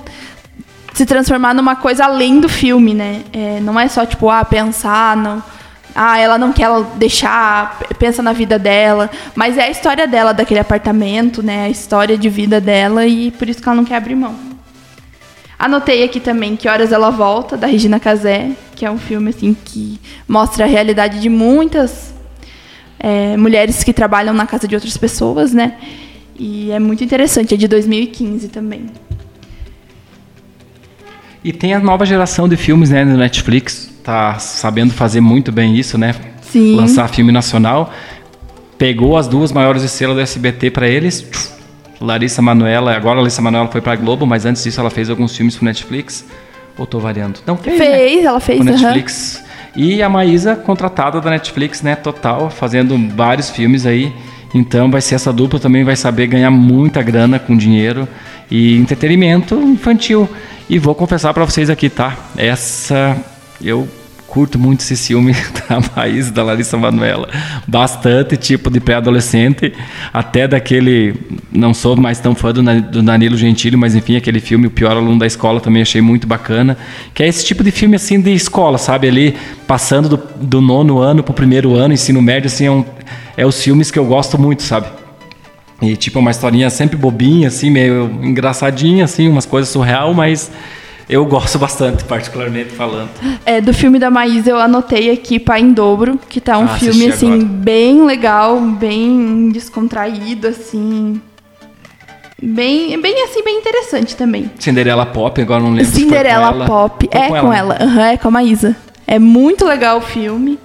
se 0.95 1.07
transformar 1.07 1.55
numa 1.55 1.77
coisa 1.77 2.05
além 2.05 2.41
do 2.41 2.49
filme, 2.49 2.95
né? 2.95 3.23
É, 3.33 3.61
não 3.61 3.79
é 3.79 3.87
só 3.89 4.05
tipo, 4.05 4.29
ah, 4.29 4.45
pensar, 4.45 5.17
não. 5.17 5.43
Ah, 6.01 6.17
ela 6.17 6.39
não 6.39 6.53
quer 6.53 6.69
deixar, 6.95 7.77
pensa 7.99 8.23
na 8.23 8.33
vida 8.33 8.57
dela. 8.57 9.11
Mas 9.35 9.59
é 9.59 9.65
a 9.65 9.69
história 9.69 10.07
dela, 10.07 10.33
daquele 10.33 10.61
apartamento, 10.61 11.43
né? 11.43 11.65
A 11.65 11.69
história 11.69 12.17
de 12.17 12.29
vida 12.29 12.61
dela 12.61 13.05
e 13.05 13.33
por 13.33 13.49
isso 13.49 13.61
que 13.61 13.69
ela 13.69 13.75
não 13.75 13.85
quer 13.85 13.97
abrir 13.97 14.15
mão. 14.15 14.37
Anotei 15.59 16.05
aqui 16.05 16.21
também 16.21 16.55
Que 16.55 16.69
Horas 16.69 16.93
Ela 16.93 17.11
Volta, 17.11 17.57
da 17.57 17.67
Regina 17.67 17.99
Casé, 17.99 18.53
que 18.77 18.87
é 18.87 18.91
um 18.93 18.97
filme 18.97 19.31
assim 19.31 19.57
que 19.65 20.01
mostra 20.29 20.67
a 20.67 20.69
realidade 20.69 21.19
de 21.21 21.29
muitas 21.29 22.15
é, 23.01 23.37
mulheres 23.37 23.83
que 23.83 23.93
trabalham 23.93 24.33
na 24.33 24.47
casa 24.47 24.69
de 24.69 24.77
outras 24.77 24.97
pessoas, 24.97 25.53
né? 25.53 25.79
E 26.39 26.71
é 26.71 26.79
muito 26.79 27.03
interessante, 27.03 27.55
é 27.55 27.57
de 27.57 27.67
2015 27.67 28.47
também. 28.47 28.87
E 31.43 31.53
tem 31.53 31.75
a 31.75 31.81
nova 31.81 32.07
geração 32.07 32.49
de 32.49 32.57
filmes, 32.57 32.91
né, 32.91 33.05
no 33.05 33.17
Netflix, 33.17 33.91
tá 34.09 34.39
sabendo 34.39 34.95
fazer 34.95 35.21
muito 35.21 35.53
bem 35.53 35.77
isso, 35.77 35.99
né? 35.99 36.15
Sim. 36.41 36.77
Lançar 36.77 37.07
filme 37.09 37.31
nacional. 37.31 37.93
Pegou 38.79 39.19
as 39.19 39.29
duas 39.29 39.53
maiores 39.53 39.83
estrelas 39.83 40.17
do 40.17 40.23
SBT 40.23 40.71
para 40.71 40.89
eles. 40.89 41.27
Larissa 42.01 42.41
Manoela, 42.41 42.97
agora 42.97 43.19
a 43.19 43.21
Larissa 43.21 43.43
Manoela 43.43 43.69
foi 43.69 43.83
para 43.83 43.97
Globo, 43.97 44.25
mas 44.25 44.47
antes 44.47 44.65
disso 44.65 44.81
ela 44.81 44.89
fez 44.89 45.11
alguns 45.11 45.37
filmes 45.37 45.57
pro 45.57 45.67
Netflix. 45.67 46.25
Ou 46.79 46.87
tô 46.87 46.99
variando? 46.99 47.41
Não, 47.45 47.55
fez, 47.59 47.77
fez 47.77 48.23
né? 48.23 48.25
ela 48.25 48.41
fez, 48.41 48.65
pro 48.65 48.71
Netflix. 48.73 49.45
E 49.77 50.03
a 50.03 50.09
Maísa, 50.09 50.57
contratada 50.57 51.21
da 51.21 51.29
Netflix, 51.29 51.83
né, 51.83 51.95
total, 51.95 52.49
fazendo 52.49 52.97
vários 53.15 53.51
filmes 53.51 53.85
aí. 53.85 54.11
Então 54.55 54.91
vai 54.91 55.03
ser 55.03 55.17
essa 55.17 55.31
dupla 55.35 55.61
também 55.61 55.85
vai 55.85 55.97
saber 55.97 56.29
ganhar 56.29 56.51
muita 56.51 57.03
grana 57.03 57.39
com 57.39 57.55
dinheiro 57.55 58.09
e 58.51 58.79
entretenimento 58.79 59.55
infantil. 59.55 60.27
E 60.67 60.79
vou 60.79 60.95
confessar 60.95 61.35
para 61.35 61.45
vocês 61.45 61.69
aqui, 61.69 61.91
tá? 61.91 62.17
Essa 62.39 63.15
eu 63.63 63.87
curto 64.29 64.59
muito 64.59 64.81
esse 64.81 64.97
filme 64.97 65.33
da 65.69 65.81
Maísa 65.97 66.31
da 66.31 66.45
Larissa 66.45 66.77
Manuela. 66.77 67.29
Bastante 67.67 68.37
tipo 68.37 68.71
de 68.71 68.79
pré-adolescente, 68.79 69.73
até 70.13 70.47
daquele. 70.47 71.15
Não 71.51 71.75
sou 71.75 71.97
mais 71.97 72.21
tão 72.21 72.35
fã 72.35 72.53
do, 72.53 72.63
do 72.83 73.03
Danilo 73.03 73.37
Gentili, 73.37 73.77
mas 73.77 73.95
enfim, 73.95 74.17
aquele 74.17 74.39
filme 74.39 74.67
O 74.67 74.71
Pior 74.71 74.93
Aluno 74.93 75.19
da 75.19 75.27
Escola 75.27 75.61
também 75.61 75.83
achei 75.83 76.01
muito 76.01 76.27
bacana. 76.27 76.77
Que 77.15 77.23
é 77.23 77.27
esse 77.27 77.45
tipo 77.45 77.65
de 77.65 77.71
filme 77.71 77.97
assim 77.97 78.21
de 78.21 78.33
escola, 78.33 78.79
sabe? 78.79 79.09
Ali 79.09 79.37
passando 79.67 80.09
do, 80.11 80.17
do 80.41 80.61
nono 80.61 80.99
ano 80.99 81.23
pro 81.23 81.35
primeiro 81.35 81.75
ano, 81.75 81.95
ensino 81.95 82.21
médio, 82.23 82.47
assim, 82.47 82.67
é 82.67 82.71
um 82.71 82.85
é 83.37 83.47
os 83.47 83.63
filmes 83.63 83.89
que 83.89 83.99
eu 83.99 84.05
gosto 84.05 84.37
muito, 84.37 84.65
sabe? 84.65 84.89
E 85.81 85.97
tipo, 85.97 86.19
uma 86.19 86.33
historinha 86.33 86.69
sempre 86.71 86.97
bobinha, 86.97 87.47
assim, 87.47 87.71
meio 87.71 88.11
engraçadinha, 88.21 89.05
assim, 89.05 89.29
umas 89.29 89.47
coisas 89.47 89.71
surreal, 89.71 90.13
mas 90.13 90.51
eu 91.09 91.25
gosto 91.25 91.59
bastante, 91.59 92.05
particularmente 92.05 92.71
falando. 92.71 93.09
É, 93.47 93.61
do 93.61 93.73
filme 93.73 93.99
da 93.99 94.11
Maísa 94.11 94.51
eu 94.51 94.59
anotei 94.59 95.11
aqui 95.11 95.39
Pai 95.39 95.61
em 95.61 95.73
Dobro, 95.73 96.19
que 96.29 96.41
tá 96.41 96.59
um 96.59 96.65
ah, 96.65 96.69
filme, 96.79 97.09
assim, 97.09 97.33
agora. 97.35 97.49
bem 97.49 98.05
legal, 98.05 98.61
bem 98.61 99.51
descontraído, 99.51 100.49
assim. 100.49 101.21
Bem, 102.41 103.01
bem 103.01 103.25
assim, 103.25 103.43
bem 103.43 103.59
interessante 103.59 104.15
também. 104.15 104.51
Cinderela 104.59 105.07
Pop, 105.07 105.41
agora 105.41 105.63
não 105.63 105.71
lembro 105.71 105.87
Cinderela 105.87 106.67
Pop, 106.67 107.09
é 107.11 107.29
com 107.29 107.53
ela. 107.53 107.75
ela, 107.75 107.85
uhum, 107.85 108.01
é 108.01 108.17
com 108.17 108.29
a 108.29 108.31
Maísa. 108.31 108.77
É 109.07 109.19
muito 109.19 109.65
legal 109.65 109.99
o 109.99 110.03
filme. 110.03 110.59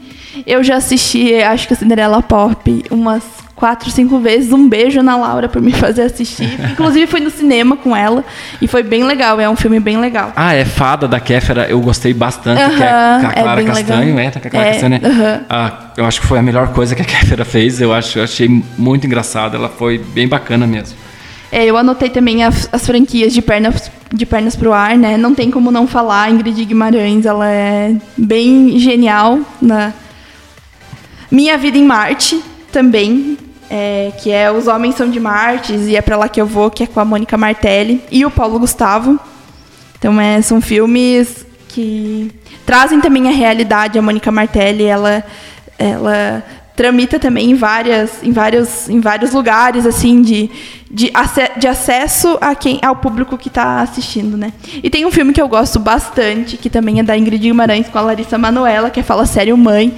Eu 0.46 0.64
já 0.64 0.78
assisti, 0.78 1.36
acho 1.36 1.68
que 1.68 1.74
a 1.74 1.78
Cinderela 1.78 2.22
Pop, 2.22 2.86
umas 2.90 3.24
quatro, 3.56 3.90
cinco 3.92 4.20
vezes. 4.20 4.52
Um 4.52 4.68
beijo 4.68 5.02
na 5.02 5.16
Laura 5.16 5.48
por 5.48 5.62
me 5.62 5.72
fazer 5.72 6.04
assistir. 6.04 6.60
Inclusive 6.72 7.08
fui 7.08 7.20
no 7.20 7.30
cinema 7.30 7.78
com 7.78 7.96
ela 7.96 8.26
e 8.62 8.68
foi 8.68 8.84
bem 8.84 9.04
legal. 9.04 9.40
É 9.40 9.50
um 9.50 9.56
filme 9.56 9.80
bem 9.80 9.98
legal. 9.98 10.34
Ah, 10.36 10.54
é 10.54 10.66
Fada 10.66 11.08
da 11.08 11.20
Kéfera. 11.20 11.68
Eu 11.70 11.80
gostei 11.80 12.14
bastante. 12.14 12.62
Uh 12.62 12.66
-huh, 12.66 12.78
que 12.78 12.84
é 12.84 12.90
com 12.90 13.28
a 13.28 13.32
é 13.32 13.44
Clara 13.44 13.62
é 13.62 13.66
Castanho, 13.66 14.16
legal. 14.16 14.20
é? 14.20 14.32
Com 14.32 14.48
a 14.48 14.52
Clara 14.52 14.68
é, 14.68 14.72
Castanho. 14.72 14.96
Uh 14.96 15.00
-huh. 15.00 15.42
ah, 15.50 15.72
eu 15.96 16.06
acho 16.06 16.20
que 16.20 16.28
foi 16.28 16.40
a 16.40 16.42
melhor 16.42 16.74
coisa 16.74 16.96
que 16.96 17.02
a 17.02 17.06
Kéfera 17.06 17.46
fez. 17.46 17.80
Eu 17.80 17.94
acho, 17.94 18.20
eu 18.20 18.24
achei 18.24 18.50
muito 18.78 19.08
engraçada. 19.08 19.56
Ela 19.56 19.70
foi 19.70 19.98
bem 19.98 20.28
bacana 20.28 20.68
mesmo. 20.68 20.98
É, 21.52 21.64
eu 21.66 21.78
anotei 21.78 22.10
também 22.10 22.44
as, 22.44 22.68
as, 22.72 22.84
franquias 22.84 23.32
de 23.32 23.40
pernas 23.40 23.92
de 24.12 24.26
pernas 24.26 24.56
pro 24.56 24.74
ar, 24.74 24.98
né? 24.98 25.18
Não 25.18 25.36
tem 25.36 25.52
como 25.52 25.72
não 25.72 25.88
falar. 25.88 26.32
Ingrid 26.32 26.66
Guimarães, 26.66 27.26
ela 27.26 27.48
é 27.48 27.96
bem 28.18 28.78
genial 28.80 29.40
na 29.62 29.94
minha 31.34 31.58
Vida 31.58 31.80
em 31.80 31.84
Marte 31.84 32.40
também, 32.72 33.36
é, 33.68 34.12
que 34.22 34.32
é 34.32 34.52
Os 34.52 34.68
Homens 34.68 34.94
São 34.94 35.10
de 35.10 35.20
Marte 35.20 35.74
e 35.74 35.96
É 35.96 36.02
Pra 36.02 36.16
Lá 36.16 36.30
Que 36.30 36.40
Eu 36.40 36.46
Vou, 36.46 36.70
que 36.70 36.84
é 36.84 36.88
com 36.88 37.00
a 37.00 37.06
Mônica 37.06 37.36
Martelli 37.36 38.04
e 38.12 38.24
o 38.24 38.30
Paulo 38.30 38.60
Gustavo. 38.60 39.20
Então, 39.98 40.22
é, 40.22 40.40
são 40.44 40.62
filmes 40.62 41.44
que 41.70 42.30
trazem 42.68 43.02
também 43.02 43.28
a 43.28 43.32
realidade. 43.32 43.98
A 43.98 44.02
Mônica 44.02 44.32
Martelli, 44.32 44.84
ela, 44.84 45.24
ela 45.80 46.44
tramita 46.76 47.20
também 47.20 47.50
em, 47.50 47.56
várias, 47.56 48.22
em, 48.22 48.32
vários, 48.32 48.88
em 48.88 49.00
vários 49.00 49.32
lugares, 49.32 49.88
assim, 49.88 50.22
de, 50.22 50.52
de, 50.92 51.12
de 51.58 51.68
acesso 51.68 52.38
a 52.42 52.54
quem, 52.54 52.80
ao 52.84 52.96
público 52.96 53.38
que 53.40 53.48
está 53.48 53.82
assistindo, 53.82 54.38
né? 54.38 54.54
E 54.84 54.90
tem 54.90 55.04
um 55.04 55.12
filme 55.12 55.34
que 55.34 55.42
eu 55.42 55.48
gosto 55.48 55.80
bastante, 55.80 56.58
que 56.58 56.70
também 56.70 57.00
é 57.00 57.04
da 57.04 57.18
Ingrid 57.18 57.42
Guimarães 57.42 57.88
com 57.90 57.98
a 57.98 58.02
Larissa 58.02 58.38
Manoela, 58.38 58.92
que 58.92 59.00
é 59.00 59.04
Fala 59.04 59.26
Sério 59.26 59.58
Mãe. 59.58 59.94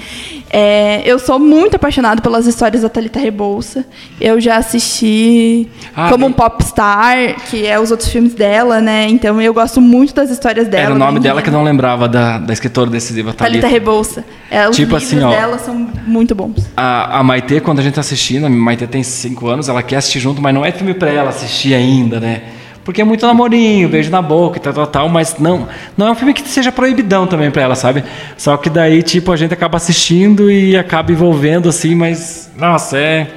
É, 0.57 1.01
eu 1.03 1.19
sou 1.19 1.37
muito 1.37 1.75
apaixonado 1.75 2.21
pelas 2.21 2.47
histórias 2.47 2.83
da 2.83 2.87
Thalita 2.87 3.19
Rebouça. 3.19 3.83
Eu 4.21 4.39
já 4.39 4.55
assisti 4.55 5.67
ah, 5.93 6.07
como 6.09 6.19
bem... 6.19 6.29
um 6.29 6.31
popstar, 6.31 7.35
que 7.49 7.67
é 7.67 7.77
os 7.77 7.91
outros 7.91 8.07
filmes 8.07 8.33
dela, 8.33 8.79
né? 8.79 9.05
Então 9.09 9.41
eu 9.41 9.53
gosto 9.53 9.81
muito 9.81 10.15
das 10.15 10.29
histórias 10.29 10.69
dela. 10.69 10.85
Era 10.85 10.95
o 10.95 10.97
nome 10.97 11.19
dela 11.19 11.41
que 11.41 11.49
eu 11.49 11.53
não 11.53 11.61
lembrava, 11.61 12.07
da, 12.07 12.37
da 12.37 12.53
escritora 12.53 12.89
decisiva 12.89 13.33
Thalita. 13.33 13.63
Thalita 13.63 13.67
Rebouça. 13.67 14.23
É, 14.49 14.69
os 14.69 14.77
tipo 14.77 14.95
assim, 14.95 15.21
ó, 15.21 15.29
dela 15.29 15.57
são 15.57 15.75
muito 16.07 16.33
bons. 16.33 16.65
A, 16.77 17.19
a 17.19 17.21
Maitê, 17.21 17.59
quando 17.59 17.79
a 17.79 17.83
gente 17.83 17.95
tá 17.95 17.99
assistindo, 17.99 18.45
a 18.45 18.49
Maitê 18.49 18.87
tem 18.87 19.03
5 19.03 19.45
anos, 19.49 19.67
ela 19.67 19.83
quer 19.83 19.97
assistir 19.97 20.21
junto, 20.21 20.41
mas 20.41 20.53
não 20.53 20.63
é 20.63 20.71
filme 20.71 20.93
para 20.93 21.09
ela 21.09 21.31
assistir 21.31 21.73
ainda, 21.73 22.17
né? 22.17 22.43
Porque 22.85 23.01
é 23.01 23.03
muito 23.03 23.25
namorinho, 23.25 23.89
beijo 23.89 24.11
na 24.11 24.21
boca 24.21 24.59
e 24.59 24.61
tal, 24.61 24.71
tal, 24.71 24.85
tal, 24.85 25.09
mas 25.09 25.37
não, 25.39 25.67
não 25.97 26.07
é 26.07 26.11
um 26.11 26.15
filme 26.15 26.35
que 26.35 26.47
seja 26.47 26.71
proibidão 26.71 27.25
também 27.25 27.49
para 27.49 27.63
ela, 27.63 27.73
sabe? 27.73 28.03
Só 28.37 28.55
que 28.57 28.69
daí, 28.69 29.01
tipo, 29.01 29.31
a 29.31 29.35
gente 29.35 29.51
acaba 29.51 29.75
assistindo 29.75 30.51
e 30.51 30.77
acaba 30.77 31.11
envolvendo, 31.11 31.67
assim, 31.67 31.95
mas, 31.95 32.51
nossa, 32.55 32.95
é... 32.97 33.27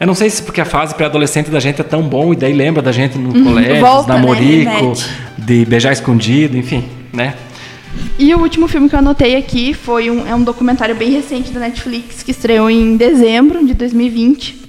Eu 0.00 0.06
não 0.06 0.14
sei 0.14 0.28
se 0.28 0.42
porque 0.42 0.60
a 0.60 0.64
fase 0.64 0.94
pré-adolescente 0.94 1.50
da 1.50 1.60
gente 1.60 1.80
é 1.80 1.84
tão 1.84 2.02
bom 2.02 2.32
e 2.32 2.36
daí 2.36 2.52
lembra 2.52 2.82
da 2.82 2.92
gente 2.92 3.16
no 3.16 3.34
uhum, 3.34 3.44
colégio, 3.44 3.80
volta, 3.80 4.14
namorico, 4.14 4.88
né? 4.88 4.94
de 5.38 5.64
beijar 5.64 5.92
escondido, 5.92 6.56
enfim, 6.56 6.84
né? 7.12 7.34
E 8.18 8.34
o 8.34 8.40
último 8.40 8.68
filme 8.68 8.88
que 8.88 8.94
eu 8.94 8.98
anotei 8.98 9.36
aqui 9.36 9.72
foi 9.72 10.10
um, 10.10 10.26
é 10.26 10.34
um 10.34 10.42
documentário 10.42 10.94
bem 10.94 11.10
recente 11.12 11.50
da 11.50 11.60
Netflix 11.60 12.22
que 12.22 12.30
estreou 12.30 12.70
em 12.70 12.96
dezembro 12.96 13.66
de 13.66 13.72
2020, 13.72 14.68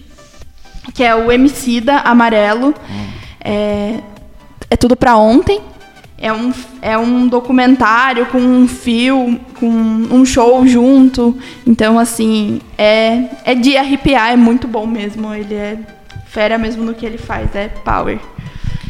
que 0.93 1.03
é 1.03 1.13
o 1.13 1.29
Emicida 1.29 1.97
Amarelo. 1.99 2.69
Hum. 2.89 3.07
É, 3.41 3.95
é 4.69 4.75
tudo 4.75 4.95
para 4.95 5.17
ontem. 5.17 5.61
é 6.19 6.33
um, 6.33 6.51
é 6.81 6.97
um 6.97 7.27
documentário 7.27 8.25
com 8.25 8.39
um 8.39 8.67
fio, 8.67 9.39
com 9.59 9.67
um 9.67 10.25
show 10.25 10.65
junto. 10.65 11.37
Então, 11.65 11.99
assim, 11.99 12.59
é, 12.77 13.25
é 13.45 13.53
de 13.53 13.77
arrepiar, 13.77 14.31
é 14.31 14.35
muito 14.35 14.67
bom 14.67 14.87
mesmo. 14.87 15.33
Ele 15.33 15.53
é 15.53 15.77
fera 16.27 16.57
mesmo 16.57 16.83
no 16.83 16.93
que 16.93 17.05
ele 17.05 17.17
faz, 17.17 17.55
é 17.55 17.67
power. 17.67 18.19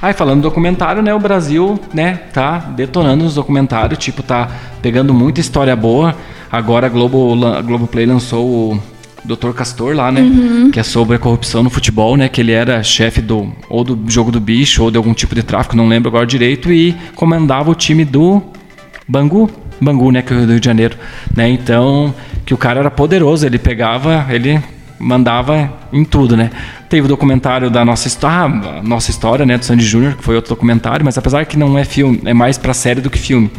Aí 0.02 0.14
falando 0.14 0.42
do 0.42 0.50
documentário, 0.50 1.02
né, 1.02 1.14
o 1.14 1.20
Brasil, 1.20 1.80
né, 1.94 2.20
tá 2.32 2.60
detonando 2.60 3.26
os 3.26 3.36
documentários, 3.36 3.98
tipo, 3.98 4.22
tá 4.22 4.50
pegando 4.82 5.14
muita 5.14 5.40
história 5.40 5.76
boa. 5.76 6.16
Agora 6.52 6.88
a 6.88 6.90
Globo, 6.90 7.46
a 7.46 7.62
Globoplay 7.62 8.06
lançou 8.06 8.46
o 8.46 8.84
Dr. 9.28 9.52
Castor 9.52 9.96
lá, 9.96 10.12
né? 10.12 10.22
Uhum. 10.22 10.72
Que 10.72 10.80
é 10.80 10.84
sobre 10.84 11.18
a 11.18 11.20
corrupção 11.20 11.62
no 11.62 11.70
futebol, 11.70 12.16
né? 12.16 12.30
Que 12.30 12.42
ele 12.42 12.52
era 12.52 12.82
chefe 12.82 13.22
do 13.22 13.52
ou 13.70 13.84
do 13.84 14.10
jogo 14.10 14.32
do 14.32 14.40
bicho 14.40 14.84
ou 14.84 14.90
de 14.90 14.98
algum 14.98 15.14
tipo 15.14 15.36
de 15.36 15.44
tráfico, 15.44 15.76
não 15.76 15.88
lembro 15.88 16.10
agora 16.10 16.26
direito, 16.26 16.72
e 16.72 16.96
comandava 17.16 17.70
o 17.70 17.76
time 17.76 18.06
do 18.06 18.42
Bangu, 19.08 19.50
Bangu, 19.82 20.12
né? 20.12 20.22
Que 20.22 20.34
é 20.34 20.38
o 20.38 20.46
Rio 20.46 20.60
de 20.60 20.66
Janeiro, 20.66 20.98
né? 21.36 21.50
Então, 21.50 22.14
que 22.46 22.54
o 22.54 22.58
cara 22.58 22.80
era 22.80 22.90
poderoso, 22.90 23.46
ele 23.46 23.60
pegava, 23.60 24.26
ele 24.30 24.62
mandava 25.00 25.72
em 25.92 26.04
tudo, 26.04 26.36
né? 26.36 26.50
Teve 26.90 27.06
o 27.06 27.10
documentário 27.10 27.70
da 27.70 27.84
nossa 27.84 28.08
história, 28.08 28.46
ah, 28.46 28.82
nossa 28.84 29.12
história, 29.12 29.46
né, 29.46 29.58
do 29.58 29.66
Sandy 29.66 29.86
Júnior, 29.86 30.16
que 30.16 30.24
foi 30.24 30.36
outro 30.36 30.50
documentário, 30.50 31.06
mas 31.06 31.18
apesar 31.18 31.46
que 31.46 31.58
não 31.58 31.78
é 31.78 31.84
filme, 31.84 32.22
é 32.26 32.34
mais 32.34 32.58
para 32.58 32.74
série 32.74 33.02
do 33.02 33.10
que 33.10 33.20
filme. 33.20 33.52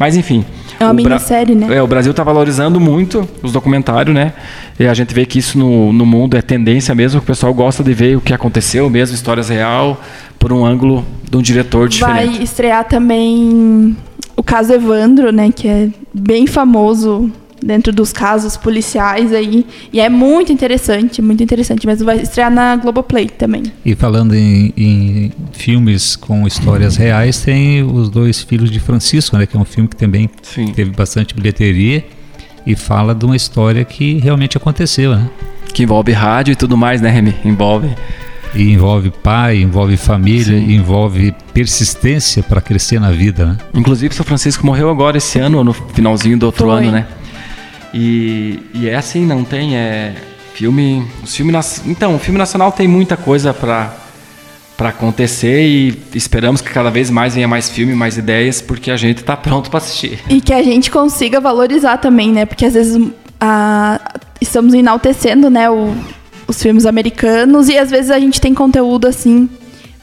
Mas 0.00 0.16
enfim. 0.16 0.42
É 0.80 0.84
uma 0.84 0.94
minissérie, 0.94 1.54
né? 1.54 1.76
É, 1.76 1.82
o 1.82 1.86
Brasil 1.86 2.12
está 2.12 2.24
valorizando 2.24 2.80
muito 2.80 3.28
os 3.42 3.52
documentários, 3.52 4.14
né? 4.14 4.32
E 4.78 4.86
a 4.86 4.94
gente 4.94 5.12
vê 5.12 5.26
que 5.26 5.38
isso 5.38 5.58
no, 5.58 5.92
no 5.92 6.06
mundo 6.06 6.38
é 6.38 6.40
tendência 6.40 6.94
mesmo, 6.94 7.20
que 7.20 7.24
o 7.24 7.26
pessoal 7.26 7.52
gosta 7.52 7.84
de 7.84 7.92
ver 7.92 8.16
o 8.16 8.20
que 8.22 8.32
aconteceu 8.32 8.88
mesmo, 8.88 9.14
histórias 9.14 9.50
real, 9.50 10.00
por 10.38 10.54
um 10.54 10.64
ângulo 10.64 11.04
de 11.30 11.36
um 11.36 11.42
diretor 11.42 11.86
diferente. 11.86 12.34
Vai 12.34 12.42
estrear 12.42 12.84
também 12.84 13.94
o 14.34 14.42
caso 14.42 14.72
Evandro, 14.72 15.30
né? 15.30 15.52
Que 15.54 15.68
é 15.68 15.88
bem 16.14 16.46
famoso 16.46 17.30
dentro 17.62 17.92
dos 17.92 18.12
casos 18.12 18.56
policiais 18.56 19.32
aí. 19.32 19.66
E 19.92 20.00
é 20.00 20.08
muito 20.08 20.52
interessante, 20.52 21.20
muito 21.20 21.42
interessante. 21.42 21.86
Mas 21.86 22.00
vai 22.00 22.20
estrear 22.20 22.50
na 22.50 22.76
Globoplay 22.76 23.28
também. 23.28 23.62
E 23.84 23.94
falando 23.94 24.34
em, 24.34 24.72
em, 24.76 25.32
filmes 25.52 26.16
com 26.16 26.46
histórias 26.46 26.96
reais, 26.96 27.42
tem 27.42 27.82
Os 27.82 28.08
Dois 28.08 28.42
Filhos 28.42 28.70
de 28.70 28.80
Francisco, 28.80 29.36
né? 29.36 29.46
Que 29.46 29.56
é 29.56 29.60
um 29.60 29.64
filme 29.64 29.88
que 29.88 29.96
também 29.96 30.30
Sim. 30.42 30.72
teve 30.72 30.90
bastante 30.90 31.34
bilheteria 31.34 32.04
e 32.66 32.76
fala 32.76 33.14
de 33.14 33.24
uma 33.24 33.36
história 33.36 33.84
que 33.84 34.18
realmente 34.18 34.56
aconteceu, 34.56 35.14
né? 35.14 35.28
Que 35.72 35.82
envolve 35.82 36.12
rádio 36.12 36.52
e 36.52 36.56
tudo 36.56 36.76
mais, 36.76 37.00
né, 37.00 37.10
Remy? 37.10 37.34
Envolve. 37.44 37.88
E 38.52 38.72
envolve 38.72 39.10
pai, 39.10 39.58
envolve 39.58 39.96
família, 39.96 40.58
envolve 40.58 41.32
persistência 41.54 42.42
para 42.42 42.60
crescer 42.60 43.00
na 43.00 43.12
vida, 43.12 43.46
né? 43.46 43.58
Inclusive, 43.72 44.12
São 44.12 44.26
Francisco 44.26 44.66
morreu 44.66 44.90
agora 44.90 45.18
esse 45.18 45.38
ano, 45.38 45.62
no 45.62 45.72
finalzinho 45.72 46.36
do 46.36 46.46
outro 46.46 46.66
Foi. 46.66 46.78
ano, 46.78 46.90
né? 46.90 47.06
E, 47.92 48.60
e 48.74 48.88
é 48.88 48.94
assim, 48.94 49.26
não 49.26 49.44
tem 49.44 49.76
é, 49.76 50.14
filme, 50.54 51.06
filme 51.24 51.52
então, 51.86 52.14
o 52.14 52.18
filme 52.18 52.38
nacional 52.38 52.70
tem 52.70 52.86
muita 52.86 53.16
coisa 53.16 53.52
para 53.52 53.96
para 54.76 54.88
acontecer 54.88 55.62
e 55.62 55.94
esperamos 56.14 56.62
que 56.62 56.70
cada 56.70 56.90
vez 56.90 57.10
mais 57.10 57.34
venha 57.34 57.46
mais 57.46 57.68
filme, 57.68 57.94
mais 57.94 58.16
ideias, 58.16 58.62
porque 58.62 58.90
a 58.90 58.96
gente 58.96 59.18
está 59.18 59.36
pronto 59.36 59.68
para 59.68 59.76
assistir. 59.76 60.18
E 60.26 60.40
que 60.40 60.54
a 60.54 60.62
gente 60.62 60.90
consiga 60.90 61.38
valorizar 61.38 61.98
também, 61.98 62.32
né? 62.32 62.46
Porque 62.46 62.64
às 62.64 62.72
vezes 62.72 62.98
a, 63.38 64.00
estamos 64.40 64.72
enaltecendo, 64.72 65.50
né, 65.50 65.68
o, 65.68 65.94
os 66.46 66.62
filmes 66.62 66.86
americanos 66.86 67.68
e 67.68 67.76
às 67.76 67.90
vezes 67.90 68.10
a 68.10 68.18
gente 68.18 68.40
tem 68.40 68.54
conteúdo 68.54 69.06
assim 69.06 69.50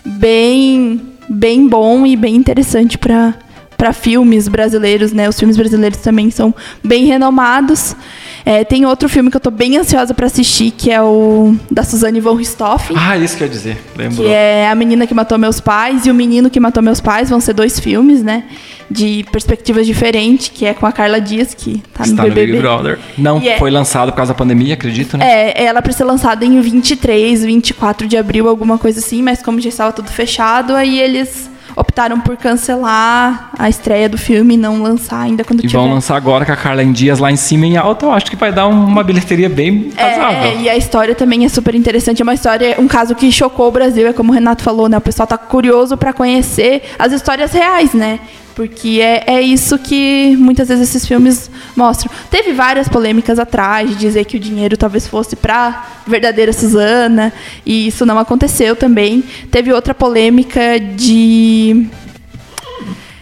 bem 0.06 1.02
bem 1.28 1.68
bom 1.68 2.06
e 2.06 2.16
bem 2.16 2.36
interessante 2.36 3.00
para 3.00 3.34
para 3.78 3.94
filmes 3.94 4.48
brasileiros, 4.48 5.14
né? 5.14 5.30
Os 5.30 5.38
filmes 5.38 5.56
brasileiros 5.56 6.00
também 6.00 6.32
são 6.32 6.54
bem 6.84 7.06
renomados. 7.06 7.96
É, 8.44 8.64
tem 8.64 8.86
outro 8.86 9.08
filme 9.08 9.30
que 9.30 9.38
eu 9.38 9.42
tô 9.42 9.52
bem 9.52 9.78
ansiosa 9.78 10.14
para 10.14 10.26
assistir, 10.26 10.72
que 10.72 10.90
é 10.90 11.02
o 11.02 11.56
da 11.70 11.84
Suzane 11.84 12.20
von 12.20 12.34
Richthofen. 12.34 12.96
Ah, 12.98 13.18
isso 13.18 13.38
que 13.38 13.44
eu 13.44 13.48
ia 13.48 13.54
dizer, 13.54 13.78
lembro. 13.96 14.24
Que 14.24 14.28
é 14.28 14.68
A 14.70 14.74
Menina 14.74 15.06
que 15.06 15.14
Matou 15.14 15.38
Meus 15.38 15.60
Pais 15.60 16.06
e 16.06 16.12
O 16.12 16.14
Menino 16.14 16.50
que 16.50 16.60
Matou 16.60 16.82
Meus 16.82 17.00
Pais. 17.00 17.30
Vão 17.30 17.40
ser 17.40 17.54
dois 17.54 17.80
filmes, 17.80 18.24
né? 18.24 18.46
De 18.90 19.26
perspectivas 19.32 19.86
diferentes, 19.86 20.48
que 20.48 20.66
é 20.66 20.74
com 20.74 20.86
a 20.86 20.92
Carla 20.92 21.20
Dias, 21.22 21.54
que 21.54 21.84
tá 21.94 22.06
no 22.06 22.12
Está 22.12 22.24
BBB. 22.24 22.42
No 22.42 22.48
Big 22.54 22.62
Brother. 22.62 23.00
Não 23.18 23.38
é, 23.38 23.60
foi 23.60 23.70
lançado 23.70 24.12
por 24.12 24.18
causa 24.18 24.34
da 24.34 24.38
pandemia, 24.38 24.74
acredito, 24.74 25.18
né? 25.18 25.52
É, 25.52 25.66
ela 25.66 25.82
para 25.82 25.92
ser 25.92 26.06
lançada 26.06 26.44
em 26.46 26.60
23, 26.60 27.44
24 27.44 28.08
de 28.08 28.18
abril, 28.18 28.48
alguma 28.48 28.78
coisa 28.78 29.00
assim, 29.00 29.22
mas 29.22 29.44
como 29.44 29.60
já 29.60 29.70
estava 29.70 29.92
tudo 29.92 30.10
fechado, 30.10 30.74
aí 30.74 31.00
eles 31.00 31.50
optaram 31.78 32.20
por 32.20 32.36
cancelar 32.36 33.52
a 33.58 33.70
estreia 33.70 34.10
do 34.10 34.18
filme 34.18 34.56
e 34.56 34.58
não 34.58 34.82
lançar 34.82 35.22
ainda 35.22 35.44
quando 35.44 35.60
e 35.60 35.68
tiver. 35.68 35.78
E 35.78 35.82
vão 35.82 35.94
lançar 35.94 36.18
agora 36.18 36.44
com 36.44 36.52
a 36.52 36.56
Carla 36.56 36.84
em 36.84 36.92
Dias 36.92 37.20
lá 37.20 37.32
em 37.32 37.36
cima 37.36 37.68
em 37.68 37.78
alta, 37.78 38.08
eu 38.08 38.12
acho 38.12 38.26
que 38.26 38.36
vai 38.36 38.52
dar 38.52 38.68
uma 38.68 39.04
bilheteria 39.04 39.48
bem 39.48 39.92
razoável. 39.96 40.52
É, 40.52 40.62
e 40.64 40.70
a 40.70 40.76
história 40.76 41.14
também 41.14 41.46
é 41.46 41.50
super 41.50 41.76
interessante, 41.76 42.22
é 42.22 42.24
uma 42.24 42.34
história, 42.34 42.76
um 42.80 42.88
caso 42.88 43.14
que 43.14 43.32
chocou 43.32 43.68
o 43.68 43.72
Brasil, 43.72 44.08
é 44.08 44.14
como 44.14 44.32
o 44.32 44.34
Renato 44.34 44.64
falou, 44.64 44.90
né? 44.90 44.98
O 44.98 45.02
pessoal 45.02 45.28
tá 45.28 45.38
curioso 45.38 45.96
para 45.96 46.12
conhecer 46.12 46.82
as 46.98 47.12
histórias 47.12 47.52
reais, 47.54 47.94
né? 47.94 48.20
Porque 48.58 49.00
é, 49.04 49.36
é 49.36 49.40
isso 49.40 49.78
que 49.78 50.36
muitas 50.36 50.68
vezes 50.68 50.90
esses 50.90 51.08
filmes 51.08 51.48
mostram. 51.76 52.12
Teve 52.32 52.54
várias 52.54 52.90
polêmicas 52.90 53.38
atrás 53.38 53.88
de 53.88 53.96
dizer 53.96 54.26
que 54.26 54.36
o 54.36 54.40
dinheiro 54.40 54.76
talvez 54.76 55.06
fosse 55.06 55.36
para 55.36 55.86
verdadeira 56.08 56.52
Suzana, 56.52 57.32
e 57.64 57.86
isso 57.86 58.04
não 58.04 58.18
aconteceu 58.18 58.76
também. 58.76 59.24
Teve 59.52 59.72
outra 59.72 59.94
polêmica 59.94 60.80
de. 60.80 61.86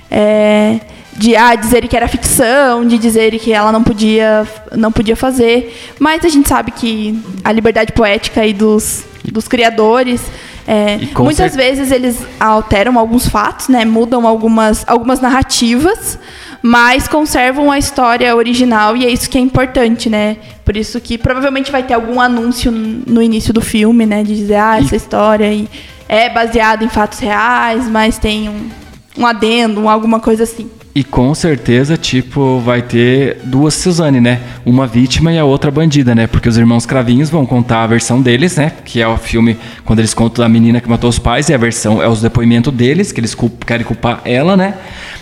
É, 0.10 0.80
de 1.18 1.36
ah, 1.36 1.54
dizer 1.56 1.86
que 1.90 1.98
era 1.98 2.08
ficção, 2.08 2.88
de 2.88 2.98
dizer 2.98 3.38
que 3.38 3.52
ela 3.52 3.74
não 3.74 3.84
podia, 3.84 4.48
não 4.72 4.90
podia 4.90 5.18
fazer. 5.18 5.78
Mas 6.00 6.24
a 6.24 6.30
gente 6.30 6.48
sabe 6.48 6.72
que 6.72 7.22
a 7.44 7.52
liberdade 7.52 7.92
poética 7.92 8.40
aí 8.40 8.54
dos, 8.54 9.04
dos 9.22 9.50
criadores 9.50 10.22
é, 10.68 10.98
muitas 11.18 11.52
cer... 11.52 11.58
vezes 11.58 11.92
eles 11.92 12.26
alteram 12.40 12.98
alguns 12.98 13.28
fatos, 13.28 13.68
né? 13.68 13.86
Mudam 13.86 14.28
algumas, 14.28 14.84
algumas 14.88 15.20
narrativas, 15.20 16.18
mas 16.62 17.08
conservam 17.08 17.72
a 17.72 17.78
história 17.78 18.36
original 18.36 18.98
e 18.98 19.06
é 19.06 19.10
isso 19.10 19.30
que 19.30 19.38
é 19.38 19.42
importante, 19.42 20.10
né? 20.10 20.38
Por 20.64 20.76
isso 20.76 21.00
que 21.00 21.18
provavelmente 21.18 21.72
vai 21.72 21.84
ter 21.84 21.94
algum 21.94 22.20
anúncio 22.20 22.72
no 22.72 23.22
início 23.22 23.54
do 23.54 23.62
filme, 23.62 24.06
né? 24.06 24.24
De 24.24 24.36
dizer, 24.36 24.56
ah, 24.56 24.80
essa 24.80 24.96
história 24.96 25.48
aí 25.48 25.70
é 26.10 26.30
baseada 26.30 26.84
em 26.84 26.90
fatos 26.90 27.20
reais, 27.20 27.88
mas 27.88 28.18
tem 28.18 28.50
um, 28.50 28.70
um 29.18 29.26
adendo, 29.28 29.88
alguma 29.88 30.20
coisa 30.20 30.44
assim. 30.44 30.70
E 30.98 31.04
com 31.04 31.36
certeza, 31.36 31.98
tipo, 31.98 32.58
vai 32.62 32.82
ter 32.82 33.40
duas 33.44 33.74
Suzane, 33.74 34.22
né? 34.22 34.40
Uma 34.66 34.88
vítima 34.88 35.30
e 35.34 35.38
a 35.38 35.44
outra 35.44 35.70
bandida, 35.70 36.16
né? 36.16 36.26
Porque 36.26 36.48
os 36.48 36.58
irmãos 36.58 36.86
Cravinhos 36.86 37.30
vão 37.30 37.46
contar 37.46 37.84
a 37.84 37.88
versão 37.88 38.22
deles, 38.22 38.56
né? 38.56 38.72
Que 38.86 39.02
é 39.02 39.08
o 39.08 39.18
filme 39.18 39.58
quando 39.84 40.00
eles 40.00 40.14
contam 40.14 40.42
da 40.42 40.48
menina 40.48 40.80
que 40.80 40.90
matou 40.90 41.10
os 41.10 41.20
pais, 41.20 41.50
e 41.50 41.54
a 41.54 41.58
versão 41.58 42.02
é 42.02 42.08
os 42.08 42.22
depoimentos 42.22 42.74
deles, 42.74 43.12
que 43.12 43.20
eles 43.20 43.36
culp 43.36 43.66
querem 43.66 43.86
culpar 43.86 44.22
ela, 44.24 44.56
né? 44.56 44.76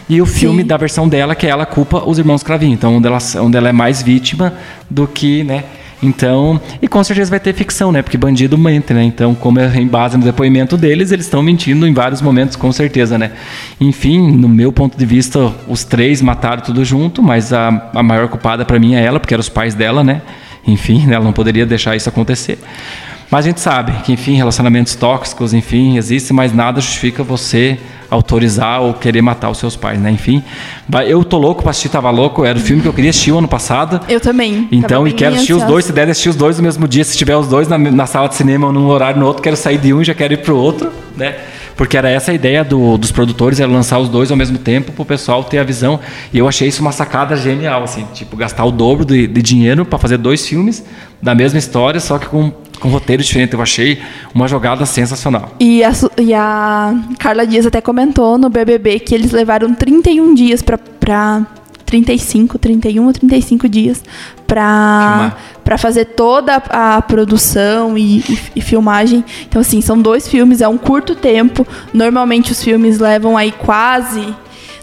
E 0.07 0.21
o 0.21 0.27
filme 0.27 0.61
Sim. 0.61 0.67
da 0.67 0.77
versão 0.77 1.09
dela, 1.09 1.33
que 1.33 1.47
ela 1.47 1.65
culpa 1.65 2.07
os 2.07 2.19
irmãos 2.19 2.43
Cravinhos. 2.43 2.75
Então, 2.75 2.97
onde 2.97 3.07
ela, 3.07 3.17
onde 3.41 3.57
ela 3.57 3.69
é 3.69 3.73
mais 3.73 3.99
vítima 3.99 4.53
do 4.87 5.07
que, 5.07 5.43
né? 5.43 5.63
Então, 6.03 6.59
e 6.81 6.87
com 6.87 7.01
certeza 7.01 7.29
vai 7.29 7.39
ter 7.39 7.53
ficção, 7.53 7.89
né? 7.89 8.01
Porque 8.01 8.17
bandido 8.17 8.57
mente, 8.57 8.93
né? 8.93 9.03
Então, 9.03 9.33
como 9.33 9.59
é 9.59 9.79
em 9.79 9.87
base 9.87 10.17
no 10.17 10.23
depoimento 10.25 10.75
deles, 10.75 11.13
eles 11.13 11.25
estão 11.25 11.41
mentindo 11.41 11.87
em 11.87 11.93
vários 11.93 12.21
momentos, 12.21 12.57
com 12.57 12.71
certeza, 12.73 13.17
né? 13.17 13.31
Enfim, 13.79 14.31
no 14.31 14.49
meu 14.49 14.71
ponto 14.73 14.97
de 14.97 15.05
vista, 15.05 15.53
os 15.65 15.85
três 15.85 16.21
mataram 16.21 16.61
tudo 16.61 16.83
junto, 16.83 17.23
mas 17.23 17.53
a, 17.53 17.89
a 17.95 18.03
maior 18.03 18.27
culpada 18.27 18.65
para 18.65 18.77
mim 18.77 18.95
é 18.95 19.03
ela, 19.03 19.17
porque 19.17 19.33
eram 19.33 19.41
os 19.41 19.47
pais 19.47 19.73
dela, 19.73 20.03
né? 20.03 20.21
Enfim, 20.67 21.05
ela 21.09 21.23
não 21.23 21.33
poderia 21.33 21.65
deixar 21.65 21.95
isso 21.95 22.09
acontecer. 22.09 22.59
Mas 23.31 23.45
a 23.45 23.47
gente 23.47 23.61
sabe 23.61 23.93
que, 24.03 24.11
enfim, 24.11 24.35
relacionamentos 24.35 24.95
tóxicos, 24.95 25.53
enfim, 25.53 25.97
existem, 25.97 26.35
mas 26.35 26.53
nada 26.53 26.81
justifica 26.81 27.23
você 27.23 27.79
autorizar 28.13 28.81
ou 28.81 28.93
querer 28.93 29.21
matar 29.21 29.49
os 29.49 29.57
seus 29.57 29.75
pais, 29.75 29.99
né? 29.99 30.11
Enfim, 30.11 30.43
eu 31.07 31.23
tô 31.23 31.37
louco 31.37 31.61
pra 31.61 31.71
assistir 31.71 31.89
Tava 31.89 32.09
Louco, 32.09 32.45
era 32.45 32.57
o 32.57 32.61
filme 32.61 32.81
que 32.81 32.87
eu 32.87 32.93
queria 32.93 33.09
assistir 33.09 33.31
o 33.31 33.37
ano 33.37 33.47
passado. 33.47 33.99
Eu 34.07 34.19
também. 34.19 34.67
Então, 34.71 35.07
e 35.07 35.13
quero 35.13 35.35
assistir 35.35 35.53
os 35.53 35.63
dois, 35.63 35.85
se 35.85 35.91
der 35.91 36.09
assistir 36.09 36.29
os 36.29 36.35
dois 36.35 36.57
no 36.57 36.63
mesmo 36.63 36.87
dia, 36.87 37.03
se 37.03 37.17
tiver 37.17 37.35
os 37.35 37.47
dois 37.47 37.67
na, 37.67 37.77
na 37.77 38.05
sala 38.05 38.29
de 38.29 38.35
cinema 38.35 38.71
num 38.71 38.87
horário 38.87 39.19
no 39.19 39.25
outro, 39.25 39.41
quero 39.41 39.57
sair 39.57 39.77
de 39.77 39.93
um 39.93 40.01
e 40.01 40.05
já 40.05 40.13
quero 40.13 40.33
ir 40.33 40.37
pro 40.37 40.55
outro, 40.55 40.91
né? 41.15 41.35
Porque 41.75 41.97
era 41.97 42.09
essa 42.09 42.31
a 42.31 42.33
ideia 42.33 42.63
do, 42.63 42.97
dos 42.97 43.11
produtores, 43.11 43.59
era 43.59 43.71
lançar 43.71 43.97
os 43.97 44.07
dois 44.07 44.29
ao 44.29 44.37
mesmo 44.37 44.57
tempo 44.57 44.91
para 44.91 45.01
o 45.01 45.05
pessoal 45.05 45.43
ter 45.43 45.57
a 45.57 45.63
visão. 45.63 45.99
E 46.31 46.37
eu 46.37 46.47
achei 46.47 46.67
isso 46.67 46.81
uma 46.81 46.91
sacada 46.91 47.35
genial, 47.35 47.83
assim, 47.83 48.05
tipo, 48.13 48.37
gastar 48.37 48.63
o 48.65 48.71
dobro 48.71 49.03
de, 49.03 49.25
de 49.25 49.41
dinheiro 49.41 49.83
para 49.85 49.97
fazer 49.97 50.17
dois 50.17 50.47
filmes 50.47 50.83
da 51.21 51.33
mesma 51.33 51.57
história, 51.57 51.99
só 51.99 52.19
que 52.19 52.27
com 52.27 52.51
com 52.83 52.89
roteiro 52.89 53.23
diferente. 53.23 53.53
Eu 53.53 53.61
achei 53.61 54.01
uma 54.35 54.45
jogada 54.45 54.85
sensacional. 54.85 55.55
E 55.57 55.81
a, 55.83 55.91
e 56.19 56.33
a 56.33 56.93
Carla 57.17 57.47
Dias 57.47 57.65
até 57.65 57.79
comentou 57.79 58.37
no 58.37 58.49
BBB 58.49 58.99
que 58.99 59.15
eles 59.15 59.31
levaram 59.31 59.73
31 59.73 60.33
dias 60.33 60.61
para 60.61 61.47
35, 61.85 62.59
31 62.59 63.05
ou 63.05 63.13
35 63.13 63.69
dias 63.69 64.03
para 64.45 65.33
para 65.63 65.77
fazer 65.77 66.05
toda 66.05 66.57
a, 66.57 67.01
produção 67.01 67.97
e, 67.97 68.17
e, 68.19 68.39
e, 68.57 68.61
filmagem. 68.61 69.23
Então 69.47 69.61
assim, 69.61 69.79
são 69.79 69.97
dois 69.97 70.27
filmes, 70.27 70.59
é 70.59 70.67
um 70.67 70.77
curto 70.77 71.15
tempo. 71.15 71.65
Normalmente 71.93 72.51
os 72.51 72.61
filmes 72.61 72.99
levam 72.99 73.37
aí 73.37 73.53
quase 73.53 74.35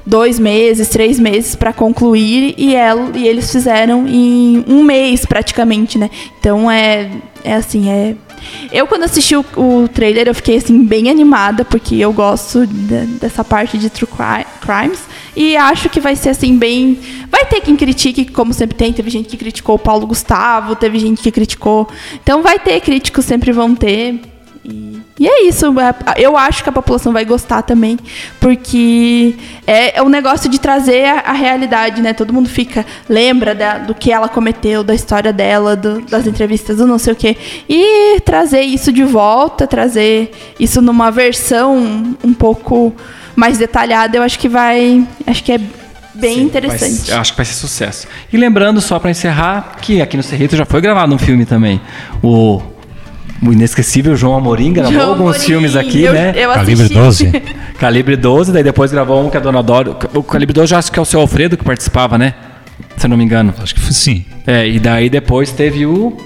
dois 0.06 0.38
meses, 0.38 0.88
três 0.88 1.18
meses 1.18 1.54
para 1.54 1.72
concluir 1.72 2.54
e, 2.56 2.74
ela, 2.74 3.10
e 3.14 3.26
eles 3.26 3.50
fizeram 3.50 4.06
em 4.06 4.64
um 4.66 4.82
mês 4.82 5.24
praticamente, 5.24 5.98
né? 5.98 6.10
Então 6.38 6.70
é, 6.70 7.10
é 7.44 7.54
assim, 7.54 7.90
é 7.90 8.14
eu, 8.72 8.86
quando 8.86 9.04
assisti 9.04 9.36
o, 9.36 9.44
o, 9.56 9.88
trailer, 9.88 10.28
eu 10.28 10.34
fiquei, 10.34 10.56
assim, 10.56 10.84
bem 10.84 11.10
animada, 11.10 11.64
porque 11.64 11.96
eu 11.96 12.12
gosto 12.12 12.66
de, 12.66 13.06
dessa 13.18 13.44
parte 13.44 13.78
de 13.78 13.90
True 13.90 14.08
Crimes. 14.60 15.00
E 15.36 15.56
acho 15.56 15.88
que 15.88 16.00
vai 16.00 16.16
ser, 16.16 16.30
assim, 16.30 16.56
bem... 16.56 16.98
Vai 17.30 17.44
ter 17.46 17.60
quem 17.60 17.76
critique, 17.76 18.24
como 18.26 18.52
sempre 18.52 18.76
tem. 18.76 18.92
Teve 18.92 19.10
gente 19.10 19.28
que 19.28 19.36
criticou 19.36 19.76
o 19.76 19.78
Paulo 19.78 20.06
Gustavo, 20.06 20.76
teve 20.76 20.98
gente 20.98 21.22
que 21.22 21.30
criticou... 21.30 21.88
Então, 22.22 22.42
vai 22.42 22.58
ter 22.58 22.80
críticos, 22.80 23.24
sempre 23.24 23.52
vão 23.52 23.74
ter. 23.74 24.20
E, 25.20 25.28
é 25.28 25.46
isso. 25.46 25.66
É, 25.78 25.94
eu 26.16 26.34
acho 26.34 26.62
que 26.62 26.70
a 26.70 26.72
população 26.72 27.12
vai 27.12 27.26
gostar 27.26 27.60
também, 27.60 27.98
porque 28.40 29.34
é, 29.66 29.98
é 29.98 30.02
um 30.02 30.08
negócio 30.08 30.48
de 30.48 30.58
trazer 30.58 31.04
a, 31.04 31.20
a, 31.20 31.32
realidade, 31.32 32.00
né? 32.00 32.14
Todo 32.14 32.32
mundo 32.32 32.48
fica, 32.48 32.86
lembra 33.06 33.54
da, 33.54 33.76
do 33.76 33.94
que 33.94 34.10
ela 34.10 34.30
cometeu, 34.30 34.82
da 34.82 34.94
história 34.94 35.30
dela, 35.30 35.76
do, 35.76 36.00
das 36.00 36.26
entrevistas, 36.26 36.78
do 36.78 36.86
não 36.86 36.98
sei 36.98 37.12
o 37.12 37.16
quê. 37.16 37.36
E 37.68 38.18
trazer 38.22 38.62
isso 38.62 38.90
de 38.90 39.04
volta, 39.04 39.66
trazer 39.66 40.32
isso 40.58 40.80
numa 40.80 41.10
versão 41.10 42.16
um 42.24 42.32
pouco 42.32 42.94
mais 43.36 43.58
detalhada, 43.58 44.16
eu 44.16 44.22
acho 44.22 44.38
que 44.38 44.48
vai. 44.48 45.06
Acho 45.26 45.44
que 45.44 45.52
é 45.52 45.60
bem 46.14 46.36
Sim, 46.36 46.42
interessante. 46.42 47.12
acho 47.12 47.32
que 47.32 47.36
vai 47.36 47.46
ser 47.46 47.54
sucesso. 47.54 48.08
E 48.32 48.38
lembrando, 48.38 48.80
só 48.80 48.98
para 48.98 49.10
encerrar, 49.10 49.76
que 49.82 50.00
aqui 50.00 50.16
no 50.16 50.22
Cerrito 50.22 50.56
já 50.56 50.64
foi 50.64 50.80
gravado 50.80 51.14
um 51.14 51.18
filme 51.18 51.44
também. 51.44 51.78
O 52.22 52.62
o 53.42 53.52
inesquecível 53.52 54.14
João 54.16 54.34
Amorim 54.36 54.72
gravou 54.72 54.92
João 54.92 55.08
alguns 55.10 55.36
Amorim. 55.36 55.46
filmes 55.46 55.76
aqui, 55.76 56.02
eu, 56.02 56.12
né? 56.12 56.32
Eu 56.36 56.52
Calibre 56.52 56.88
12. 56.88 57.32
Calibre 57.78 58.16
12, 58.16 58.52
daí 58.52 58.62
depois 58.62 58.92
gravou 58.92 59.24
um 59.24 59.30
que 59.30 59.36
a 59.36 59.40
Dona 59.40 59.62
Dora. 59.62 59.96
O 60.14 60.22
Calibre 60.22 60.52
12 60.52 60.70
já 60.70 60.78
acho 60.78 60.92
que 60.92 60.98
é 60.98 61.02
o 61.02 61.04
seu 61.04 61.20
Alfredo 61.20 61.56
que 61.56 61.64
participava, 61.64 62.18
né? 62.18 62.34
Se 62.96 63.06
eu 63.06 63.10
não 63.10 63.16
me 63.16 63.24
engano. 63.24 63.54
Acho 63.58 63.74
que 63.74 63.80
foi 63.80 63.92
sim. 63.92 64.24
É, 64.46 64.68
e 64.68 64.78
daí 64.78 65.08
depois 65.08 65.50
teve 65.52 65.86
o 65.86 66.16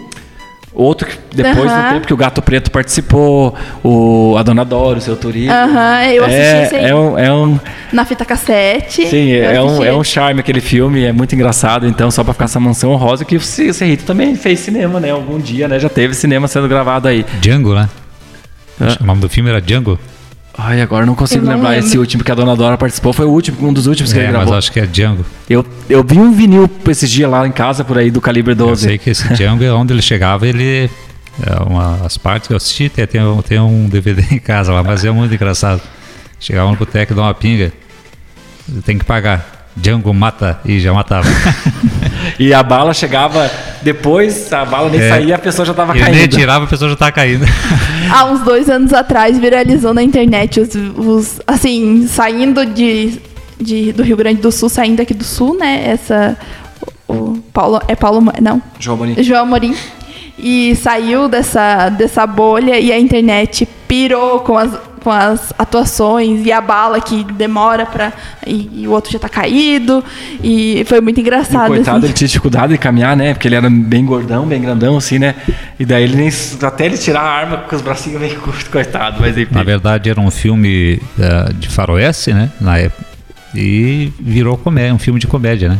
Outro 0.74 1.06
que 1.06 1.16
depois 1.36 1.70
uhum. 1.70 1.82
do 1.82 1.88
tempo 1.94 2.06
que 2.08 2.12
o 2.12 2.16
Gato 2.16 2.42
Preto 2.42 2.68
participou, 2.68 3.54
o, 3.82 4.34
a 4.36 4.42
Dona 4.42 4.64
Dora, 4.64 4.98
o 4.98 5.00
seu 5.00 5.16
Turista. 5.16 5.54
Aham, 5.54 6.00
uhum, 6.02 6.10
eu 6.10 6.24
assisti 6.24 6.42
é, 6.42 6.62
esse 6.64 6.74
aí. 6.74 6.84
É 6.86 6.94
um, 6.94 7.18
é 7.18 7.32
um, 7.32 7.60
Na 7.92 8.04
fita 8.04 8.24
cassete. 8.24 9.06
Sim, 9.06 9.32
é 9.34 9.62
um, 9.62 9.84
é 9.84 9.92
um 9.92 10.02
charme 10.02 10.40
aquele 10.40 10.60
filme, 10.60 11.04
é 11.04 11.12
muito 11.12 11.32
engraçado. 11.32 11.86
Então, 11.86 12.10
só 12.10 12.24
pra 12.24 12.32
ficar 12.32 12.46
essa 12.46 12.58
mansão 12.58 12.90
honrosa, 12.90 13.24
que 13.24 13.36
o 13.36 13.40
Cerrito 13.40 14.04
também 14.04 14.34
fez 14.34 14.58
cinema, 14.60 14.98
né? 14.98 15.10
Algum 15.12 15.38
dia, 15.38 15.68
né? 15.68 15.78
Já 15.78 15.88
teve 15.88 16.12
cinema 16.12 16.48
sendo 16.48 16.66
gravado 16.66 17.06
aí. 17.06 17.24
Django, 17.40 17.72
né? 17.72 17.88
Ah. 18.80 18.96
O 19.00 19.04
nome 19.04 19.20
do 19.20 19.28
filme 19.28 19.50
era 19.50 19.60
Django. 19.60 19.96
Ai, 20.56 20.80
agora 20.80 21.04
não 21.04 21.14
consigo 21.14 21.44
não 21.44 21.54
lembrar. 21.54 21.70
Lembro. 21.70 21.86
Esse 21.86 21.98
último 21.98 22.22
que 22.22 22.30
a 22.30 22.34
Dona 22.34 22.54
Dora 22.54 22.78
participou 22.78 23.12
foi 23.12 23.26
o 23.26 23.30
último, 23.30 23.68
um 23.68 23.72
dos 23.72 23.86
últimos 23.86 24.12
que 24.12 24.18
é, 24.18 24.22
ele 24.22 24.32
gravou. 24.32 24.54
Mas 24.54 24.58
acho 24.58 24.72
que 24.72 24.80
é 24.80 24.86
Django. 24.86 25.24
Eu, 25.50 25.66
eu 25.88 26.04
vi 26.04 26.18
um 26.18 26.32
vinil 26.32 26.70
esses 26.88 27.10
dias 27.10 27.28
lá 27.28 27.46
em 27.46 27.52
casa, 27.52 27.84
por 27.84 27.98
aí, 27.98 28.10
do 28.10 28.20
calibre 28.20 28.54
12. 28.54 28.70
Eu 28.70 28.88
sei 28.90 28.98
que 28.98 29.10
esse 29.10 29.32
Django 29.34 29.64
é 29.64 29.72
onde 29.72 29.92
ele 29.92 30.02
chegava, 30.02 30.46
ele 30.46 30.88
é 31.42 31.62
uma, 31.62 32.04
as 32.04 32.16
partes 32.16 32.46
que 32.46 32.52
eu 32.52 32.56
assisti, 32.56 32.88
tem, 32.88 33.06
tem, 33.06 33.20
tem 33.42 33.58
um 33.58 33.88
DVD 33.88 34.22
em 34.30 34.38
casa 34.38 34.72
lá, 34.72 34.82
mas 34.82 35.04
é 35.04 35.10
muito 35.10 35.34
engraçado. 35.34 35.82
Chegava 36.38 36.70
no 36.70 36.76
boteco 36.76 37.12
e 37.12 37.16
dá 37.16 37.22
uma 37.22 37.34
pinga, 37.34 37.72
tem 38.84 38.98
que 38.98 39.04
pagar. 39.04 39.52
Django 39.76 40.14
mata 40.14 40.60
e 40.64 40.78
já 40.78 40.92
matava. 40.92 41.26
e 42.38 42.54
a 42.54 42.62
bala 42.62 42.94
chegava 42.94 43.50
depois, 43.82 44.52
a 44.52 44.64
bala 44.64 44.88
nem 44.88 45.00
é, 45.00 45.08
saía, 45.08 45.34
a 45.34 45.38
pessoa 45.38 45.66
já 45.66 45.72
estava 45.72 45.92
caindo. 45.92 46.14
nem 46.14 46.28
tirava, 46.28 46.64
a 46.64 46.68
pessoa 46.68 46.88
já 46.88 46.94
estava 46.94 47.10
caindo. 47.10 47.44
Há 48.14 48.24
uns 48.26 48.42
dois 48.42 48.70
anos 48.70 48.92
atrás 48.92 49.38
viralizou 49.38 49.92
na 49.92 50.02
internet 50.02 50.60
os, 50.60 50.70
os 50.74 51.40
assim, 51.46 52.06
saindo 52.06 52.64
de, 52.64 53.20
de, 53.60 53.92
do 53.92 54.04
Rio 54.04 54.16
Grande 54.16 54.40
do 54.40 54.52
Sul, 54.52 54.68
saindo 54.68 55.02
aqui 55.02 55.12
do 55.12 55.24
Sul, 55.24 55.56
né? 55.58 55.82
Essa. 55.84 56.38
O 57.08 57.38
Paulo. 57.52 57.80
É 57.88 57.96
Paulo. 57.96 58.22
Não. 58.40 58.62
João 58.78 58.98
Morim. 58.98 59.22
João 59.22 59.46
Morim 59.46 59.74
e 60.38 60.74
saiu 60.76 61.28
dessa, 61.28 61.88
dessa 61.88 62.26
bolha 62.26 62.78
e 62.78 62.92
a 62.92 62.98
internet 62.98 63.68
pirou 63.86 64.40
com 64.40 64.58
as, 64.58 64.78
com 65.04 65.10
as 65.10 65.52
atuações 65.58 66.46
e 66.46 66.50
a 66.50 66.62
bala 66.62 66.98
que 66.98 67.22
demora 67.24 67.84
para 67.84 68.10
e, 68.46 68.70
e, 68.72 68.88
o 68.88 68.90
outro 68.90 69.12
já 69.12 69.18
tá 69.18 69.28
caído 69.28 70.02
e 70.42 70.82
foi 70.86 71.02
muito 71.02 71.20
engraçado. 71.20 71.66
E 71.66 71.76
coitado, 71.76 71.98
assim. 71.98 72.06
ele 72.06 72.14
tinha 72.14 72.26
dificuldade 72.26 72.72
de 72.72 72.78
caminhar, 72.78 73.14
né? 73.14 73.34
Porque 73.34 73.46
ele 73.46 73.54
era 73.54 73.68
bem 73.68 74.06
gordão, 74.06 74.46
bem 74.46 74.62
grandão 74.62 74.96
assim, 74.96 75.18
né? 75.18 75.34
E 75.78 75.84
daí 75.84 76.04
ele 76.04 76.16
nem 76.16 76.30
até 76.62 76.86
ele 76.86 76.96
tirar 76.96 77.20
a 77.20 77.30
arma 77.30 77.58
com 77.58 77.76
os 77.76 77.82
bracinhos 77.82 78.18
bem 78.18 78.34
curtos, 78.34 78.66
coitado, 78.68 79.18
mas 79.20 79.36
enfim. 79.36 79.54
Na 79.54 79.62
verdade 79.62 80.08
era 80.08 80.18
um 80.18 80.30
filme 80.30 80.98
uh, 81.18 81.52
de 81.52 81.68
faroeste, 81.68 82.32
né? 82.32 82.50
Na 82.58 82.78
época. 82.78 83.04
E 83.54 84.10
virou 84.18 84.56
comédia, 84.56 84.94
um 84.94 84.98
filme 84.98 85.20
de 85.20 85.26
comédia, 85.26 85.68
né? 85.68 85.78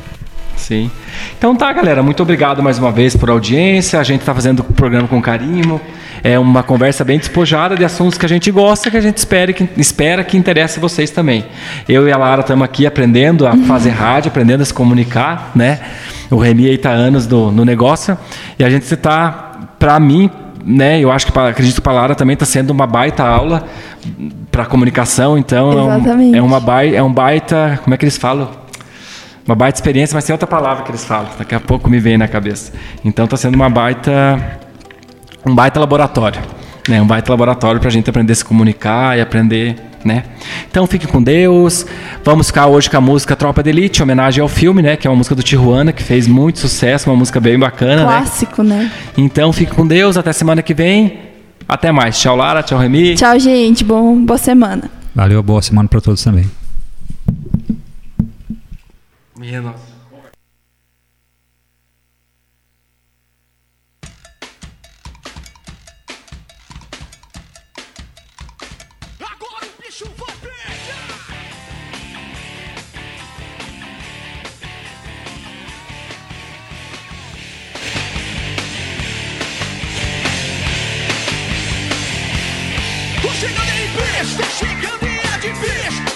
Sim. 0.65 0.91
Então 1.37 1.55
tá, 1.55 1.71
galera. 1.75 2.03
Muito 2.03 2.23
obrigado 2.23 2.63
mais 2.63 2.79
uma 2.79 2.91
vez 2.91 3.15
por 3.15 3.29
audiência. 3.29 4.01
A 4.01 4.03
gente 4.03 4.21
está 4.21 4.35
fazendo 4.35 4.61
o 4.61 4.65
programa 4.65 5.07
com 5.07 5.21
carinho. 5.21 5.79
É 6.23 6.39
uma 6.39 6.63
conversa 6.63 7.05
bem 7.05 7.19
despojada 7.19 7.77
de 7.77 7.85
assuntos 7.85 8.17
que 8.17 8.25
a 8.25 8.29
gente 8.29 8.51
gosta, 8.51 8.91
que 8.91 8.97
a 8.97 9.01
gente 9.01 9.19
espera 9.19 9.53
que, 9.53 9.69
espera 9.77 10.25
que 10.25 10.39
interesse 10.39 10.81
vocês 10.81 11.11
também. 11.11 11.45
Eu 11.87 12.09
e 12.09 12.13
a 12.13 12.17
Lara 12.17 12.41
estamos 12.41 12.65
aqui 12.65 12.87
aprendendo 12.87 13.47
a 13.47 13.55
fazer 13.55 13.91
rádio, 13.93 14.31
aprendendo 14.31 14.63
a 14.63 14.65
se 14.65 14.73
comunicar, 14.73 15.51
né? 15.55 15.81
O 16.31 16.39
Remy 16.39 16.71
aí 16.71 16.79
tá 16.79 16.93
anos 16.93 17.27
do, 17.27 17.53
no 17.53 17.63
negócio. 17.63 18.17
E 18.59 18.65
a 18.65 18.71
gente 18.71 18.85
está, 18.91 19.69
para 19.79 20.01
mim, 20.01 20.31
né? 20.65 20.99
Eu 20.99 21.13
acho 21.13 21.31
que 21.31 21.39
acredito 21.39 21.83
que 21.83 21.89
a 21.91 21.93
Lara 21.93 22.15
também 22.15 22.33
está 22.33 22.47
sendo 22.47 22.71
uma 22.71 22.87
baita 22.87 23.23
aula 23.23 23.65
para 24.51 24.65
comunicação. 24.65 25.37
Então 25.37 25.73
Exatamente. 25.73 26.35
é, 26.35 26.41
um, 26.41 26.45
é 26.47 26.49
uma 26.49 26.59
baita, 26.59 26.97
é 26.97 27.03
um 27.03 27.13
baita, 27.13 27.81
como 27.85 27.93
é 27.93 27.99
que 27.99 28.05
eles 28.07 28.17
falam? 28.17 28.64
Uma 29.47 29.55
baita 29.55 29.79
experiência, 29.79 30.15
mas 30.15 30.25
tem 30.25 30.33
outra 30.33 30.47
palavra 30.47 30.85
que 30.85 30.91
eles 30.91 31.05
falam, 31.05 31.29
daqui 31.39 31.55
a 31.55 31.61
pouco 31.61 31.89
me 31.89 31.99
vem 31.99 32.17
na 32.17 32.27
cabeça. 32.29 32.73
Então 33.05 33.27
está 33.27 33.37
sendo 33.37 33.55
uma 33.55 33.69
baita 33.69 34.61
um 35.47 35.55
baita 35.55 35.79
laboratório, 35.79 36.41
né? 36.89 37.01
Um 37.03 37.07
baita 37.07 37.31
laboratório 37.31 37.79
para 37.79 37.89
a 37.89 37.93
gente 37.93 38.09
aprender 38.09 38.33
a 38.33 38.37
se 38.37 38.45
comunicar 38.45 39.17
e 39.19 39.21
aprender, 39.21 39.77
né? 40.05 40.25
Então 40.71 40.87
fique 40.87 41.07
com 41.07 41.23
Deus. 41.23 41.85
Vamos 42.25 42.47
ficar 42.47 42.67
hoje 42.67 42.89
com 42.89 42.97
a 42.97 43.01
música 43.01 43.37
Tropa 43.37 43.63
de 43.63 43.69
Elite, 43.69 44.03
homenagem 44.03 44.41
ao 44.41 44.49
filme, 44.49 44.81
né? 44.81 44.97
Que 44.97 45.07
é 45.07 45.11
uma 45.11 45.17
música 45.17 45.35
do 45.35 45.43
Tijuana 45.43 45.93
que 45.93 46.03
fez 46.03 46.27
muito 46.27 46.59
sucesso, 46.59 47.11
uma 47.11 47.17
música 47.17 47.41
bem 47.41 47.59
bacana, 47.59 48.05
Clássico, 48.05 48.63
né? 48.63 48.85
né? 48.85 48.93
Então 49.19 49.53
fique 49.53 49.75
com 49.75 49.87
Deus, 49.87 50.17
até 50.17 50.33
semana 50.33 50.63
que 50.63 50.73
vem. 50.73 51.19
Até 51.69 51.93
mais. 51.93 52.19
Tchau, 52.19 52.37
Lara. 52.37 52.63
Tchau, 52.63 52.79
Remy. 52.79 53.15
Tchau, 53.15 53.39
gente. 53.39 53.85
Bom, 53.85 54.23
boa 54.25 54.39
semana. 54.39 54.91
Valeu, 55.15 55.43
boa 55.43 55.63
semana 55.63 55.89
para 55.89 56.01
todos 56.01 56.23
também. 56.23 56.64
Agora 69.21 69.67
o 69.67 69.83
bicho 69.83 70.07
vai 70.17 70.37
pegar! 70.37 70.55
Chegando 83.41 83.71
aí, 83.73 83.89
bicho! 83.89 84.43
Chegando 84.57 85.07
e 85.07 85.19
é! 85.19 86.14